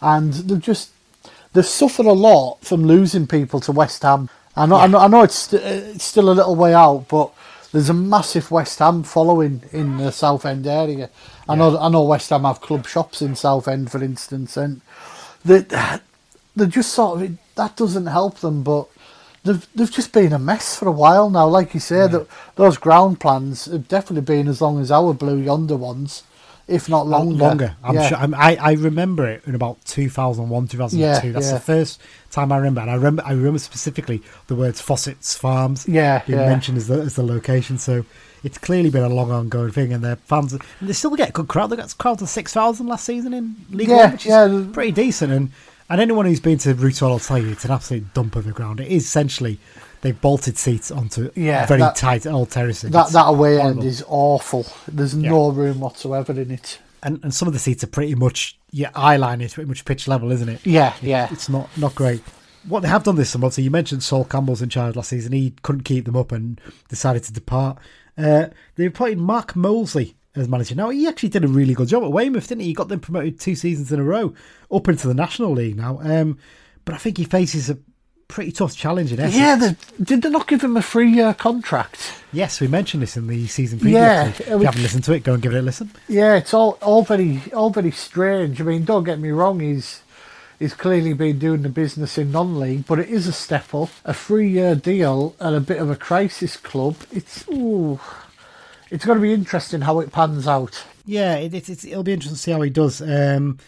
And 0.02 0.32
they've 0.34 0.60
just, 0.60 0.90
they've 1.52 1.66
suffered 1.66 2.06
a 2.06 2.12
lot 2.12 2.58
from 2.62 2.84
losing 2.84 3.26
people 3.26 3.60
to 3.60 3.72
West 3.72 4.02
Ham. 4.02 4.30
I 4.56 4.66
know, 4.66 4.76
I 4.76 4.86
know, 4.86 4.98
I 4.98 5.08
know 5.08 5.22
it's, 5.22 5.52
it's 5.52 6.04
still 6.04 6.30
a 6.30 6.32
little 6.34 6.56
way 6.56 6.74
out, 6.74 7.06
but 7.08 7.32
there's 7.72 7.90
a 7.90 7.94
massive 7.94 8.50
West 8.50 8.78
Ham 8.80 9.02
following 9.02 9.62
in 9.72 9.98
the 9.98 10.12
Southend 10.12 10.66
area. 10.66 11.10
I 11.48 11.56
know, 11.56 11.78
I 11.78 11.88
know 11.88 12.04
West 12.04 12.30
Ham 12.30 12.44
have 12.44 12.60
club 12.60 12.86
shops 12.86 13.22
in 13.22 13.34
Southend, 13.36 13.90
for 13.92 14.02
instance, 14.02 14.56
and 14.56 14.80
they, 15.44 15.60
they're 16.56 16.68
just 16.68 16.92
sort 16.92 17.22
of 17.22 17.38
that 17.56 17.76
doesn't 17.76 18.06
help 18.06 18.38
them, 18.40 18.62
but 18.62 18.88
they've 19.44 19.66
they've 19.74 19.90
just 19.90 20.12
been 20.12 20.32
a 20.32 20.38
mess 20.38 20.76
for 20.76 20.88
a 20.88 20.92
while 20.92 21.30
now. 21.30 21.46
Like 21.46 21.74
you 21.74 21.80
say, 21.80 22.06
that 22.08 22.26
those 22.56 22.76
ground 22.78 23.20
plans 23.20 23.66
have 23.66 23.88
definitely 23.88 24.22
been 24.22 24.48
as 24.48 24.60
long 24.60 24.80
as 24.80 24.90
our 24.90 25.14
Blue 25.14 25.38
Yonder 25.38 25.76
ones. 25.76 26.22
if 26.66 26.88
not 26.88 27.06
longer. 27.06 27.36
longer. 27.44 27.76
I'm 27.84 27.94
yeah. 27.94 28.08
sure. 28.08 28.18
I'm, 28.18 28.34
I 28.34 28.56
I 28.56 28.72
remember 28.72 29.26
it 29.26 29.42
in 29.46 29.54
about 29.54 29.84
2001, 29.84 30.68
2002. 30.68 31.26
Yeah, 31.26 31.32
That's 31.32 31.46
yeah. 31.48 31.52
the 31.54 31.60
first 31.60 32.00
time 32.30 32.50
I 32.52 32.56
remember. 32.56 32.80
And 32.80 32.90
I 32.90 32.94
remember 32.94 33.22
I 33.26 33.32
remember 33.32 33.58
specifically 33.58 34.22
the 34.46 34.54
words 34.54 34.80
Fossett's 34.80 35.36
Farms. 35.36 35.86
Yeah, 35.86 36.22
being 36.26 36.38
yeah. 36.38 36.48
mentioned 36.48 36.78
as 36.78 36.86
the 36.88 37.00
as 37.00 37.16
the 37.16 37.22
location. 37.22 37.76
So 37.78 38.04
it's 38.42 38.58
clearly 38.58 38.90
been 38.90 39.04
a 39.04 39.08
long 39.08 39.30
ongoing 39.30 39.72
thing, 39.72 39.92
and 39.92 40.02
their 40.02 40.16
fans 40.16 40.52
and 40.54 40.62
they 40.80 40.94
still 40.94 41.14
get 41.16 41.28
a 41.28 41.32
good 41.32 41.48
crowd. 41.48 41.68
They 41.68 41.76
got 41.76 41.96
crowds 41.98 42.22
of 42.22 42.28
six 42.30 42.52
thousand 42.54 42.86
last 42.86 43.04
season 43.04 43.34
in 43.34 43.56
League 43.70 43.88
Yeah, 43.88 43.96
One, 44.04 44.12
which 44.12 44.26
is 44.26 44.30
yeah. 44.30 44.66
pretty 44.72 44.92
decent. 44.92 45.32
And 45.32 45.50
and 45.90 46.00
anyone 46.00 46.26
who's 46.26 46.40
been 46.40 46.58
to 46.58 46.74
Route 46.74 47.00
will 47.02 47.18
tell 47.18 47.38
you 47.38 47.50
it's 47.50 47.64
an 47.64 47.70
absolute 47.70 48.12
dump 48.14 48.36
of 48.36 48.44
the 48.44 48.52
ground. 48.52 48.80
It 48.80 48.88
is 48.88 49.04
essentially. 49.04 49.58
They've 50.02 50.20
bolted 50.20 50.58
seats 50.58 50.90
onto 50.90 51.30
Yeah, 51.34 51.64
very 51.64 51.80
that- 51.80 51.96
tight 51.96 52.26
old 52.26 52.50
terracing. 52.50 52.90
That 52.90 53.08
that 53.12 53.24
away 53.26 53.56
horrible. 53.56 53.80
end 53.80 53.88
is 53.88 54.04
awful. 54.06 54.66
There's 54.86 55.14
no 55.14 55.50
room 55.50 55.80
whatsoever 55.80 56.32
in 56.38 56.50
it. 56.50 56.78
and, 57.02 57.20
and 57.22 57.32
some 57.34 57.48
of 57.48 57.54
the 57.54 57.58
seats 57.60 57.82
are 57.84 57.86
pretty 57.86 58.14
much 58.14 58.58
your 58.70 58.90
eye 58.94 59.16
line 59.16 59.40
is 59.40 59.54
pretty 59.54 59.68
much 59.68 59.84
pitch 59.86 60.06
level, 60.06 60.30
isn't 60.30 60.48
it? 60.50 60.60
Yeah, 60.66 60.92
yeah. 61.00 61.28
It's 61.30 61.48
not 61.48 61.70
not 61.78 61.94
great. 61.94 62.22
What 62.68 62.80
they 62.80 62.88
have 62.88 63.04
done 63.04 63.16
this 63.16 63.30
summer, 63.30 63.50
so 63.50 63.62
you 63.62 63.70
mentioned 63.70 64.02
Sol 64.02 64.24
Campbell's 64.26 64.60
in 64.62 64.68
charge 64.68 64.94
last 64.96 65.08
season. 65.08 65.32
He 65.32 65.54
couldn't 65.62 65.84
keep 65.84 66.04
them 66.04 66.16
up 66.16 66.32
and 66.32 66.60
decided 66.90 67.24
to 67.24 67.32
depart. 67.32 67.78
Uh, 68.18 68.46
they 68.76 68.84
appointed 68.86 69.18
Mark 69.18 69.54
Molesley 69.54 70.14
as 70.36 70.48
manager. 70.48 70.74
Now 70.74 70.90
he 70.90 71.06
actually 71.06 71.28
did 71.28 71.44
a 71.44 71.48
really 71.48 71.74
good 71.74 71.88
job 71.88 72.02
at 72.02 72.12
Weymouth, 72.12 72.48
didn't 72.48 72.62
he? 72.62 72.68
He 72.68 72.74
got 72.74 72.88
them 72.88 73.00
promoted 73.00 73.38
two 73.38 73.54
seasons 73.54 73.92
in 73.92 74.00
a 74.00 74.04
row 74.04 74.34
up 74.70 74.88
into 74.88 75.06
the 75.06 75.14
National 75.14 75.52
League 75.52 75.76
now. 75.76 76.00
Um, 76.02 76.38
but 76.84 76.94
I 76.94 76.98
think 76.98 77.18
he 77.18 77.24
faces 77.24 77.70
a 77.70 77.78
pretty 78.26 78.52
tough 78.52 78.74
challenge 78.74 79.12
in 79.12 79.20
Essex. 79.20 79.36
Yeah, 79.36 79.74
did 80.02 80.22
they 80.22 80.30
not 80.30 80.48
give 80.48 80.64
him 80.64 80.76
a 80.76 80.82
three-year 80.82 81.34
contract? 81.34 82.14
Yes, 82.32 82.60
we 82.60 82.66
mentioned 82.66 83.02
this 83.02 83.16
in 83.16 83.26
the 83.26 83.46
season 83.46 83.78
preview. 83.78 83.92
Yeah, 83.92 84.28
if 84.28 84.40
you 84.48 84.58
haven't 84.60 84.82
listened 84.82 85.04
to 85.04 85.12
it, 85.12 85.22
go 85.22 85.34
and 85.34 85.42
give 85.42 85.54
it 85.54 85.58
a 85.58 85.62
listen. 85.62 85.90
Yeah, 86.08 86.34
it's 86.36 86.52
all 86.52 86.78
all 86.82 87.02
very 87.02 87.42
all 87.52 87.70
very 87.70 87.92
strange. 87.92 88.60
I 88.60 88.64
mean, 88.64 88.84
don't 88.84 89.04
get 89.04 89.20
me 89.20 89.30
wrong, 89.30 89.60
he's 89.60 90.02
he's 90.58 90.74
clearly 90.74 91.12
been 91.12 91.38
doing 91.38 91.62
the 91.62 91.68
business 91.68 92.18
in 92.18 92.32
non-league, 92.32 92.86
but 92.86 92.98
it 92.98 93.08
is 93.08 93.26
a 93.26 93.32
step 93.32 93.74
up, 93.74 93.90
a 94.04 94.14
three-year 94.14 94.74
deal, 94.74 95.36
and 95.38 95.54
a 95.54 95.60
bit 95.60 95.78
of 95.78 95.90
a 95.90 95.96
crisis 95.96 96.56
club. 96.56 96.96
It's 97.12 97.46
ooh, 97.48 98.00
it's 98.94 99.04
going 99.04 99.18
to 99.18 99.22
be 99.22 99.32
interesting 99.32 99.82
how 99.82 100.00
it 100.00 100.12
pans 100.12 100.46
out. 100.48 100.84
Yeah, 101.04 101.36
it, 101.36 101.52
it, 101.52 101.68
it's, 101.68 101.84
it'll 101.84 102.02
be 102.02 102.12
interesting 102.12 102.36
to 102.36 102.40
see 102.40 102.52
how 102.52 102.62
he 102.62 102.70
does. 102.70 103.02
Um, 103.02 103.58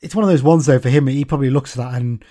it's 0.00 0.14
one 0.14 0.22
of 0.24 0.30
those 0.30 0.42
ones 0.42 0.66
though 0.66 0.78
for 0.78 0.90
him. 0.90 1.06
He 1.06 1.24
probably 1.24 1.50
looks 1.50 1.76
at 1.76 1.84
that 1.84 2.00
and 2.00 2.24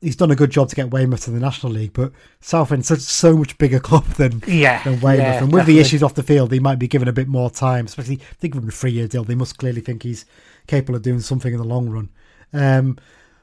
he's 0.00 0.16
done 0.16 0.30
a 0.30 0.36
good 0.36 0.50
job 0.50 0.68
to 0.68 0.76
get 0.76 0.90
Weymouth 0.90 1.24
to 1.24 1.30
the 1.30 1.40
National 1.40 1.72
League, 1.72 1.94
but 1.94 2.12
Southend's 2.40 2.86
such 2.88 3.00
so 3.00 3.36
much 3.36 3.56
bigger 3.58 3.80
club 3.80 4.04
than 4.14 4.42
Yeah, 4.46 4.82
than 4.84 5.00
Weymouth. 5.00 5.20
yeah, 5.24 5.38
and 5.38 5.46
with 5.46 5.62
definitely. 5.62 5.74
the 5.74 5.80
issues 5.80 6.02
off 6.02 6.14
the 6.14 6.22
field, 6.22 6.52
he 6.52 6.60
might 6.60 6.78
be 6.78 6.86
given 6.88 7.08
a 7.08 7.12
bit 7.12 7.26
more 7.28 7.50
time. 7.50 7.86
Especially 7.86 8.20
they 8.40 8.48
give 8.48 8.62
him 8.62 8.68
a 8.68 8.72
three-year 8.72 9.08
deal, 9.08 9.24
they 9.24 9.34
must 9.34 9.58
clearly 9.58 9.80
think 9.80 10.02
he's 10.02 10.26
capable 10.66 10.96
of 10.96 11.02
doing 11.02 11.20
something 11.20 11.52
in 11.52 11.58
the 11.58 11.64
long 11.64 11.88
run. 11.88 12.10
Um, 12.52 12.98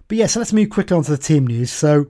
but 0.07 0.17
yeah, 0.17 0.27
so 0.27 0.39
let's 0.39 0.53
move 0.53 0.69
quickly 0.69 0.95
on 0.95 1.03
to 1.03 1.11
the 1.11 1.17
team 1.17 1.47
news. 1.47 1.71
So 1.71 2.05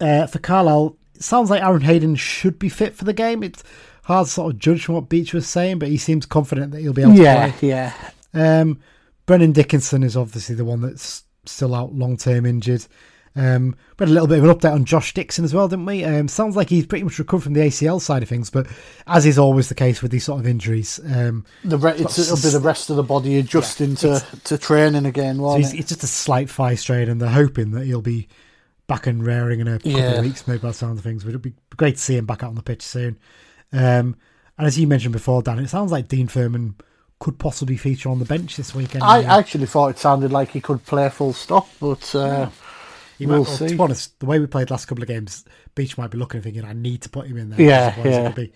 uh, 0.00 0.26
for 0.26 0.40
Carlisle, 0.40 0.96
it 1.14 1.22
sounds 1.22 1.50
like 1.50 1.62
Aaron 1.62 1.82
Hayden 1.82 2.16
should 2.16 2.58
be 2.58 2.68
fit 2.68 2.94
for 2.96 3.04
the 3.04 3.12
game. 3.12 3.42
It's 3.44 3.62
hard 4.02 4.26
to 4.26 4.32
sort 4.32 4.52
of 4.54 4.58
judge 4.60 4.84
from 4.84 4.96
what 4.96 5.08
Beech 5.08 5.32
was 5.34 5.46
saying, 5.46 5.78
but 5.78 5.88
he 5.88 5.96
seems 5.96 6.26
confident 6.26 6.72
that 6.72 6.80
he'll 6.80 6.92
be 6.92 7.02
able 7.02 7.14
to 7.16 7.22
Yeah, 7.22 7.52
play. 7.52 7.68
yeah. 7.68 7.92
Um, 8.34 8.80
Brennan 9.26 9.52
Dickenson 9.52 10.02
is 10.02 10.16
obviously 10.16 10.54
the 10.54 10.64
one 10.64 10.80
that's 10.80 11.24
still 11.46 11.74
out 11.74 11.94
long 11.94 12.16
term 12.16 12.44
injured. 12.46 12.86
Um, 13.34 13.74
we 13.98 14.04
had 14.04 14.10
a 14.10 14.12
little 14.12 14.26
bit 14.28 14.38
of 14.38 14.44
an 14.44 14.50
update 14.54 14.74
on 14.74 14.84
Josh 14.84 15.14
Dixon 15.14 15.42
as 15.44 15.54
well, 15.54 15.66
didn't 15.66 15.86
we? 15.86 16.04
Um, 16.04 16.28
sounds 16.28 16.54
like 16.54 16.68
he's 16.68 16.84
pretty 16.84 17.04
much 17.04 17.18
recovered 17.18 17.44
from 17.44 17.54
the 17.54 17.60
ACL 17.60 17.98
side 17.98 18.22
of 18.22 18.28
things, 18.28 18.50
but 18.50 18.66
as 19.06 19.24
is 19.24 19.38
always 19.38 19.70
the 19.70 19.74
case 19.74 20.02
with 20.02 20.10
these 20.10 20.24
sort 20.24 20.40
of 20.40 20.46
injuries, 20.46 21.00
um, 21.06 21.46
The 21.64 21.78
re- 21.78 21.92
it's, 21.96 22.18
it'll 22.18 22.36
be 22.36 22.50
the 22.50 22.60
rest 22.60 22.90
of 22.90 22.96
the 22.96 23.02
body 23.02 23.38
adjusting 23.38 23.94
to, 23.96 24.22
to 24.44 24.58
training 24.58 25.06
again, 25.06 25.36
so 25.36 25.42
won't 25.42 25.60
he's, 25.62 25.72
it? 25.72 25.78
it's 25.80 25.88
just 25.88 26.02
a 26.02 26.06
slight 26.08 26.50
thigh 26.50 26.74
strain, 26.74 27.08
and 27.08 27.22
they're 27.22 27.30
hoping 27.30 27.70
that 27.70 27.86
he'll 27.86 28.02
be 28.02 28.28
back 28.86 29.06
and 29.06 29.24
raring 29.24 29.60
in 29.60 29.68
a 29.68 29.78
couple 29.78 29.92
Yeah. 29.92 30.12
of 30.12 30.24
weeks, 30.26 30.46
maybe 30.46 30.58
by 30.58 30.68
the 30.68 30.74
sound 30.74 30.98
of 30.98 31.04
things. 31.04 31.22
But 31.24 31.30
it'd 31.30 31.40
be 31.40 31.54
great 31.78 31.94
to 31.94 32.00
see 32.02 32.16
him 32.18 32.26
back 32.26 32.42
out 32.42 32.48
on 32.50 32.54
the 32.56 32.62
pitch 32.62 32.82
soon. 32.82 33.18
Um, 33.72 34.16
and 34.58 34.66
as 34.66 34.78
you 34.78 34.86
mentioned 34.86 35.12
before, 35.12 35.42
Dan, 35.42 35.58
it 35.58 35.68
sounds 35.68 35.90
like 35.92 36.08
Dean 36.08 36.28
Furman 36.28 36.76
could 37.18 37.38
possibly 37.38 37.76
feature 37.76 38.08
on 38.08 38.18
the 38.18 38.24
bench 38.24 38.56
this 38.56 38.74
weekend. 38.74 39.04
I 39.04 39.22
actually 39.22 39.66
thought 39.66 39.88
it 39.88 39.98
sounded 39.98 40.32
like 40.32 40.50
he 40.50 40.60
could 40.60 40.84
play 40.84 41.08
full 41.08 41.32
stop, 41.32 41.68
but 41.80 42.14
uh, 42.14 42.50
He 43.18 43.26
We'll 43.26 43.44
might, 43.44 43.48
see. 43.48 43.68
To 43.68 43.74
be 43.74 43.80
honest, 43.80 44.18
the 44.20 44.26
way 44.26 44.38
we 44.40 44.46
played 44.46 44.70
last 44.70 44.86
couple 44.86 45.02
of 45.02 45.08
games, 45.08 45.44
Beech 45.74 45.96
might 45.96 46.10
be 46.10 46.18
looking 46.18 46.38
and 46.38 46.44
thinking, 46.44 46.64
I 46.64 46.72
need 46.72 47.02
to 47.02 47.08
put 47.08 47.26
him 47.26 47.36
in 47.36 47.50
there. 47.50 47.60
Yeah, 47.60 47.94
yeah. 48.04 48.04
It 48.04 48.26
could 48.26 48.34
be, 48.34 48.52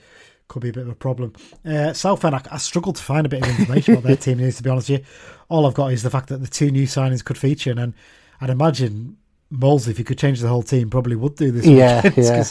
could 0.48 0.62
be 0.62 0.68
a 0.70 0.72
bit 0.72 0.82
of 0.82 0.88
a 0.90 0.94
problem. 0.96 1.32
Uh, 1.64 1.92
Southend, 1.92 2.34
I, 2.34 2.42
I 2.50 2.58
struggled 2.58 2.96
to 2.96 3.02
find 3.02 3.24
a 3.24 3.28
bit 3.28 3.42
of 3.42 3.48
information 3.48 3.94
about 3.94 4.04
their 4.04 4.16
team 4.26 4.38
news, 4.38 4.56
to 4.56 4.62
be 4.64 4.70
honest 4.70 4.90
with 4.90 5.00
you. 5.00 5.06
All 5.48 5.64
I've 5.66 5.74
got 5.74 5.92
is 5.92 6.02
the 6.02 6.10
fact 6.10 6.28
that 6.30 6.38
the 6.38 6.48
two 6.48 6.70
new 6.70 6.86
signings 6.86 7.24
could 7.24 7.38
feature, 7.38 7.70
and 7.70 7.94
I'd 8.40 8.50
imagine 8.50 9.16
Moles, 9.48 9.86
if 9.86 9.96
he 9.98 10.02
could 10.04 10.18
change 10.18 10.40
the 10.40 10.48
whole 10.48 10.64
team, 10.64 10.90
probably 10.90 11.14
would 11.14 11.36
do 11.36 11.52
this 11.52 11.66
Yeah, 11.66 12.02
weekend, 12.02 12.16
yeah. 12.26 12.44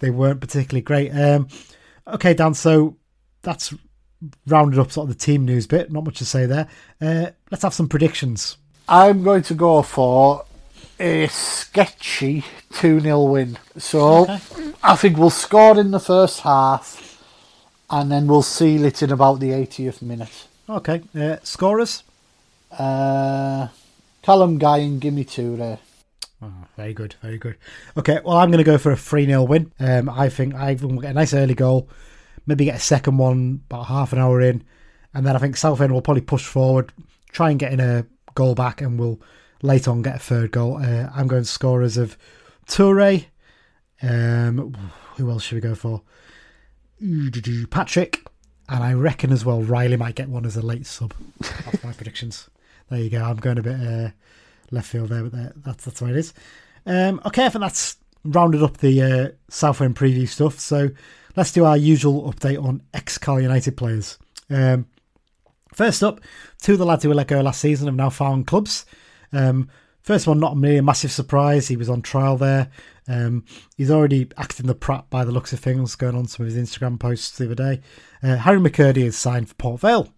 they 0.00 0.10
weren't 0.10 0.40
particularly 0.40 0.82
great. 0.82 1.10
Um, 1.10 1.46
okay, 2.06 2.34
Dan, 2.34 2.54
so 2.54 2.96
that's 3.42 3.74
rounded 4.46 4.78
up 4.78 4.92
sort 4.92 5.08
of 5.08 5.16
the 5.16 5.24
team 5.24 5.44
news 5.44 5.66
bit. 5.66 5.90
Not 5.90 6.04
much 6.04 6.18
to 6.18 6.24
say 6.24 6.46
there. 6.46 6.68
Uh, 7.00 7.30
let's 7.50 7.62
have 7.62 7.74
some 7.74 7.88
predictions. 7.88 8.56
I'm 8.88 9.22
going 9.22 9.42
to 9.44 9.54
go 9.54 9.82
for 9.82 10.44
a 11.00 11.26
sketchy 11.28 12.44
2 12.74 13.00
0 13.00 13.22
win. 13.24 13.58
So 13.78 14.22
Okay. 14.24 14.38
I 14.82 14.96
think 14.96 15.16
we'll 15.16 15.30
score 15.30 15.78
in 15.78 15.90
the 15.90 16.00
first 16.00 16.40
half 16.40 17.20
and 17.90 18.10
then 18.10 18.26
we'll 18.26 18.42
seal 18.42 18.84
it 18.84 19.02
in 19.02 19.10
about 19.10 19.40
the 19.40 19.50
80th 19.50 20.02
minute. 20.02 20.46
Okay, 20.68 21.02
uh, 21.14 21.36
scorers. 21.42 22.02
Uh, 22.70 23.68
Callum 24.22 24.58
Guy 24.58 24.78
and 24.78 25.00
Gime 25.00 25.24
Touré 25.26 25.58
there. 25.58 25.78
Very 26.76 26.94
good, 26.94 27.14
very 27.22 27.38
good. 27.38 27.56
Okay, 27.96 28.20
well, 28.24 28.38
I'm 28.38 28.50
going 28.50 28.64
to 28.64 28.70
go 28.70 28.78
for 28.78 28.90
a 28.90 28.96
3 28.96 29.26
0 29.26 29.44
win. 29.44 29.72
Um, 29.78 30.08
I 30.08 30.28
think 30.28 30.54
Ivan 30.54 30.96
will 30.96 31.02
get 31.02 31.12
a 31.12 31.14
nice 31.14 31.34
early 31.34 31.54
goal, 31.54 31.88
maybe 32.46 32.64
get 32.64 32.76
a 32.76 32.80
second 32.80 33.18
one 33.18 33.62
about 33.70 33.84
half 33.84 34.12
an 34.12 34.18
hour 34.18 34.40
in, 34.40 34.64
and 35.14 35.26
then 35.26 35.36
I 35.36 35.38
think 35.38 35.56
Southend 35.56 35.92
will 35.92 36.02
probably 36.02 36.22
push 36.22 36.44
forward, 36.44 36.92
try 37.30 37.50
and 37.50 37.60
get 37.60 37.72
in 37.72 37.80
a 37.80 38.06
goal 38.34 38.54
back, 38.54 38.80
and 38.80 38.98
we'll 38.98 39.20
later 39.62 39.90
on 39.90 40.02
get 40.02 40.16
a 40.16 40.18
third 40.18 40.50
goal. 40.50 40.78
Uh, 40.78 41.08
I'm 41.14 41.28
going 41.28 41.44
scorers 41.44 41.96
of 41.96 42.16
Toure. 42.66 43.26
Um, 44.02 44.76
who 45.16 45.30
else 45.30 45.44
should 45.44 45.56
we 45.56 45.60
go 45.60 45.74
for? 45.74 46.02
Patrick, 47.70 48.26
and 48.68 48.82
I 48.82 48.94
reckon 48.94 49.32
as 49.32 49.44
well 49.44 49.62
Riley 49.62 49.96
might 49.96 50.14
get 50.14 50.28
one 50.28 50.46
as 50.46 50.56
a 50.56 50.62
late 50.62 50.86
sub. 50.86 51.14
That's 51.40 51.84
my 51.84 51.92
predictions. 51.96 52.48
There 52.88 53.00
you 53.00 53.10
go. 53.10 53.22
I'm 53.22 53.36
going 53.36 53.58
a 53.58 53.62
bit 53.62 53.80
uh, 53.80 54.10
left 54.72 54.88
field 54.88 55.10
there, 55.10 55.22
but 55.22 55.32
there, 55.32 55.52
that's 55.56 55.84
that's 55.84 56.00
the 56.00 56.06
it 56.06 56.16
is. 56.16 56.34
Um, 56.86 57.20
okay, 57.24 57.46
I 57.46 57.48
think 57.48 57.62
that's 57.62 57.96
rounded 58.24 58.62
up 58.62 58.78
the 58.78 59.02
uh, 59.02 59.28
Southend 59.48 59.96
preview 59.96 60.28
stuff. 60.28 60.58
So 60.58 60.90
let's 61.36 61.52
do 61.52 61.64
our 61.64 61.76
usual 61.76 62.32
update 62.32 62.62
on 62.62 62.82
ex 62.94 63.18
Cal 63.18 63.40
United 63.40 63.76
players. 63.76 64.18
Um, 64.50 64.86
first 65.74 66.02
up, 66.02 66.20
two 66.60 66.74
of 66.74 66.78
the 66.78 66.86
lads 66.86 67.02
who 67.02 67.08
were 67.08 67.14
let 67.14 67.28
go 67.28 67.40
last 67.40 67.60
season 67.60 67.86
have 67.86 67.94
now 67.94 68.10
found 68.10 68.46
clubs. 68.46 68.84
Um, 69.32 69.68
first 70.02 70.26
one, 70.26 70.40
not 70.40 70.56
really 70.56 70.78
a 70.78 70.82
massive 70.82 71.12
surprise. 71.12 71.68
He 71.68 71.76
was 71.76 71.88
on 71.88 72.02
trial 72.02 72.36
there. 72.36 72.70
Um, 73.08 73.44
he's 73.76 73.90
already 73.90 74.28
acting 74.36 74.66
the 74.66 74.74
prat 74.74 75.06
by 75.10 75.24
the 75.24 75.32
looks 75.32 75.52
of 75.52 75.60
things, 75.60 75.96
going 75.96 76.16
on 76.16 76.26
some 76.26 76.46
of 76.46 76.52
his 76.52 76.70
Instagram 76.70 77.00
posts 77.00 77.36
the 77.36 77.46
other 77.46 77.54
day. 77.54 77.80
Uh, 78.22 78.36
Harry 78.36 78.60
McKirdy 78.60 79.04
is 79.04 79.16
signed 79.16 79.48
for 79.48 79.54
Port 79.54 79.80
Vale. 79.80 80.12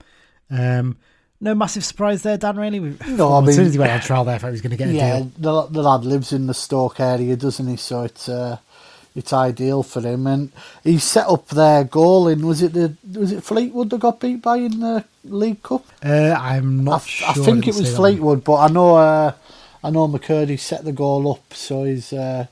Um, 0.50 0.98
no 1.40 1.54
massive 1.54 1.84
surprise 1.84 2.22
there, 2.22 2.36
Dan. 2.38 2.56
Really, 2.56 2.78
No, 3.08 3.32
I 3.32 3.42
as 3.46 3.54
soon 3.56 3.66
as 3.66 3.72
he 3.74 3.78
went 3.78 3.92
on 3.92 4.00
trial, 4.02 4.24
there, 4.24 4.36
I 4.36 4.38
thought 4.38 4.46
he 4.48 4.52
was 4.52 4.60
going 4.62 4.70
to 4.70 4.76
get 4.76 4.88
a 4.88 4.92
Yeah, 4.92 5.16
deal. 5.18 5.30
the, 5.38 5.66
the 5.68 5.82
lad 5.82 6.04
lives 6.04 6.32
in 6.32 6.46
the 6.46 6.54
Stoke 6.54 7.00
area, 7.00 7.36
doesn't 7.36 7.66
he? 7.68 7.76
So 7.76 8.02
it's 8.02 8.28
uh, 8.28 8.58
it's 9.14 9.32
ideal 9.32 9.82
for 9.82 10.00
him. 10.00 10.26
And 10.26 10.52
he 10.82 10.98
set 10.98 11.26
up 11.28 11.48
their 11.48 11.84
goal 11.84 12.28
in 12.28 12.46
was 12.46 12.62
it 12.62 12.72
the 12.72 12.96
was 13.12 13.32
it 13.32 13.44
Fleetwood 13.44 13.90
that 13.90 14.00
got 14.00 14.20
beat 14.20 14.42
by 14.42 14.56
in 14.56 14.80
the 14.80 15.04
League 15.24 15.62
Cup? 15.62 15.84
Uh, 16.04 16.34
I'm 16.38 16.82
not 16.84 17.02
I 17.02 17.06
sure. 17.06 17.44
think 17.44 17.64
didn't 17.64 17.76
it 17.76 17.80
was 17.80 17.94
Fleetwood, 17.94 18.42
but 18.44 18.56
I 18.56 18.68
know 18.68 18.96
uh, 18.96 19.32
I 19.82 19.90
know 19.90 20.08
McKirdy 20.08 20.58
set 20.58 20.84
the 20.84 20.92
goal 20.92 21.30
up, 21.30 21.52
so 21.52 21.84
he's 21.84 22.12
uh, 22.12 22.46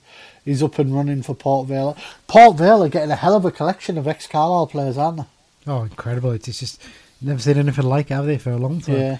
he's 0.45 0.63
up 0.63 0.79
and 0.79 0.95
running 0.95 1.23
for 1.23 1.35
Port 1.35 1.67
Vale. 1.69 1.97
Port 2.29 2.59
Vale 2.59 2.85
are 2.85 2.89
getting 2.89 3.11
a 3.11 3.17
hell 3.17 3.35
of 3.37 3.45
a 3.47 3.51
collection 3.51 3.97
of 3.97 4.07
ex 4.07 4.27
Carlisle 4.27 4.67
players, 4.67 4.99
aren't 4.99 5.17
they? 5.19 5.25
Oh, 5.67 5.83
incredible! 5.83 6.33
It's 6.33 6.59
just 6.59 6.83
never 7.25 7.41
seen 7.41 7.57
anything 7.57 7.85
like 7.85 8.11
it, 8.11 8.15
have 8.15 8.27
they, 8.27 8.39
for 8.39 8.51
a 8.51 8.57
long 8.57 8.81
time? 8.81 8.97
Yeah. 8.97 9.19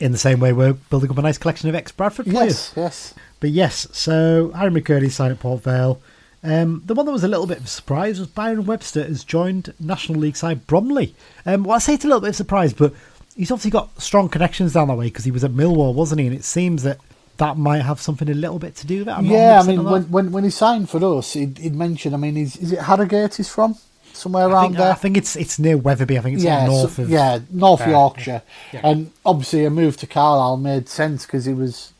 In 0.00 0.12
the 0.12 0.18
same 0.18 0.40
way, 0.40 0.52
we're 0.52 0.72
building 0.72 1.10
up 1.10 1.18
a 1.18 1.22
nice 1.22 1.38
collection 1.38 1.68
of 1.68 1.74
ex 1.74 1.92
Bradford 1.92 2.26
players. 2.26 2.72
Yes, 2.74 2.74
yes. 2.76 3.14
But 3.40 3.50
yes, 3.50 3.86
so 3.92 4.50
Harry 4.52 4.70
McKirdy 4.70 5.10
signed 5.10 5.32
at 5.32 5.40
Port 5.40 5.62
Vale. 5.62 6.00
Um, 6.42 6.82
the 6.84 6.94
one 6.94 7.06
that 7.06 7.12
was 7.12 7.24
a 7.24 7.28
little 7.28 7.46
bit 7.46 7.58
of 7.58 7.64
a 7.64 7.68
surprise 7.68 8.18
was 8.18 8.28
Byron 8.28 8.66
Webster 8.66 9.02
has 9.02 9.24
joined 9.24 9.72
National 9.80 10.20
League 10.20 10.36
side 10.36 10.66
Bromley. 10.66 11.14
Um, 11.46 11.64
well, 11.64 11.76
I 11.76 11.78
say 11.78 11.94
it's 11.94 12.04
a 12.04 12.08
little 12.08 12.20
bit 12.20 12.28
of 12.28 12.34
a 12.34 12.36
surprise, 12.36 12.74
but 12.74 12.92
he's 13.34 13.50
obviously 13.50 13.70
got 13.70 14.00
strong 14.00 14.28
connections 14.28 14.74
down 14.74 14.88
that 14.88 14.96
way 14.96 15.06
because 15.06 15.24
he 15.24 15.30
was 15.30 15.44
at 15.44 15.52
Millwall, 15.52 15.94
wasn't 15.94 16.20
he? 16.20 16.26
And 16.26 16.36
it 16.36 16.44
seems 16.44 16.82
that 16.82 16.98
that 17.38 17.56
might 17.56 17.82
have 17.82 18.00
something 18.00 18.28
a 18.28 18.34
little 18.34 18.58
bit 18.58 18.76
to 18.76 18.86
do 18.86 19.00
with 19.00 19.08
it. 19.08 19.12
I'm 19.12 19.26
yeah, 19.26 19.60
I 19.60 19.66
mean, 19.66 19.84
when, 19.84 20.02
when 20.10 20.32
when 20.32 20.44
he 20.44 20.50
signed 20.50 20.90
for 20.90 21.02
us, 21.18 21.32
he'd, 21.32 21.58
he'd 21.58 21.74
mentioned. 21.74 22.14
I 22.14 22.18
mean, 22.18 22.36
he's, 22.36 22.56
is 22.56 22.72
it 22.72 22.80
Harrogate 22.80 23.36
he's 23.36 23.48
from? 23.48 23.76
Somewhere 24.14 24.48
around 24.48 24.64
think, 24.70 24.76
there. 24.78 24.92
I 24.92 24.94
think 24.94 25.16
it's 25.16 25.36
it's 25.36 25.58
near 25.58 25.76
Wetherby. 25.76 26.18
I 26.18 26.20
think 26.22 26.36
it's 26.36 26.44
yeah, 26.44 26.66
north 26.66 26.94
so- 26.94 27.02
of 27.02 27.10
yeah, 27.10 27.40
North. 27.50 27.86
Yorkshire, 27.86 28.42
Yeah. 28.72 28.80
and 28.84 29.10
obviously 29.26 29.64
a 29.64 29.70
move 29.70 29.96
to 29.98 30.06
Carlisle 30.06 30.56
made 30.58 30.88
sense 30.88 31.26
because 31.26 31.44
he 31.44 31.52
was 31.52 31.92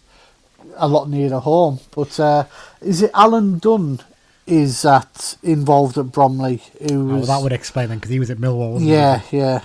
a 0.77 0.89
lot 0.89 1.09
nearer 1.09 1.41
home. 1.41 1.81
But 1.95 2.19
uh, 2.21 2.45
is 2.81 3.03
it 3.03 3.11
Alan 3.15 3.59
Dunn? 3.59 4.01
Is 4.47 4.83
that 4.83 5.37
involved 5.43 5.97
at 5.99 6.13
Bromley? 6.13 6.63
Who 6.89 7.13
Oh, 7.13 7.17
was 7.17 7.29
that 7.29 7.43
would 7.43 7.53
explain 7.53 7.89
then 7.89 7.99
because 7.99 8.11
he 8.11 8.19
was 8.19 8.31
at 8.31 8.37
Millwall. 8.39 8.73
Wasn't 8.75 8.91
yeah, 8.91 9.19
He? 9.21 9.39
yeah, 9.39 9.61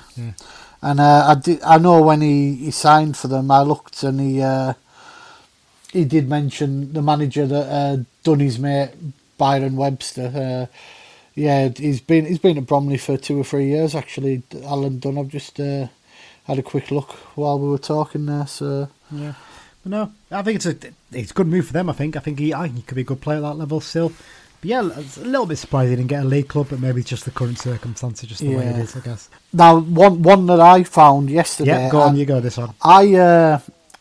And 0.82 1.00
uh, 1.02 1.26
I 1.28 1.36
did. 1.36 1.62
I 1.64 1.78
know 1.78 2.02
when 2.02 2.22
he, 2.22 2.56
he 2.56 2.72
signed 2.72 3.18
for 3.18 3.28
them, 3.28 3.52
I 3.52 3.62
looked 3.62 4.04
and 4.04 4.20
he 4.22 4.42
uh, 4.42 4.74
he 5.92 6.06
did 6.06 6.30
mention 6.30 6.94
the 6.94 7.02
manager 7.02 7.46
that 7.46 8.06
uh, 8.26 8.34
his 8.36 8.58
mate 8.60 8.92
Byron 9.38 9.76
Webster. 9.76 10.68
Uh, 10.72 10.76
yeah, 11.40 11.70
he's 11.76 12.02
been 12.02 12.26
he's 12.26 12.40
been 12.40 12.58
at 12.58 12.66
Bromley 12.68 12.98
for 12.98 13.18
two 13.18 13.40
or 13.40 13.44
three 13.44 13.68
years 13.68 13.96
actually. 13.96 14.44
Alan 14.64 15.00
Dunn. 15.00 15.18
I've 15.18 15.30
just 15.30 15.60
uh, 15.60 15.88
had 16.46 16.60
a 16.60 16.64
quick 16.64 16.92
look 16.92 17.12
while 17.38 17.58
we 17.60 17.70
were 17.70 17.78
talking 17.78 18.26
there. 18.26 18.48
So 18.48 18.90
Yeah. 19.12 19.34
But 19.84 19.90
no, 19.92 20.12
I 20.32 20.42
think 20.42 20.58
it's 20.58 20.66
a 20.66 20.76
it's 21.12 21.32
a 21.32 21.34
good 21.34 21.48
move 21.48 21.68
for 21.68 21.74
them. 21.74 21.90
I 21.90 21.94
think. 21.94 22.18
I 22.18 22.20
think 22.20 22.40
he, 22.40 22.54
I 22.54 22.68
he 22.68 22.82
could 22.82 22.96
be 22.96 23.02
a 23.02 23.12
good 23.12 23.22
player 23.22 23.38
at 23.38 23.42
that 23.42 23.56
level 23.56 23.80
still. 23.80 24.10
But 24.62 24.70
yeah, 24.70 24.90
it's 24.98 25.16
a 25.18 25.22
little 25.24 25.46
bit 25.46 25.56
surprised 25.58 25.90
he 25.90 25.96
didn't 25.96 26.10
get 26.10 26.24
a 26.24 26.28
league 26.28 26.50
club, 26.50 26.68
but 26.70 26.82
maybe 26.82 27.00
it's 27.00 27.10
just 27.10 27.24
the 27.24 27.32
current 27.32 27.58
circumstances, 27.58 28.28
just 28.28 28.42
the 28.42 28.54
way 28.58 28.66
it 28.68 28.76
is, 28.76 28.94
I 28.94 29.00
guess. 29.00 29.30
now 29.54 29.80
one 29.80 30.22
one 30.22 30.48
that 30.48 30.60
I 30.60 30.84
found 30.84 31.30
yesterday. 31.30 31.72
Yeah, 31.72 31.90
go 31.90 32.02
on, 32.02 32.16
I- 32.16 32.18
you 32.18 32.26
go 32.26 32.42
this 32.42 32.58
one. 32.58 32.74
I, 32.84 33.16
uh, 33.16 33.60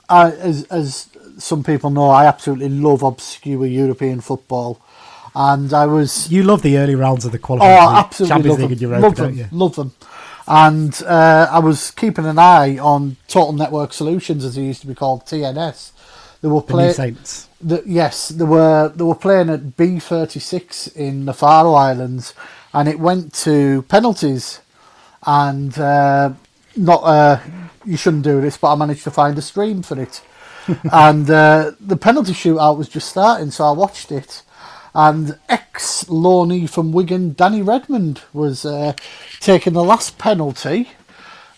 I 0.08 0.32
as 0.32 0.64
as 0.64 1.06
some 1.38 1.62
people 1.62 1.90
know, 1.90 2.08
I 2.10 2.26
absolutely 2.26 2.70
love 2.70 3.04
obscure 3.04 3.64
European 3.66 4.20
football, 4.20 4.80
and 5.38 5.72
I 5.72 5.86
was 5.86 6.30
You 6.30 6.42
love 6.42 6.62
the 6.62 6.78
early 6.78 6.96
rounds 6.96 7.24
of 7.24 7.32
the 7.32 7.38
oh, 7.38 7.40
qualifying 7.40 7.94
I 7.94 8.00
absolutely 8.00 8.36
Champions 8.36 8.58
love 8.60 8.70
League 8.70 8.78
them, 8.80 8.80
Europa, 8.80 9.00
love 9.06 9.16
don't 9.16 9.36
them, 9.36 9.36
you? 9.36 9.48
love 9.52 9.76
them, 9.76 9.92
and 10.48 11.02
uh, 11.06 11.48
I 11.50 11.60
was 11.60 11.90
keeping 11.92 12.26
an 12.26 12.38
eye 12.38 12.78
on 12.78 13.16
Total 13.28 13.52
Network 13.52 13.92
Solutions, 13.92 14.44
as 14.44 14.56
it 14.58 14.62
used 14.62 14.82
to 14.82 14.88
be 14.88 14.94
called, 14.94 15.26
TNS. 15.26 15.92
They 16.42 16.48
were 16.48 16.62
The 16.66 16.66
playing. 16.74 16.94
Saints. 16.94 17.48
The, 17.60 17.82
yes, 17.86 18.28
they 18.30 18.44
were 18.44 18.92
they 18.94 19.04
were 19.04 19.16
playing 19.16 19.50
at 19.50 19.76
B 19.76 19.98
thirty 20.00 20.40
six 20.40 20.86
in 20.88 21.26
the 21.26 21.34
Faroe 21.34 21.74
Islands, 21.74 22.34
and 22.72 22.88
it 22.88 23.00
went 23.00 23.34
to 23.44 23.82
penalties, 23.82 24.60
and 25.26 25.76
uh, 25.78 26.32
not 26.76 27.02
uh, 27.04 27.40
you 27.84 27.96
shouldn't 27.96 28.24
do 28.24 28.40
this, 28.40 28.56
but 28.58 28.72
I 28.72 28.76
managed 28.76 29.04
to 29.04 29.10
find 29.10 29.36
a 29.38 29.42
stream 29.42 29.82
for 29.82 30.00
it, 30.00 30.20
and 30.92 31.28
uh, 31.30 31.72
the 31.80 31.96
penalty 31.96 32.32
shootout 32.32 32.78
was 32.78 32.88
just 32.88 33.08
starting, 33.08 33.50
so 33.50 33.64
I 33.64 33.72
watched 33.72 34.12
it, 34.12 34.42
and 34.98 35.38
ex 35.48 36.08
Lawney 36.08 36.66
from 36.66 36.90
Wigan, 36.92 37.32
Danny 37.34 37.62
Redmond 37.62 38.20
was 38.32 38.64
uh, 38.64 38.94
taking 39.38 39.72
the 39.74 39.84
last 39.84 40.18
penalty, 40.18 40.90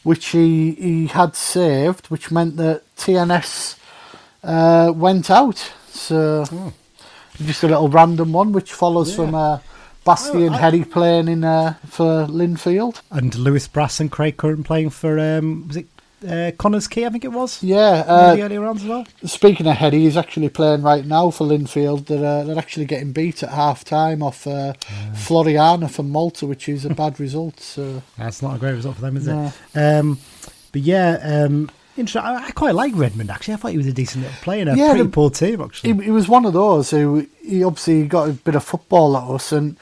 which 0.03 0.27
he 0.29 0.73
he 0.73 1.07
had 1.07 1.35
saved, 1.35 2.09
which 2.09 2.31
meant 2.31 2.57
that 2.59 2.83
TNS 2.97 3.79
uh, 4.45 4.93
went 4.95 5.31
out. 5.31 5.73
So 5.89 6.45
just 7.39 7.63
a 7.63 7.69
little 7.69 7.89
random 7.89 8.33
one, 8.33 8.53
which 8.53 8.73
follows 8.75 9.15
from 9.15 9.35
uh, 9.35 9.59
Bastien 10.05 10.53
Oh, 10.53 10.57
I- 10.57 10.61
Héry 10.61 10.91
playing 10.91 11.29
in 11.29 11.43
uh, 11.45 11.75
for 11.89 12.27
Linfield. 12.27 13.01
And 13.11 13.35
Lewis 13.35 13.67
Brass 13.69 14.01
and 14.01 14.11
Craig 14.11 14.37
Curran 14.37 14.65
playing 14.65 14.91
for, 14.91 15.19
um, 15.19 15.67
was 15.69 15.77
it 15.79 15.87
uh, 16.25 16.51
Connah's 16.59 16.87
Quay, 16.89 17.07
I 17.07 17.09
think 17.11 17.25
it 17.25 17.33
was? 17.33 17.63
Yeah. 17.63 17.91
One 18.07 18.31
of 18.31 18.37
the 18.37 18.43
Uh, 18.43 18.45
early 18.47 18.59
rounds 18.59 18.83
as 18.83 18.89
well? 18.89 19.07
speaking 19.25 19.67
of 19.67 19.77
Héry, 19.77 19.95
he's 19.95 20.17
actually 20.17 20.49
playing 20.49 20.83
right 20.83 21.05
now 21.07 21.31
for 21.31 21.47
Linfield. 21.47 22.07
They're 22.07 22.25
uh, 22.25 22.45
they're 22.45 22.59
actually 22.59 22.87
getting 22.87 23.13
beat 23.13 23.43
at 23.43 23.51
half 23.51 23.85
time 23.85 24.23
off 24.23 24.47
uh, 24.47 24.75
Floriana 25.15 25.91
from 25.91 26.11
Malta, 26.11 26.47
which 26.47 26.69
is 26.69 26.85
a 26.85 26.91
bad 26.95 27.19
result. 27.21 27.61
So 27.61 28.03
That's 28.19 28.43
not 28.43 28.57
a 28.57 28.59
great 28.59 28.73
result 28.75 28.97
for 28.97 29.03
them, 29.03 29.17
is 29.17 29.27
No. 29.27 29.53
it? 29.75 29.79
Um, 29.79 30.19
but 30.73 30.83
yeah, 30.83 31.19
um, 31.23 31.71
inter- 31.97 32.21
I, 32.21 32.47
I 32.47 32.51
quite 32.53 32.75
like 32.75 32.93
Redmond 32.95 33.31
actually. 33.31 33.55
I 33.55 33.57
thought 33.57 33.73
he 33.73 33.77
was 33.79 33.87
a 33.87 33.93
decent 33.93 34.25
little 34.25 34.39
player 34.43 34.63
in 34.63 34.69
a 34.69 34.77
Yeah, 34.77 34.91
pretty 34.91 35.05
the- 35.05 35.09
poor 35.11 35.31
team 35.31 35.61
actually. 35.61 35.95
he, 35.95 36.05
he 36.05 36.11
was 36.11 36.29
one 36.29 36.45
of 36.47 36.53
those 36.53 36.91
who 36.91 37.27
he 37.43 37.65
obviously 37.65 38.07
got 38.07 38.29
a 38.29 38.33
bit 38.33 38.55
of 38.55 38.63
football 38.65 39.17
at 39.17 39.25
us, 39.25 39.53
and 39.53 39.77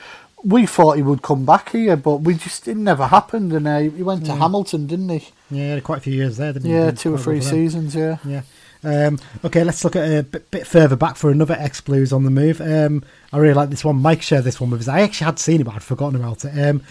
we 0.45 0.67
thought 0.67 0.97
he 0.97 1.03
would 1.03 1.23
come 1.23 1.45
back 1.45 1.71
here, 1.71 1.97
but 1.97 2.19
we 2.19 2.35
just 2.35 2.69
it 2.69 2.77
never 2.77 3.07
happened. 3.07 3.53
And 3.53 3.67
uh, 3.67 3.79
he 3.79 4.03
went 4.03 4.27
to 4.27 4.35
Hamilton, 4.35 4.87
didn't 4.87 5.09
he? 5.09 5.29
yeah, 5.51 5.81
quite 5.81 5.99
a 5.99 6.03
few 6.03 6.15
years 6.15 6.37
there, 6.37 6.53
didn't 6.53 6.69
he? 6.69 6.75
Yeah, 6.75 6.91
two 6.91 7.15
or 7.15 7.19
three 7.19 7.41
seasons. 7.41 7.95
Yeah. 7.95 8.19
Yeah. 8.25 8.43
Um, 8.85 9.19
okay, 9.45 9.65
let's 9.65 9.83
look 9.83 9.97
at 9.97 10.09
a 10.09 10.23
bit, 10.23 10.51
bit 10.53 10.67
further 10.67 10.95
back 10.95 11.17
for 11.17 11.31
another 11.31 11.57
ex 11.59 11.81
Blues 11.81 12.13
on 12.13 12.23
the 12.23 12.31
move. 12.31 12.61
Um, 12.61 13.03
I 13.33 13.39
really 13.39 13.55
like 13.55 13.71
this 13.71 13.85
one. 13.85 13.97
Mike 13.97 14.23
shared 14.23 14.45
this 14.45 14.61
one 14.61 14.71
with 14.71 14.83
us. 14.83 14.89
I 14.89 15.01
actually 15.01 15.25
had 15.25 15.39
seen 15.41 15.61
it, 15.61 15.65
but 15.65 15.75
I'd 15.75 15.83
forgotten 15.83 16.21
about 16.21 16.45
it. 16.45 16.57
Um, 16.57 16.83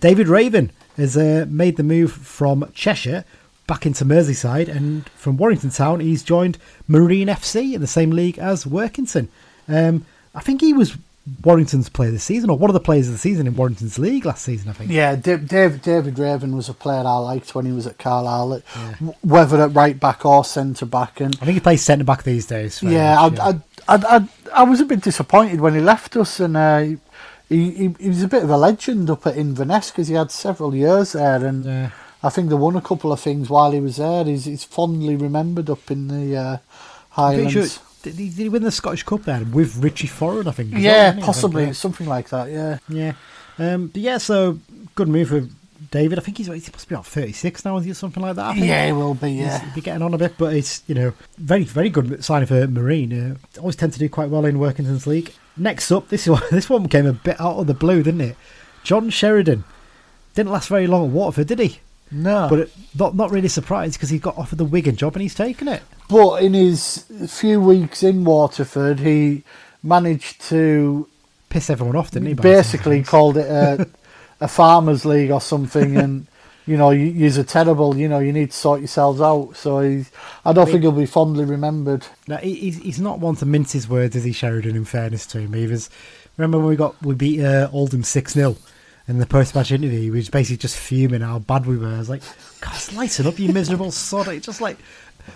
David 0.00 0.26
Raven 0.28 0.72
has 0.96 1.16
uh, 1.16 1.46
made 1.48 1.76
the 1.76 1.82
move 1.84 2.12
from 2.12 2.70
Cheshire 2.74 3.24
back 3.68 3.86
into 3.86 4.04
Merseyside, 4.04 4.68
and 4.68 5.08
from 5.10 5.36
Warrington 5.36 5.70
Town, 5.70 6.00
he's 6.00 6.22
joined 6.22 6.58
Marine 6.88 7.28
FC 7.28 7.74
in 7.74 7.80
the 7.80 7.86
same 7.86 8.10
league 8.10 8.38
as 8.38 8.64
Workington. 8.64 9.28
Um, 9.68 10.04
I 10.34 10.40
think 10.40 10.60
he 10.60 10.72
was 10.72 10.96
Warrington's 11.42 11.88
player 11.88 12.10
this 12.12 12.22
season, 12.24 12.50
or 12.50 12.56
one 12.58 12.70
of 12.70 12.74
the 12.74 12.80
players 12.80 13.08
of 13.08 13.12
the 13.14 13.18
season 13.18 13.46
in 13.48 13.56
Warrington's 13.56 13.98
league 13.98 14.24
last 14.24 14.44
season. 14.44 14.68
I 14.70 14.72
think. 14.74 14.90
Yeah, 14.90 15.16
David 15.16 15.82
David 15.82 16.18
Raven 16.18 16.54
was 16.54 16.68
a 16.68 16.74
player 16.74 17.02
I 17.04 17.16
liked 17.16 17.54
when 17.54 17.66
he 17.66 17.72
was 17.72 17.86
at 17.86 17.98
Carlisle, 17.98 18.62
w- 19.00 19.14
whether 19.22 19.60
at 19.60 19.74
right 19.74 19.98
back 19.98 20.24
or 20.24 20.44
centre 20.44 20.86
back. 20.86 21.20
And 21.20 21.34
I 21.40 21.44
think 21.44 21.54
he 21.54 21.60
plays 21.60 21.82
centre 21.82 22.04
back 22.04 22.22
these 22.22 22.46
days. 22.46 22.80
yeah, 22.82 23.28
much, 23.28 23.38
I, 23.40 23.48
I, 23.48 23.54
I, 23.88 24.16
I, 24.16 24.28
I 24.54 24.62
was 24.62 24.80
a 24.80 24.84
bit 24.84 25.00
disappointed 25.02 25.60
when 25.60 25.74
he 25.74 25.80
left 25.80 26.16
us, 26.16 26.38
and 26.38 26.56
uh, 26.56 26.78
he, 27.48 27.70
he 27.70 27.94
he 27.98 28.08
was 28.08 28.22
a 28.22 28.28
bit 28.28 28.44
of 28.44 28.50
a 28.50 28.56
legend 28.56 29.10
up 29.10 29.26
at 29.26 29.36
Inverness 29.36 29.90
because 29.90 30.06
he 30.08 30.14
had 30.14 30.30
several 30.30 30.74
years 30.74 31.12
there, 31.12 31.44
and 31.44 31.64
Yeah. 31.64 31.90
I 32.22 32.28
think 32.30 32.48
they 32.48 32.54
won 32.56 32.74
a 32.76 32.80
couple 32.80 33.12
of 33.12 33.20
things 33.20 33.48
while 33.50 33.70
he 33.72 33.78
was 33.80 33.96
there. 33.96 34.24
He's, 34.24 34.46
he's 34.46 34.64
fondly 34.64 35.14
remembered 35.16 35.68
up 35.70 35.90
in 35.90 36.08
the 36.08 36.36
uh, 36.36 36.56
Highlands. 37.10 37.80
Did, 38.12 38.18
he, 38.18 38.28
did 38.28 38.38
he 38.38 38.48
win 38.48 38.62
the 38.62 38.70
Scottish 38.70 39.02
Cup 39.02 39.22
there 39.24 39.42
with 39.44 39.76
Richie 39.76 40.08
Foran? 40.08 40.46
I 40.46 40.52
think. 40.52 40.72
well, 40.72 40.80
Yeah, 40.80 41.06
didn't 41.10 41.16
he? 41.18 41.22
I 41.22 41.26
possibly 41.26 41.64
think, 41.64 41.74
something 41.76 42.06
like 42.06 42.28
that. 42.30 42.50
Yeah. 42.50 42.78
Yeah. 42.88 43.12
Yeah. 43.58 43.74
Um, 43.74 43.88
but 43.88 44.02
yeah, 44.02 44.18
so 44.18 44.58
good 44.94 45.08
move 45.08 45.28
for 45.28 45.46
David. 45.90 46.18
I 46.18 46.22
think 46.22 46.38
he's 46.38 46.46
he 46.46 46.52
must 46.52 46.88
be 46.88 46.94
about 46.94 47.06
thirty 47.06 47.32
six 47.32 47.64
now, 47.64 47.76
is 47.78 47.84
he, 47.84 47.90
or 47.90 47.94
something 47.94 48.22
like 48.22 48.36
that. 48.36 48.56
Yeah, 48.56 48.86
he 48.86 48.92
will 48.92 49.14
be. 49.14 49.32
Yeah. 49.32 49.58
He'll 49.58 49.74
be 49.74 49.80
getting 49.80 50.02
on 50.02 50.14
a 50.14 50.18
bit, 50.18 50.34
but 50.38 50.54
it's 50.54 50.82
you 50.86 50.94
know 50.94 51.12
very 51.38 51.64
very 51.64 51.88
good 51.90 52.24
signing 52.24 52.46
for 52.46 52.66
Marine. 52.68 53.12
Uh, 53.12 53.60
always 53.60 53.76
tend 53.76 53.92
to 53.94 53.98
do 53.98 54.08
quite 54.08 54.28
well 54.30 54.44
in 54.44 54.58
Workington's 54.58 55.06
league. 55.06 55.32
Next 55.56 55.90
up, 55.90 56.08
this 56.08 56.26
one 56.28 56.42
this 56.50 56.68
one 56.70 56.88
came 56.88 57.06
a 57.06 57.12
bit 57.12 57.40
out 57.40 57.56
of 57.56 57.66
the 57.66 57.74
blue, 57.74 58.02
didn't 58.02 58.20
it? 58.20 58.36
John 58.84 59.10
Sheridan 59.10 59.64
didn't 60.34 60.52
last 60.52 60.68
very 60.68 60.86
long 60.86 61.06
at 61.06 61.10
Waterford, 61.10 61.48
did 61.48 61.58
he? 61.58 61.80
No. 62.10 62.46
But 62.48 62.58
it, 62.60 62.72
not 62.98 63.14
not 63.14 63.30
really 63.30 63.48
surprised 63.48 63.94
because 63.94 64.10
he 64.10 64.18
got 64.18 64.38
offered 64.38 64.58
the 64.58 64.64
Wigan 64.64 64.96
job 64.96 65.14
and 65.14 65.22
he's 65.22 65.34
taken 65.34 65.68
it. 65.68 65.82
But 66.08 66.42
in 66.42 66.54
his 66.54 67.04
few 67.28 67.60
weeks 67.60 68.02
in 68.02 68.24
Waterford, 68.24 69.00
he 69.00 69.42
managed 69.82 70.40
to 70.48 71.08
Piss 71.48 71.70
everyone 71.70 71.96
off, 71.96 72.10
didn't 72.10 72.28
he? 72.28 72.34
by 72.34 72.42
the 72.42 72.48
sounds 72.48 72.66
of 72.66 72.72
basically 72.72 73.02
called 73.02 73.36
it 73.36 73.46
a, 73.46 73.88
a 74.40 74.48
farmers 74.48 75.04
league 75.04 75.30
or 75.30 75.40
something, 75.40 75.96
and 75.96 76.26
you 76.66 76.76
know, 76.76 76.90
you, 76.90 77.04
you're 77.04 77.44
terrible. 77.44 77.96
You 77.96 78.08
know, 78.08 78.18
you 78.18 78.32
need 78.32 78.50
to 78.50 78.56
sort 78.56 78.80
yourselves 78.80 79.20
out. 79.20 79.56
So 79.56 79.80
he's, 79.80 80.10
I 80.44 80.52
don't 80.52 80.66
think 80.66 80.82
he'll 80.82 80.92
be 80.92 81.06
fondly 81.06 81.44
remembered. 81.44 82.06
No, 82.26 82.36
he, 82.36 82.54
he's, 82.54 82.76
he's 82.78 83.00
not 83.00 83.20
one 83.20 83.36
to 83.36 83.46
mince 83.46 83.72
his 83.72 83.88
words, 83.88 84.16
is 84.16 84.24
he, 84.24 84.32
Sheridan? 84.32 84.76
In 84.76 84.84
fairness 84.84 85.26
to 85.28 85.40
him, 85.40 85.52
he 85.52 85.66
was. 85.66 85.88
Remember 86.36 86.58
when 86.58 86.68
we 86.68 86.76
got 86.76 87.00
we 87.02 87.14
beat 87.14 87.42
uh, 87.42 87.70
Oldham 87.72 88.02
six 88.02 88.34
0 88.34 88.56
in 89.08 89.18
the 89.18 89.26
post 89.26 89.54
match 89.54 89.70
interview? 89.72 90.00
He 90.00 90.10
was 90.10 90.28
basically 90.30 90.58
just 90.58 90.76
fuming 90.76 91.20
how 91.22 91.38
bad 91.40 91.66
we 91.66 91.76
were. 91.76 91.88
I 91.94 91.98
was 91.98 92.08
like, 92.10 92.22
"Guys, 92.60 92.92
lighten 92.94 93.26
up, 93.26 93.38
you 93.38 93.52
miserable 93.52 93.90
sod!" 93.92 94.28
It's 94.28 94.46
just 94.46 94.60
like. 94.60 94.78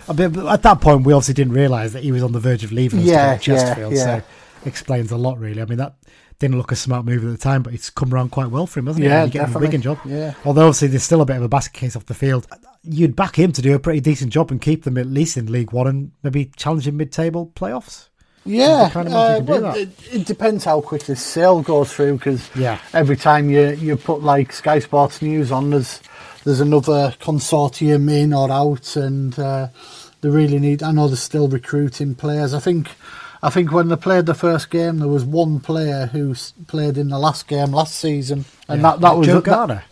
I 0.07 0.13
mean, 0.13 0.37
at 0.47 0.61
that 0.63 0.79
point, 0.79 1.05
we 1.05 1.11
obviously 1.11 1.33
didn't 1.33 1.51
realise 1.53 1.91
that 1.91 2.03
he 2.03 2.13
was 2.13 2.23
on 2.23 2.31
the 2.31 2.39
verge 2.39 2.63
of 2.63 2.71
leaving 2.71 2.99
us 3.01 3.05
Yeah, 3.05 3.35
to 3.35 3.41
Chesterfield. 3.43 3.91
yeah, 3.93 3.99
yeah. 3.99 4.19
So 4.21 4.25
explains 4.65 5.11
a 5.11 5.17
lot, 5.17 5.37
really. 5.37 5.61
I 5.61 5.65
mean, 5.65 5.79
that 5.79 5.95
didn't 6.39 6.57
look 6.57 6.71
a 6.71 6.77
smart 6.77 7.03
move 7.03 7.25
at 7.25 7.29
the 7.29 7.37
time, 7.37 7.61
but 7.61 7.73
it's 7.73 7.89
come 7.89 8.13
around 8.13 8.31
quite 8.31 8.49
well 8.49 8.65
for 8.65 8.79
him, 8.79 8.87
hasn't 8.87 9.03
it? 9.03 9.09
Yeah, 9.09 9.23
him 9.23 9.29
a 9.29 9.31
definitely. 9.33 9.67
Wigan 9.67 9.81
job. 9.81 9.99
Yeah. 10.05 10.33
Although 10.45 10.67
obviously 10.67 10.87
there's 10.87 11.03
still 11.03 11.19
a 11.19 11.25
bit 11.25 11.35
of 11.35 11.43
a 11.43 11.49
basket 11.49 11.73
case 11.73 11.97
off 11.97 12.05
the 12.05 12.13
field. 12.13 12.47
You'd 12.83 13.17
back 13.17 13.37
him 13.37 13.51
to 13.51 13.61
do 13.61 13.75
a 13.75 13.79
pretty 13.79 13.99
decent 13.99 14.31
job 14.31 14.49
and 14.49 14.61
keep 14.61 14.85
them 14.85 14.97
at 14.97 15.07
least 15.07 15.35
in 15.35 15.51
League 15.51 15.73
One 15.73 15.87
and 15.87 16.11
maybe 16.23 16.51
challenging 16.55 16.95
mid-table 16.95 17.51
playoffs. 17.53 18.07
Yeah, 18.45 18.89
kind 18.91 19.07
of 19.07 19.13
uh, 19.13 19.41
well, 19.43 19.61
that. 19.61 19.77
it, 19.77 19.89
it 20.11 20.25
depends 20.25 20.63
how 20.65 20.81
quick 20.81 21.03
this 21.05 21.23
sale 21.23 21.61
goes 21.61 21.93
through 21.93 22.13
because 22.17 22.49
Yeah. 22.55 22.79
every 22.93 23.15
time 23.15 23.49
you, 23.49 23.69
you 23.73 23.95
put 23.97 24.23
like 24.23 24.51
Sky 24.51 24.79
Sports 24.79 25.21
News 25.21 25.51
on, 25.51 25.69
there's 25.69 26.01
there's 26.43 26.59
another 26.59 27.13
consortium 27.19 28.11
in 28.11 28.33
or 28.33 28.51
out, 28.51 28.95
and 28.95 29.37
uh, 29.37 29.67
they 30.21 30.29
really 30.29 30.57
need. 30.57 30.81
I 30.81 30.91
know 30.91 31.07
they're 31.07 31.17
still 31.17 31.47
recruiting 31.47 32.15
players. 32.15 32.55
I 32.55 32.59
think 32.59 32.89
I 33.43 33.51
think 33.51 33.71
when 33.71 33.89
they 33.89 33.95
played 33.95 34.25
the 34.25 34.33
first 34.33 34.71
game, 34.71 34.97
there 34.99 35.07
was 35.07 35.23
one 35.23 35.59
player 35.59 36.07
who 36.07 36.31
s- 36.31 36.53
played 36.67 36.97
in 36.97 37.09
the 37.09 37.19
last 37.19 37.47
game 37.47 37.71
last 37.71 37.93
season, 37.95 38.45
and 38.67 38.81
Yeah. 38.81 38.91
that 38.93 39.01
that 39.01 39.17
was 39.17 39.27
Joe 39.27 39.41
Garner. 39.41 39.83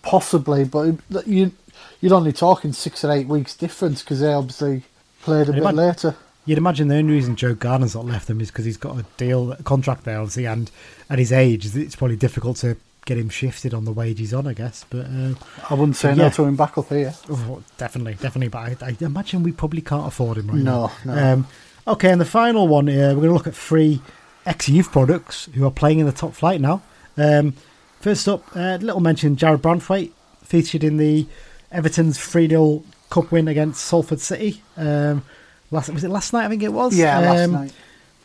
possibly, 0.00 0.64
but 0.64 0.96
you 1.26 1.52
you're 2.00 2.14
only 2.14 2.32
talking 2.32 2.72
six 2.72 3.04
or 3.04 3.12
eight 3.12 3.26
weeks 3.28 3.54
difference 3.54 4.02
because 4.02 4.20
they 4.20 4.32
obviously 4.32 4.84
played 5.22 5.48
a 5.48 5.52
I'd 5.52 5.54
bit 5.54 5.58
imagine- 5.58 5.76
later. 5.76 6.14
You'd 6.48 6.56
imagine 6.58 6.88
the 6.88 6.96
only 6.96 7.12
reason 7.12 7.36
Joe 7.36 7.54
Garner's 7.54 7.94
not 7.94 8.06
left 8.06 8.26
them 8.26 8.40
is 8.40 8.50
because 8.50 8.64
he's 8.64 8.78
got 8.78 8.98
a 8.98 9.04
deal, 9.18 9.52
a 9.52 9.62
contract 9.62 10.04
there, 10.04 10.18
obviously, 10.18 10.46
and 10.46 10.70
at 11.10 11.18
his 11.18 11.30
age, 11.30 11.76
it's 11.76 11.94
probably 11.94 12.16
difficult 12.16 12.56
to 12.58 12.76
get 13.04 13.18
him 13.18 13.28
shifted 13.28 13.74
on 13.74 13.84
the 13.84 13.92
wage 13.92 14.18
he's 14.18 14.32
on, 14.32 14.46
I 14.46 14.54
guess. 14.54 14.86
But 14.88 15.06
uh, 15.06 15.34
I 15.68 15.74
wouldn't 15.74 15.96
say 15.96 16.08
Yeah. 16.10 16.14
no 16.14 16.30
to 16.30 16.44
him 16.44 16.56
back 16.56 16.78
up 16.78 16.88
here. 16.88 17.14
oh, 17.30 17.62
definitely, 17.76 18.14
definitely. 18.14 18.48
But 18.48 18.82
I, 18.82 18.86
I 18.88 18.96
imagine 19.00 19.42
we 19.42 19.52
probably 19.52 19.82
can't 19.82 20.06
afford 20.06 20.38
him 20.38 20.46
right 20.46 20.56
No, 20.56 20.90
now. 21.04 21.14
no. 21.14 21.32
Um, 21.34 21.46
okay, 21.86 22.10
and 22.10 22.20
the 22.20 22.24
final 22.24 22.66
one, 22.66 22.88
uh, 22.88 22.92
we're 23.14 23.14
going 23.16 23.28
to 23.28 23.34
look 23.34 23.46
at 23.46 23.54
three 23.54 24.00
ex-youth 24.46 24.90
products 24.90 25.50
who 25.54 25.66
are 25.66 25.70
playing 25.70 25.98
in 25.98 26.06
the 26.06 26.12
top 26.12 26.32
flight 26.32 26.62
now. 26.62 26.80
Um, 27.18 27.52
first 28.00 28.26
up, 28.26 28.44
uh, 28.56 28.78
little 28.80 29.00
mention, 29.00 29.36
Jarrad 29.36 29.58
Branthwaite 29.58 30.12
featured 30.42 30.82
in 30.82 30.96
the 30.96 31.26
Everton's 31.70 32.16
3-0 32.16 32.84
cup 33.10 33.30
win 33.30 33.48
against 33.48 33.84
Salford 33.84 34.20
City. 34.20 34.62
Um, 34.78 35.24
last 35.70 35.90
was 35.90 36.04
it 36.04 36.10
last 36.10 36.32
night? 36.32 36.46
I 36.46 36.48
think 36.48 36.62
it 36.62 36.72
was. 36.72 36.96
Yeah, 36.96 37.18
last 37.20 37.44
Um, 37.44 37.52
night. 37.52 37.72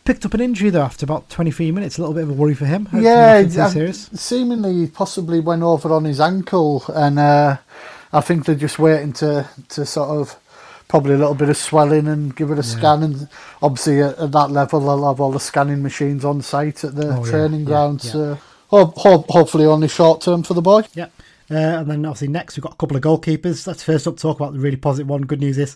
Picked 0.05 0.25
up 0.25 0.33
an 0.33 0.41
injury 0.41 0.69
though 0.69 0.81
after 0.81 1.05
about 1.05 1.29
23 1.29 1.71
minutes. 1.71 1.97
A 1.97 2.01
little 2.01 2.13
bit 2.13 2.23
of 2.23 2.29
a 2.29 2.33
worry 2.33 2.53
for 2.55 2.65
him. 2.65 2.85
Hopefully 2.85 3.03
Yeah, 3.05 3.41
nothing 3.41 3.51
too 3.53 3.61
I've- 3.61 3.73
serious. 3.73 4.09
seemingly 4.13 4.87
possibly 4.87 5.39
went 5.39 5.63
over 5.63 5.93
on 5.93 6.03
his 6.03 6.19
ankle, 6.19 6.83
and 6.93 7.17
uh, 7.19 7.57
I 8.11 8.21
think 8.21 8.45
they're 8.45 8.55
just 8.55 8.79
waiting 8.79 9.13
to 9.13 9.47
to 9.69 9.85
sort 9.85 10.09
of 10.09 10.35
probably 10.89 11.13
a 11.15 11.17
little 11.17 11.33
bit 11.35 11.49
of 11.49 11.57
swelling 11.57 12.07
and 12.07 12.35
give 12.35 12.51
it 12.51 12.59
a 12.59 12.63
scan. 12.63 13.01
And 13.01 13.27
obviously 13.61 14.01
at, 14.01 14.17
at 14.19 14.31
that 14.33 14.51
level, 14.51 14.81
they'll 14.81 15.07
have 15.07 15.19
all 15.21 15.31
the 15.31 15.39
scanning 15.39 15.81
machines 15.81 16.23
on 16.25 16.41
site 16.41 16.83
at 16.83 16.95
the 16.95 17.17
Oh, 17.17 17.25
training 17.25 17.61
yeah, 17.61 17.65
ground. 17.65 18.03
yeah. 18.03 18.11
So 18.11 18.37
hope, 18.67 18.97
hope, 18.97 19.25
hopefully 19.29 19.65
only 19.65 19.87
short 19.87 20.21
term 20.21 20.43
for 20.43 20.53
the 20.53 20.61
boy. 20.61 20.83
Yeah. 20.93 21.05
Uh, 21.49 21.55
and 21.79 21.89
then 21.89 22.05
obviously 22.05 22.27
next 22.27 22.57
we've 22.57 22.63
got 22.63 22.73
a 22.73 22.75
couple 22.75 22.95
of 22.97 23.01
goalkeepers. 23.03 23.65
Let's 23.65 23.81
first 23.83 24.05
up 24.05 24.17
talk 24.17 24.37
about 24.39 24.53
the 24.53 24.59
really 24.59 24.75
positive 24.77 25.07
one. 25.09 25.21
Good 25.23 25.39
news 25.39 25.57
is, 25.57 25.75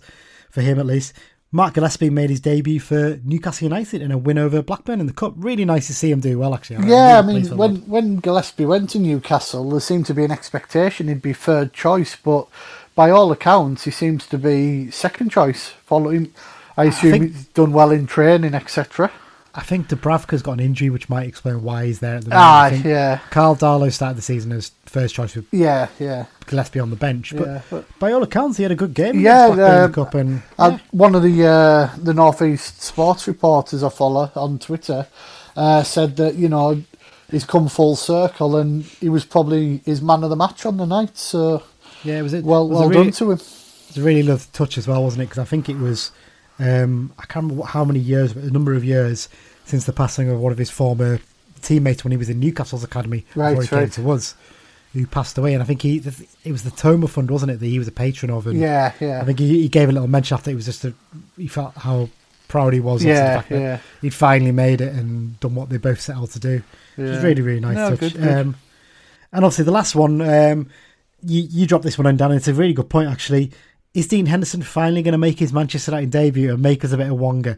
for 0.52 0.62
him 0.62 0.78
at 0.80 0.86
least, 0.86 1.14
Mark 1.52 1.76
Gillespie 1.76 2.10
made 2.10 2.30
his 2.30 2.42
debut 2.42 2.80
for 2.80 3.20
Newcastle 3.24 3.66
United 3.66 4.02
in 4.02 4.12
a 4.12 4.18
win 4.18 4.38
over 4.38 4.62
Blackburn 4.62 5.00
in 5.00 5.08
the 5.08 5.14
Cup. 5.14 5.34
Really 5.38 5.64
nice 5.64 5.88
to 5.88 5.94
see 5.94 6.12
him 6.12 6.20
do 6.20 6.38
well, 6.38 6.54
actually. 6.54 6.78
I'm 6.78 6.88
Yeah, 6.88 7.20
I 7.20 7.22
mean, 7.22 7.56
when 7.56 7.78
when 7.88 8.18
Gillespie 8.18 8.66
went 8.66 8.90
to 8.92 9.00
Newcastle, 9.00 9.70
there 9.70 9.80
seemed 9.80 10.06
to 10.08 10.14
be 10.14 10.26
an 10.26 10.32
expectation 10.32 11.08
he'd 11.08 11.22
be 11.22 11.34
third 11.34 11.72
choice, 11.72 12.18
but 12.18 12.48
by 12.96 13.12
all 13.12 13.32
accounts, 13.32 13.86
he 13.86 13.92
seems 13.92 14.28
to 14.28 14.38
be 14.38 14.92
second 14.92 15.30
choice. 15.32 15.70
Following, 15.86 16.34
I 16.76 16.86
assume 16.86 17.12
think- 17.12 17.32
he's 17.34 17.46
done 17.48 17.72
well 17.72 17.92
in 17.92 18.08
training, 18.08 18.54
etc. 18.54 19.10
I 19.58 19.62
think 19.62 19.88
Dubravka's 19.88 20.44
got 20.44 20.54
an 20.54 20.60
injury, 20.60 20.92
which 20.92 21.10
might 21.10 21.28
explain 21.28 21.64
why 21.64 21.88
he's 21.88 22.00
there 22.00 22.16
at 22.18 22.26
the 22.26 22.30
moment. 22.30 22.46
Ah, 22.86 22.88
yeah, 22.88 23.20
Karl 23.32 23.56
Darlow 23.56 23.92
started 23.92 24.16
the 24.18 24.22
season 24.22 24.52
as 24.52 24.72
first 24.86 25.16
choice 25.16 25.36
with 25.36 25.48
yeah, 25.52 25.88
yeah, 26.00 26.28
Gillespie 26.46 26.80
on 26.80 26.92
the 26.92 26.96
bench, 26.96 27.34
but 27.36 27.48
yeah. 27.48 27.62
But, 27.70 28.00
by 28.00 28.12
all 28.12 28.22
accounts, 28.22 28.58
he 28.58 28.64
had 28.64 28.72
a 28.72 28.76
good 28.76 28.94
game. 28.94 29.20
Yeah, 29.20 29.54
against 29.54 29.58
Blackburn 29.58 29.76
in 29.76 29.82
uh, 29.82 29.88
the 29.88 29.94
Cup, 29.94 30.14
and 30.14 30.44
uh, 30.60 30.78
one 30.92 31.16
of 31.16 31.24
the 31.24 31.46
uh, 31.46 31.90
the 31.98 32.14
northeast 32.14 32.82
sports 32.84 33.28
reporters 33.28 33.84
I 33.84 33.90
follow 33.90 34.32
on 34.36 34.60
Twitter 34.60 35.08
uh, 35.56 35.82
said 35.82 36.18
that 36.18 36.36
you 36.36 36.50
know 36.50 36.84
he's 37.32 37.46
come 37.46 37.68
full 37.68 37.96
circle 37.96 38.56
and 38.58 38.84
he 38.84 39.10
was 39.10 39.26
probably 39.26 39.78
his 39.86 40.02
man 40.02 40.24
of 40.24 40.30
the 40.30 40.36
match 40.36 40.66
on 40.66 40.78
the 40.78 40.86
night. 40.86 41.18
So 41.18 41.64
yeah, 42.04 42.22
was 42.22 42.34
it. 42.34 42.44
well, 42.44 42.70
was 42.70 42.80
well 42.80 42.90
really- 42.90 43.04
done 43.06 43.14
to 43.14 43.32
him. 43.32 43.32
It 43.32 43.88
was 43.88 43.98
a 43.98 44.02
really 44.02 44.24
lovely 44.24 44.48
touch 44.54 44.78
as 44.78 44.88
well, 44.88 45.04
wasn't 45.04 45.24
it? 45.24 45.26
Because 45.26 45.40
I 45.40 45.46
think 45.46 45.70
it 45.70 45.78
was, 45.78 46.12
um, 46.60 47.14
I 47.18 47.26
can't 47.26 47.46
remember 47.46 47.62
what- 47.62 47.70
how 47.72 47.86
many 47.86 48.00
years, 48.00 48.34
but 48.34 48.44
a 48.44 48.52
number 48.52 48.74
of 48.74 48.84
years 48.84 49.30
since 49.68 49.86
the 49.86 49.94
passing 49.94 50.30
of 50.30 50.40
one 50.40 50.52
of 50.52 50.58
his 50.58 50.70
former 50.70 51.20
teammates 51.62 52.04
when 52.04 52.12
he 52.12 52.18
was 52.18 52.30
in 52.30 52.40
Newcastle's 52.40 52.84
academy 52.84 53.26
Right, 53.36 53.50
before 53.52 53.64
he 53.64 53.68
came 53.68 53.90
to 54.04 54.12
us, 54.12 54.36
who 54.94 55.06
passed 55.06 55.38
away. 55.38 55.54
And 55.54 55.62
I 55.62 55.66
think 55.66 55.82
he, 55.82 55.98
it 56.44 56.52
was 56.52 56.64
the 56.64 56.72
Toma 56.72 57.08
Fund, 57.08 57.30
wasn't 57.30 57.52
it, 57.52 57.60
that 57.60 57.66
he 57.66 57.78
was 57.78 57.88
a 57.88 57.92
patron 57.92 58.32
of? 58.32 58.48
And 58.48 58.58
Yeah, 58.60 58.94
yeah. 59.00 59.22
I 59.22 59.26
think 59.26 59.40
he, 59.40 59.62
he 59.64 59.68
gave 59.70 59.90
a 59.90 59.92
little 59.92 60.08
mention 60.08 60.36
after 60.36 60.50
it 60.52 60.56
was 60.56 60.66
just 60.66 60.86
a, 60.86 60.94
he 61.36 61.48
felt 61.48 61.76
how 61.76 62.10
proud 62.48 62.74
he 62.74 62.80
was 62.80 63.02
of 63.02 63.08
the 63.08 63.14
Yeah, 63.14 63.36
fact 63.36 63.50
that 63.50 63.60
yeah. 63.60 63.80
he'd 64.02 64.14
finally 64.14 64.52
made 64.54 64.80
it 64.82 64.94
and 64.94 65.38
done 65.40 65.54
what 65.56 65.70
they 65.70 65.78
both 65.78 66.00
set 66.00 66.16
out 66.16 66.30
to 66.32 66.40
do. 66.40 66.64
Which 66.96 67.10
was 67.12 67.24
really, 67.24 67.42
really 67.42 67.60
nice 67.60 67.76
No, 67.76 67.90
touch. 67.90 68.00
good, 68.00 68.14
good. 68.14 68.38
Um, 68.38 68.56
and 69.34 69.44
obviously 69.44 69.66
the 69.66 69.72
last 69.72 69.96
one, 69.96 70.22
um, 70.22 70.70
you, 71.22 71.42
you 71.50 71.68
dropped 71.68 71.84
this 71.84 71.98
one 71.98 72.08
on 72.08 72.16
Dan. 72.16 72.32
It's 72.32 72.48
a 72.48 72.54
really 72.54 72.74
good 72.74 72.90
point, 72.90 73.10
actually. 73.10 73.52
Is 73.94 74.08
Dean 74.08 74.28
Henderson 74.28 74.62
finally 74.62 75.02
going 75.02 75.12
to 75.14 75.18
make 75.18 75.40
his 75.40 75.52
Manchester 75.52 75.92
United 75.92 76.12
debut 76.12 76.54
and 76.54 76.62
make 76.62 76.86
us 76.86 76.92
a 76.92 76.98
bit 76.98 77.08
of 77.12 77.18
Wonga? 77.20 77.58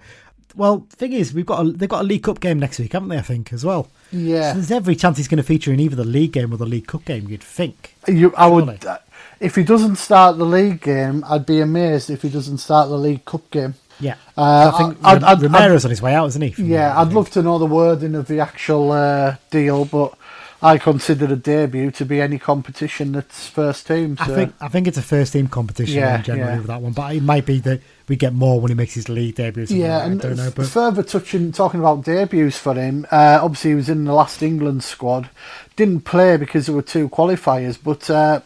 Well, 0.55 0.85
thing 0.89 1.13
is, 1.13 1.33
we've 1.33 1.45
got 1.45 1.65
a, 1.65 1.71
they've 1.71 1.87
got 1.89 2.01
a 2.01 2.07
League 2.07 2.23
Cup 2.23 2.39
game 2.39 2.59
next 2.59 2.79
week, 2.79 2.93
haven't 2.93 3.09
they? 3.09 3.17
I 3.17 3.21
think 3.21 3.53
as 3.53 3.63
well. 3.65 3.87
Yeah. 4.11 4.49
So 4.51 4.55
there's 4.55 4.71
every 4.71 4.95
chance 4.95 5.17
he's 5.17 5.27
going 5.27 5.37
to 5.37 5.43
feature 5.43 5.71
in 5.71 5.79
either 5.79 5.95
the 5.95 6.03
League 6.03 6.31
game 6.33 6.51
or 6.53 6.57
the 6.57 6.65
League 6.65 6.87
Cup 6.87 7.05
game. 7.05 7.27
You'd 7.29 7.43
think. 7.43 7.95
You, 8.07 8.33
I 8.35 8.47
would, 8.47 8.83
uh, 8.85 8.97
if 9.39 9.55
he 9.55 9.63
doesn't 9.63 9.97
start 9.97 10.37
the 10.37 10.45
league 10.45 10.81
game, 10.81 11.23
I'd 11.29 11.45
be 11.45 11.59
amazed 11.61 12.09
if 12.09 12.23
he 12.23 12.29
doesn't 12.29 12.57
start 12.57 12.89
the 12.89 12.97
League 12.97 13.25
Cup 13.25 13.49
game. 13.51 13.75
Yeah, 14.01 14.15
Uh, 14.37 14.71
I 14.73 14.77
think 14.77 14.97
I'd- 15.03 15.25
I'd- 15.25 15.45
Romero's 15.47 15.83
on 15.83 15.91
his 15.91 16.01
way 16.01 16.15
out, 16.15 16.25
isn't 16.27 16.41
he? 16.41 16.63
Yeah, 16.63 16.95
I 16.97 17.01
I'd 17.01 17.11
love 17.11 17.29
to 17.31 17.41
know 17.41 17.59
the 17.59 17.65
wording 17.65 18.15
of 18.15 18.27
the 18.27 18.39
actual 18.39 18.93
uh, 18.93 19.35
deal, 19.51 19.83
but 19.83 20.13
I 20.61 20.77
consider 20.77 21.25
a 21.25 21.37
debut 21.37 21.89
to 21.91 22.05
be 22.05 22.19
any 22.19 22.37
competition 22.37 23.13
that's 23.13 23.47
first 23.47 23.87
team. 23.87 24.17
So. 24.17 24.23
I 24.23 24.27
think 24.27 24.53
I 24.59 24.67
think 24.67 24.87
it's 24.87 24.97
a 24.97 25.01
first 25.01 25.33
team 25.33 25.47
competition 25.47 25.95
Yeah, 25.95 26.17
in 26.17 26.23
generally 26.23 26.51
yeah. 26.51 26.57
with 26.57 26.67
that 26.67 26.81
one, 26.81 26.91
but 26.91 27.15
it 27.15 27.23
might 27.23 27.45
be 27.45 27.59
that 27.59 27.81
we 28.09 28.17
get 28.17 28.33
more 28.33 28.59
when 28.59 28.69
he 28.69 28.75
makes 28.75 28.93
his 28.93 29.07
league 29.07 29.35
debut. 29.35 29.65
Yeah, 29.69 29.99
like 29.99 30.11
I 30.11 30.15
don't 30.15 30.35
know, 30.35 30.51
but 30.53 30.67
further 30.67 31.03
touching, 31.03 31.51
talking 31.53 31.79
about 31.79 32.03
debuts 32.03 32.57
for 32.57 32.73
him. 32.73 33.07
Uh, 33.09 33.39
obviously, 33.41 33.71
he 33.71 33.75
was 33.75 33.89
in 33.89 34.03
the 34.03 34.13
last 34.13 34.41
England 34.41 34.83
squad. 34.83 35.29
Didn't 35.77 36.01
play 36.01 36.35
because 36.35 36.65
there 36.65 36.75
were 36.75 36.81
two 36.81 37.07
qualifiers, 37.07 37.77
but 37.81 38.09
uh, 38.09 38.41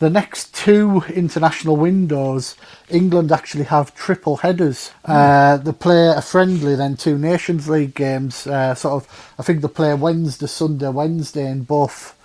the 0.00 0.10
next 0.10 0.52
two 0.54 1.02
international 1.14 1.76
windows, 1.76 2.56
England 2.88 3.30
actually 3.30 3.64
have 3.64 3.94
triple 3.94 4.38
headers. 4.38 4.90
Uh, 5.04 5.56
they 5.58 5.72
play 5.72 6.08
a 6.08 6.22
friendly, 6.22 6.74
then 6.74 6.96
two 6.96 7.16
Nations 7.18 7.68
League 7.68 7.94
games. 7.94 8.46
Uh, 8.46 8.74
sort 8.74 9.04
of, 9.04 9.32
I 9.38 9.42
think 9.42 9.60
they 9.62 9.68
play 9.68 9.94
Wednesday, 9.94 10.46
Sunday, 10.46 10.88
Wednesday 10.88 11.48
in 11.50 11.62
both 11.62 12.16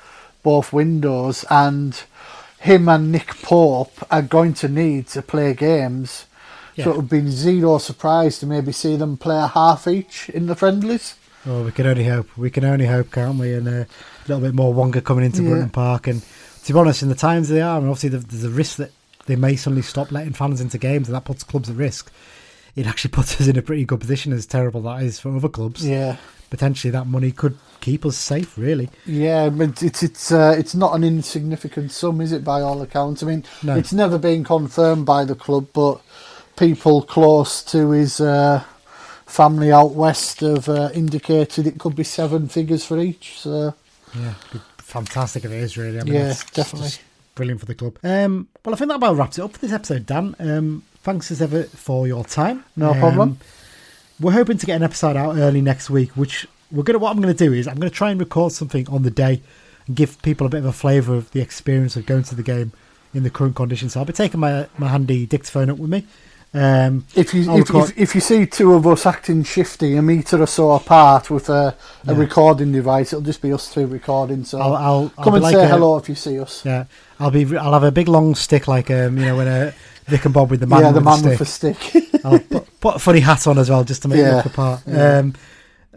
both 0.42 0.72
windows, 0.72 1.44
and 1.50 2.02
him 2.60 2.88
and 2.88 3.12
Nick 3.12 3.30
Pope 3.42 3.94
are 4.12 4.22
going 4.22 4.54
to 4.56 4.68
need 4.70 5.08
to 5.10 5.22
play 5.22 5.54
games. 5.54 6.26
Yeah. 6.76 6.86
So 6.86 6.92
it 6.92 6.98
would 6.98 7.10
be 7.10 7.30
zero 7.30 7.78
surprise 7.78 8.38
to 8.40 8.46
maybe 8.46 8.72
see 8.72 8.96
them 8.96 9.18
play 9.18 9.38
a 9.38 9.48
half 9.48 9.88
each 9.88 10.30
in 10.30 10.46
the 10.48 10.56
friendlies. 10.56 11.16
oh, 11.48 11.64
we 11.64 11.72
can 11.72 11.88
only 11.88 12.06
hope. 12.06 12.38
We 12.38 12.50
can 12.50 12.64
only 12.64 12.86
hope, 12.86 13.12
can't 13.12 13.40
we? 13.40 13.54
And 13.54 13.68
uh, 13.68 13.72
a 13.72 13.88
little 14.28 14.42
bit 14.42 14.54
more 14.54 14.74
Wonga 14.74 15.02
coming 15.02 15.26
into 15.26 15.42
Yeah. 15.42 15.50
Brunton 15.50 15.70
Park, 15.72 16.08
and 16.08 16.22
to 16.66 16.74
be 16.74 16.80
honest, 16.80 17.01
in 17.03 17.09
the 17.09 17.16
times 17.16 17.49
they 17.49 17.61
are, 17.61 17.76
I 17.76 17.78
and 17.78 17.88
obviously 17.89 18.09
there's 18.09 18.43
a 18.43 18.49
risk 18.49 18.78
that 18.78 18.91
they 19.28 19.36
may 19.36 19.55
suddenly 19.55 19.82
stop 19.82 20.11
letting 20.11 20.34
fans 20.34 20.61
into 20.61 20.78
games, 20.78 21.07
and 21.07 21.16
that 21.16 21.26
puts 21.26 21.43
clubs 21.43 21.70
at 21.70 21.76
risk. 21.76 22.11
It 22.76 22.86
actually 22.88 23.11
puts 23.20 23.39
us 23.39 23.47
in 23.47 23.57
a 23.57 23.61
pretty 23.61 23.86
good 23.86 23.99
position, 24.01 24.34
as 24.34 24.45
terrible 24.45 24.82
that 24.82 25.01
is 25.03 25.20
for 25.20 25.36
other 25.36 25.49
clubs. 25.49 25.86
Yeah, 25.88 26.18
Potentially, 26.49 26.91
that 26.91 27.07
money 27.07 27.32
could 27.32 27.57
keep 27.82 28.05
us 28.05 28.16
safe, 28.18 28.57
really. 28.57 28.89
yeah, 29.05 29.49
but 29.49 29.82
it's 29.84 30.03
it's 30.03 30.32
uh, 30.32 30.55
it's 30.57 30.76
not 30.76 30.93
an 30.95 31.03
insignificant 31.03 31.91
sum, 31.91 32.22
is 32.22 32.32
it? 32.32 32.43
By 32.43 32.61
all 32.61 32.82
accounts, 32.82 33.24
I 33.24 33.26
mean, 33.28 33.43
No. 33.63 33.76
it's 33.76 33.91
never 33.93 34.18
been 34.18 34.43
confirmed 34.43 35.05
by 35.05 35.26
the 35.26 35.36
club, 35.36 35.68
but 35.74 36.01
people 36.55 37.01
close 37.01 37.63
to 37.63 37.89
his 37.91 38.20
uh, 38.22 38.63
family 39.26 39.72
out 39.72 39.93
west 39.95 40.39
have 40.41 40.70
uh, 40.70 40.89
indicated 40.93 41.66
it 41.68 41.80
could 41.80 41.95
be 41.95 42.03
seven 42.03 42.47
figures 42.47 42.86
for 42.86 42.99
each. 42.99 43.39
So 43.39 43.74
Yeah, 44.18 44.34
good- 44.51 44.61
fantastic 44.96 45.46
if 45.46 45.52
it 45.52 45.58
is 45.62 45.78
really. 45.78 46.00
I 46.00 46.04
mean, 46.04 46.14
Yeah, 46.14 46.34
definitely. 46.54 46.89
brilliant 47.36 47.60
for 47.60 47.66
the 47.68 47.76
club. 47.76 47.98
Um, 48.04 48.48
well, 48.64 48.74
I 48.74 48.78
think 48.78 48.89
that 48.89 48.96
about 48.96 49.16
wraps 49.18 49.38
it 49.38 49.43
up 49.43 49.54
for 49.54 49.60
this 49.60 49.72
episode, 49.72 50.06
Dan. 50.06 50.36
Um, 50.39 50.84
thanks 51.04 51.30
as 51.32 51.41
ever 51.41 51.64
for 51.64 52.08
your 52.08 52.24
time. 52.24 52.64
No 52.76 52.91
Um, 52.91 53.00
problem. 53.00 53.38
We're 54.20 54.32
hoping 54.32 54.58
to 54.58 54.66
get 54.66 54.78
an 54.78 54.84
episode 54.84 55.18
out 55.18 55.36
early 55.38 55.62
next 55.62 55.89
week, 55.89 56.12
which 56.16 56.48
we're 56.72 56.84
gonna. 56.84 57.00
What 57.00 57.12
I'm 57.16 57.22
gonna 57.22 57.34
do 57.34 57.52
is 57.54 57.68
I'm 57.68 57.76
gonna 57.76 57.89
try 57.89 58.12
and 58.12 58.20
record 58.20 58.52
something 58.54 58.88
on 58.89 59.04
the 59.04 59.12
day 59.12 59.41
and 59.88 59.96
give 59.96 60.22
people 60.22 60.48
a 60.48 60.50
bit 60.50 60.60
of 60.60 60.66
a 60.66 60.74
flavour 60.74 61.16
of 61.16 61.30
the 61.32 61.41
experience 61.41 61.96
of 61.98 62.06
going 62.06 62.24
to 62.24 62.36
the 62.36 62.43
game 62.43 62.72
in 63.14 63.24
the 63.24 63.30
current 63.30 63.56
conditions. 63.56 63.93
So 63.93 64.00
I'll 64.00 64.06
be 64.06 64.14
taking 64.14 64.39
my 64.39 64.68
my 64.78 64.88
handy 64.88 65.26
dictaphone 65.26 65.70
up 65.70 65.78
with 65.78 65.89
me. 65.89 66.06
Um, 66.56 67.06
If 67.16 67.34
you 67.34 67.51
if, 67.53 67.70
if, 67.70 67.97
if 67.97 68.16
you 68.16 68.22
see 68.22 68.45
two 68.45 68.74
of 68.74 68.88
us 68.88 69.06
acting 69.06 69.43
shifty 69.43 69.97
a 69.97 70.01
meter 70.01 70.41
or 70.41 70.47
so 70.47 70.72
apart 70.72 71.30
with 71.30 71.49
a, 71.49 71.76
a 72.08 72.14
Yeah. 72.14 72.18
recording 72.18 72.72
device, 72.72 73.12
it'll 73.12 73.26
just 73.26 73.41
be 73.41 73.51
us 73.51 73.74
two 73.74 73.86
recording. 73.88 74.45
So 74.45 74.60
I'll, 74.60 74.76
I'll, 74.76 75.12
I'll 75.18 75.24
come 75.26 75.34
and 75.36 75.43
like 75.43 75.53
say 75.56 75.66
a- 75.66 75.68
hello 75.68 75.97
if 75.97 76.08
you 76.08 76.16
see 76.16 76.39
us. 76.39 76.64
Yeah, 76.66 76.86
I'll 77.20 77.32
be. 77.32 77.58
I'll 77.58 77.74
have 77.74 77.84
a 77.84 77.91
big 77.91 78.08
long 78.08 78.36
stick 78.36 78.68
like 78.70 78.89
um, 78.89 79.18
you 79.18 79.26
know, 79.26 79.36
when 79.38 79.47
a 79.49 79.74
Vic 80.06 80.24
and 80.26 80.34
Bob 80.34 80.49
with 80.51 80.62
the 80.62 80.68
man. 80.68 80.82
yeah, 80.82 80.91
the 80.91 80.95
with 80.99 81.03
man 81.06 81.22
the 81.24 81.30
with 81.38 81.47
stick. 81.49 81.78
the 81.80 82.01
stick. 82.01 82.22
I'll 82.26 82.39
put, 82.39 82.80
put 82.80 82.95
a 82.95 82.99
funny 82.99 83.20
hat 83.20 83.45
on 83.47 83.58
as 83.58 83.70
well, 83.70 83.84
just 83.84 84.03
to 84.03 84.08
make 84.08 84.20
it 84.20 84.32
look 84.36 84.45
apart. 84.45 84.82
yeah. 84.88 85.18
Um, 85.18 85.34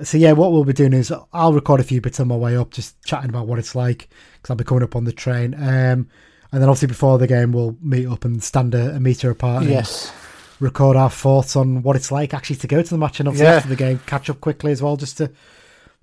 so 0.02 0.16
yeah, 0.18 0.32
what 0.32 0.50
we'll 0.52 0.64
be 0.64 0.72
doing 0.72 0.92
is 0.92 1.12
I'll 1.32 1.52
record 1.52 1.80
a 1.80 1.84
few 1.84 2.00
bits 2.00 2.18
on 2.20 2.28
my 2.28 2.36
way 2.36 2.56
up, 2.56 2.70
just 2.70 3.00
chatting 3.04 3.30
about 3.30 3.46
what 3.46 3.58
it's 3.58 3.74
like 3.74 4.08
because 4.36 4.50
I'll 4.50 4.56
be 4.56 4.64
coming 4.64 4.82
up 4.84 4.94
on 4.96 5.04
the 5.04 5.12
train. 5.12 5.54
Um, 5.54 6.08
and 6.50 6.62
then 6.62 6.68
obviously 6.68 6.88
before 6.88 7.18
the 7.18 7.26
game, 7.26 7.52
we'll 7.52 7.76
meet 7.82 8.06
up 8.06 8.24
and 8.24 8.42
stand 8.42 8.74
a, 8.74 8.94
a 8.96 9.00
meter 9.00 9.30
apart. 9.30 9.62
and 9.62 9.70
yes. 9.70 10.12
Record 10.60 10.96
our 10.96 11.10
thoughts 11.10 11.54
on 11.56 11.82
what 11.82 11.96
it's 11.96 12.10
like 12.10 12.34
actually 12.34 12.56
to 12.56 12.66
go 12.66 12.82
to 12.82 12.90
the 12.90 12.98
match, 12.98 13.20
and 13.20 13.28
obviously 13.28 13.46
Yeah. 13.46 13.56
after 13.56 13.68
the 13.68 13.76
game, 13.76 14.00
catch 14.06 14.28
up 14.28 14.40
quickly 14.40 14.72
as 14.72 14.82
well, 14.82 14.96
just 14.96 15.16
to 15.18 15.30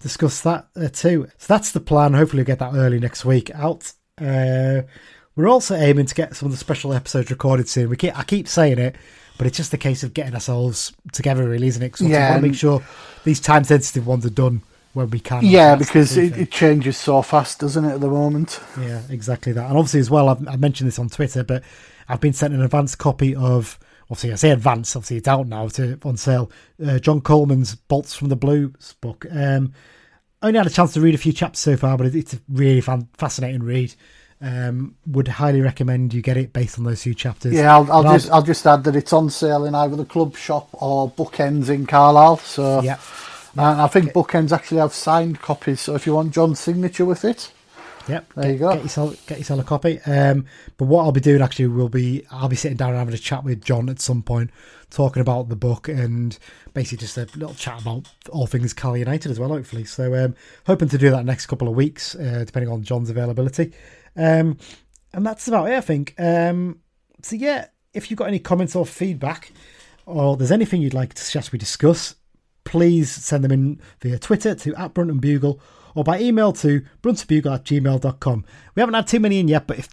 discuss 0.02 0.42
that 0.42 0.68
uh, 0.76 0.88
too. 0.90 1.28
So 1.38 1.54
that's 1.54 1.72
the 1.72 1.80
plan. 1.80 2.14
Hopefully, 2.14 2.42
we'll 2.42 2.46
get 2.48 2.60
that 2.60 2.74
early 2.74 3.00
next 3.00 3.26
week 3.26 3.50
out. 3.54 3.92
Uh, 4.20 4.82
we're 5.36 5.50
also 5.50 5.76
aiming 5.76 6.06
to 6.06 6.16
get 6.16 6.36
some 6.36 6.46
of 6.48 6.52
the 6.54 6.58
special 6.58 6.94
episodes 6.94 7.30
recorded 7.30 7.68
soon. 7.68 7.90
We 7.90 7.98
keep, 7.98 8.18
I 8.18 8.24
keep 8.24 8.48
saying 8.48 8.80
it, 8.80 8.96
but 9.38 9.46
it's 9.48 9.58
just 9.58 9.74
a 9.74 9.78
case 9.78 10.04
of 10.04 10.14
getting 10.14 10.34
ourselves 10.34 10.94
together, 11.12 11.48
really, 11.50 11.68
isn't 11.68 11.84
it? 11.84 11.90
'Cause 11.92 12.02
obviously 12.02 12.18
we 12.20 12.24
Yeah, 12.24 12.30
want 12.32 12.42
to 12.44 12.48
make 12.50 12.58
sure 12.58 12.82
these 13.26 13.42
time 13.42 13.66
sensitive 13.66 14.08
ones 14.08 14.26
are 14.26 14.30
done 14.30 14.62
when 14.94 15.10
we 15.10 15.20
can. 15.20 15.44
Yeah, 15.44 15.76
because 15.76 16.16
it, 16.16 16.38
it 16.38 16.52
changes 16.52 16.96
so 16.96 17.22
fast, 17.22 17.60
doesn't 17.60 17.84
it, 17.84 17.96
at 17.96 18.00
the 18.00 18.08
moment? 18.08 18.62
Yeah, 18.80 19.02
exactly 19.10 19.52
that. 19.52 19.68
And 19.68 19.78
obviously, 19.78 20.00
as 20.00 20.10
well, 20.10 20.30
I've, 20.30 20.48
I 20.48 20.56
mentioned 20.56 20.88
this 20.88 21.00
on 21.00 21.10
Twitter, 21.10 21.44
but 21.44 21.64
I've 22.08 22.22
been 22.22 22.32
sent 22.32 22.54
an 22.54 22.62
advanced 22.62 22.98
copy 22.98 23.36
of. 23.36 23.78
Obviously, 24.10 24.34
I 24.34 24.36
say 24.36 24.52
advanced. 24.52 24.96
Obviously, 24.96 25.18
it's 25.18 25.28
out 25.28 25.48
now 25.48 25.68
to 25.70 26.00
on 26.04 26.18
sale. 26.18 26.52
Uh, 26.86 27.00
John 27.00 27.22
Coleman's 27.22 27.76
"Bolts 27.76 28.14
from 28.14 28.30
the 28.30 28.36
Blues" 28.36 28.96
book. 29.02 29.26
Um, 29.32 29.74
only 30.42 30.58
had 30.58 30.68
a 30.68 30.72
chance 30.72 30.94
to 30.94 31.02
read 31.02 31.16
a 31.16 31.20
few 31.20 31.34
chapters 31.34 31.60
so 31.60 31.76
far, 31.76 31.98
but 31.98 32.14
it's 32.14 32.34
a 32.34 32.40
really 32.50 32.82
fan, 32.82 33.08
fascinating 33.18 33.64
read. 33.64 33.96
Um, 34.42 34.96
would 35.08 35.28
highly 35.28 35.62
recommend 35.62 36.14
you 36.14 36.22
get 36.22 36.38
it 36.38 36.54
based 36.54 36.78
on 36.78 36.84
those 36.84 37.02
few 37.02 37.16
chapters. 37.16 37.54
Yeah, 37.54 37.74
I'll, 37.74 37.92
I'll 37.92 38.04
just 38.04 38.30
I'll 38.30 38.44
just 38.44 38.68
add 38.68 38.84
that 38.84 38.96
it's 38.96 39.14
on 39.14 39.30
sale 39.30 39.66
in 39.66 39.74
either 39.74 39.96
the 39.96 40.06
club 40.06 40.36
shop 40.36 40.70
or 40.74 41.10
Bookends 41.10 41.70
in 41.70 41.88
Carlisle. 41.88 42.38
So 42.38 42.82
yeah, 42.82 43.00
and 43.54 43.82
I 43.82 43.88
think 43.88 44.12
Bookends 44.12 44.52
actually 44.52 44.82
have 44.82 44.94
signed 44.94 45.42
copies. 45.42 45.82
So 45.82 45.96
if 45.96 46.06
you 46.06 46.14
want 46.14 46.34
John's 46.34 46.60
signature 46.60 47.06
with 47.06 47.24
it, 47.24 47.52
Yep. 48.08 48.34
There 48.34 48.44
get, 48.44 48.54
you 48.54 48.60
go. 48.60 48.74
Get 48.74 48.84
yourself 48.84 49.28
get 49.28 49.38
yourself 49.38 49.60
a 49.60 49.64
copy. 49.64 50.00
Um, 50.06 50.46
but 50.78 50.86
what 50.86 51.04
I'll 51.04 51.12
be 51.12 51.22
doing 51.22 51.42
actually 51.42 51.68
will 51.68 51.90
be 51.90 52.26
I'll 52.32 52.50
be 52.50 52.56
sitting 52.56 52.78
down 52.78 52.90
and 52.90 53.00
having 53.00 53.14
a 53.14 53.18
chat 53.18 53.44
with 53.44 53.64
John 53.64 53.90
at 53.90 54.00
some 54.00 54.22
point, 54.22 54.52
talking 54.90 55.22
about 55.22 55.50
the 55.50 55.56
book 55.56 55.88
and 55.88 56.38
basically 56.74 57.00
just 57.00 57.18
a 57.18 57.28
little 57.36 57.56
chat 57.56 57.82
about 57.82 58.08
all 58.30 58.48
things 58.48 58.74
Cal 58.74 58.96
United 58.96 59.32
as 59.32 59.40
well, 59.40 59.50
hopefully. 59.50 59.86
So 59.86 60.14
um, 60.24 60.36
hoping 60.66 60.90
to 60.90 60.98
do 60.98 61.10
that 61.12 61.26
next 61.26 61.48
couple 61.48 61.68
of 61.68 61.76
weeks, 61.76 62.16
uh, 62.16 62.44
depending 62.46 62.72
on 62.72 62.84
John's 62.84 63.10
availability. 63.10 63.74
Um, 64.16 64.58
and 65.14 65.26
that's 65.26 65.48
about 65.48 65.70
it, 65.70 65.76
I 65.76 65.82
think. 65.82 66.14
Um, 66.20 66.80
so 67.22 67.36
yeah, 67.36 67.68
if 67.94 68.12
you've 68.12 68.18
got 68.18 68.28
any 68.28 68.40
comments 68.40 68.76
or 68.76 68.86
feedback, 68.86 69.52
or 70.06 70.38
there's 70.38 70.52
anything 70.52 70.82
you'd 70.82 70.94
like 70.94 71.14
to 71.16 71.24
suggest 71.24 71.52
we 71.52 71.58
discuss, 71.58 72.16
please 72.66 73.10
send 73.10 73.44
them 73.44 73.52
in 73.52 73.80
via 74.02 74.20
Twitter 74.20 74.54
to 74.56 74.76
at 74.76 74.94
Brunton 74.94 75.20
Bugle 75.20 75.62
or 75.96 76.04
by 76.04 76.20
email 76.20 76.52
to 76.52 76.82
bruntonbugle 77.02 77.56
at 77.56 77.64
gmail.com. 77.64 78.46
We 78.76 78.82
haven't 78.82 78.96
had 78.96 79.08
too 79.08 79.22
many 79.22 79.40
in 79.40 79.48
yet, 79.48 79.66
but 79.66 79.80
if 79.80 79.88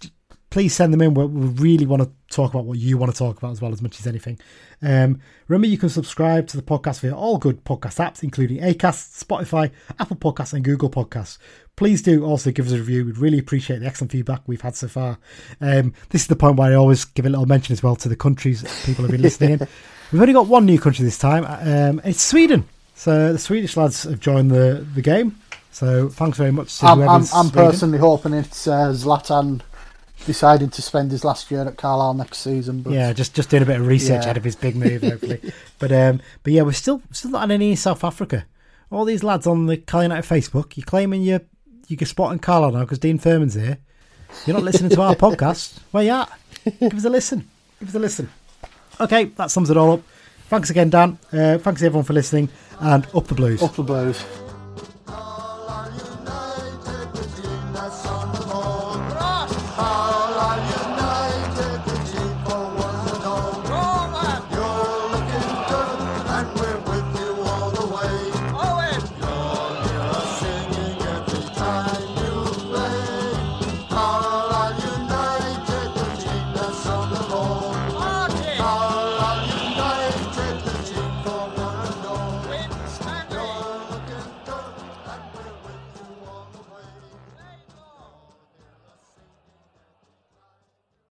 please 0.53 0.75
send 0.75 0.93
them 0.93 1.01
in. 1.01 1.15
We 1.15 1.25
we 1.25 1.47
really 1.47 1.87
want 1.87 2.03
to 2.03 2.11
talk 2.29 2.53
about 2.53 2.65
what 2.65 2.77
you 2.77 2.95
want 2.95 3.11
to 3.11 3.17
talk 3.17 3.39
about 3.39 3.53
as 3.53 3.59
well 3.59 3.73
as 3.73 3.81
much 3.81 3.99
as 3.99 4.05
anything. 4.05 4.39
Um, 4.83 5.19
remember, 5.47 5.65
you 5.65 5.79
can 5.79 5.89
subscribe 5.89 6.45
to 6.49 6.57
the 6.57 6.63
podcast 6.63 6.99
via 6.99 7.15
all 7.15 7.39
good 7.39 7.65
podcast 7.65 7.97
apps, 7.97 8.21
including 8.21 8.59
Acast, 8.59 9.23
Spotify, 9.23 9.71
Apple 9.99 10.15
Podcasts, 10.15 10.53
and 10.53 10.63
Google 10.63 10.91
Podcasts. 10.91 11.39
Please 11.75 12.03
do 12.03 12.23
also 12.23 12.51
give 12.51 12.67
us 12.67 12.71
a 12.71 12.77
review. 12.77 13.03
We'd 13.03 13.17
really 13.17 13.39
appreciate 13.39 13.79
the 13.79 13.87
excellent 13.87 14.11
feedback 14.11 14.43
we've 14.45 14.61
had 14.61 14.75
so 14.75 14.87
far. 14.87 15.17
Um, 15.59 15.95
this 16.09 16.21
is 16.21 16.27
the 16.27 16.35
point 16.35 16.57
where 16.57 16.71
I 16.71 16.75
always 16.75 17.03
give 17.03 17.25
a 17.25 17.29
little 17.29 17.47
mention 17.47 17.73
as 17.73 17.81
well 17.81 17.95
to 17.95 18.07
the 18.07 18.15
countries 18.15 18.61
people 18.85 19.03
have 19.05 19.11
been 19.11 19.23
listening 19.23 19.53
in. 19.53 19.67
We've 20.11 20.21
only 20.21 20.33
got 20.33 20.45
one 20.45 20.67
new 20.67 20.79
country 20.79 21.03
this 21.03 21.17
time. 21.17 21.45
Um, 21.47 21.99
it's 22.05 22.21
Sweden. 22.21 22.65
So 22.93 23.33
the 23.33 23.39
Swedish 23.39 23.75
lads 23.75 24.03
have 24.03 24.19
joined 24.19 24.51
the, 24.51 24.85
the 24.93 25.01
game. 25.01 25.35
So 25.71 26.09
thanks 26.09 26.37
very 26.37 26.51
much 26.51 26.77
to 26.77 26.85
I'm, 26.85 27.01
I'm, 27.01 27.25
I'm 27.33 27.49
personally 27.49 27.97
hoping 27.97 28.33
it's 28.33 28.67
uh, 28.67 28.89
Zlatan 28.89 29.61
deciding 30.25 30.69
to 30.71 30.81
spend 30.81 31.11
his 31.11 31.23
last 31.23 31.49
year 31.51 31.61
at 31.61 31.77
Carlisle 31.77 32.13
next 32.15 32.39
season. 32.39 32.81
But 32.81 32.93
Yeah, 32.93 33.13
just 33.13 33.33
just 33.33 33.49
doing 33.49 33.63
a 33.63 33.65
bit 33.65 33.79
of 33.79 33.87
research 33.87 34.17
Yeah. 34.17 34.23
ahead 34.23 34.37
of 34.37 34.43
his 34.43 34.55
big 34.55 34.75
move, 34.75 35.01
hopefully. 35.03 35.39
but 35.79 35.91
um, 35.91 36.21
but 36.43 36.53
yeah, 36.53 36.61
we're 36.63 36.71
still 36.73 37.01
still 37.11 37.31
not 37.31 37.41
had 37.41 37.51
any 37.51 37.71
in 37.71 37.77
South 37.77 38.03
Africa. 38.03 38.45
All 38.91 39.05
these 39.05 39.23
lads 39.23 39.47
on 39.47 39.65
the 39.65 39.77
Carlisle 39.77 40.09
United 40.11 40.29
Facebook, 40.29 40.77
you're 40.77 40.85
claiming 40.85 41.21
you 41.23 41.39
you 41.87 41.97
can 41.97 42.07
spot 42.07 42.31
in 42.31 42.39
Carlisle 42.39 42.71
now 42.71 42.81
because 42.81 42.99
Dean 42.99 43.17
Furman's 43.17 43.55
here. 43.55 43.77
You're 44.45 44.55
not 44.55 44.63
listening 44.63 44.89
to 44.91 45.01
our 45.01 45.15
podcast. 45.27 45.79
Where 45.91 46.03
you 46.03 46.11
at? 46.11 46.31
Give 46.79 46.93
us 46.93 47.05
a 47.05 47.09
listen. 47.09 47.49
Give 47.79 47.89
us 47.89 47.95
a 47.95 47.99
listen. 47.99 48.29
Okay, 48.99 49.25
that 49.25 49.51
sums 49.51 49.69
it 49.69 49.77
all 49.77 49.93
up. 49.93 50.01
Thanks 50.49 50.69
again, 50.69 50.89
Dan. 50.89 51.17
Uh, 51.31 51.57
thanks 51.57 51.81
everyone 51.81 52.05
for 52.05 52.13
listening, 52.13 52.49
and 52.79 53.05
up 53.15 53.27
the 53.27 53.35
blues. 53.35 53.61
up 53.63 53.75
the 53.75 53.83
blues. 53.83 54.23
heart. 59.75 60.22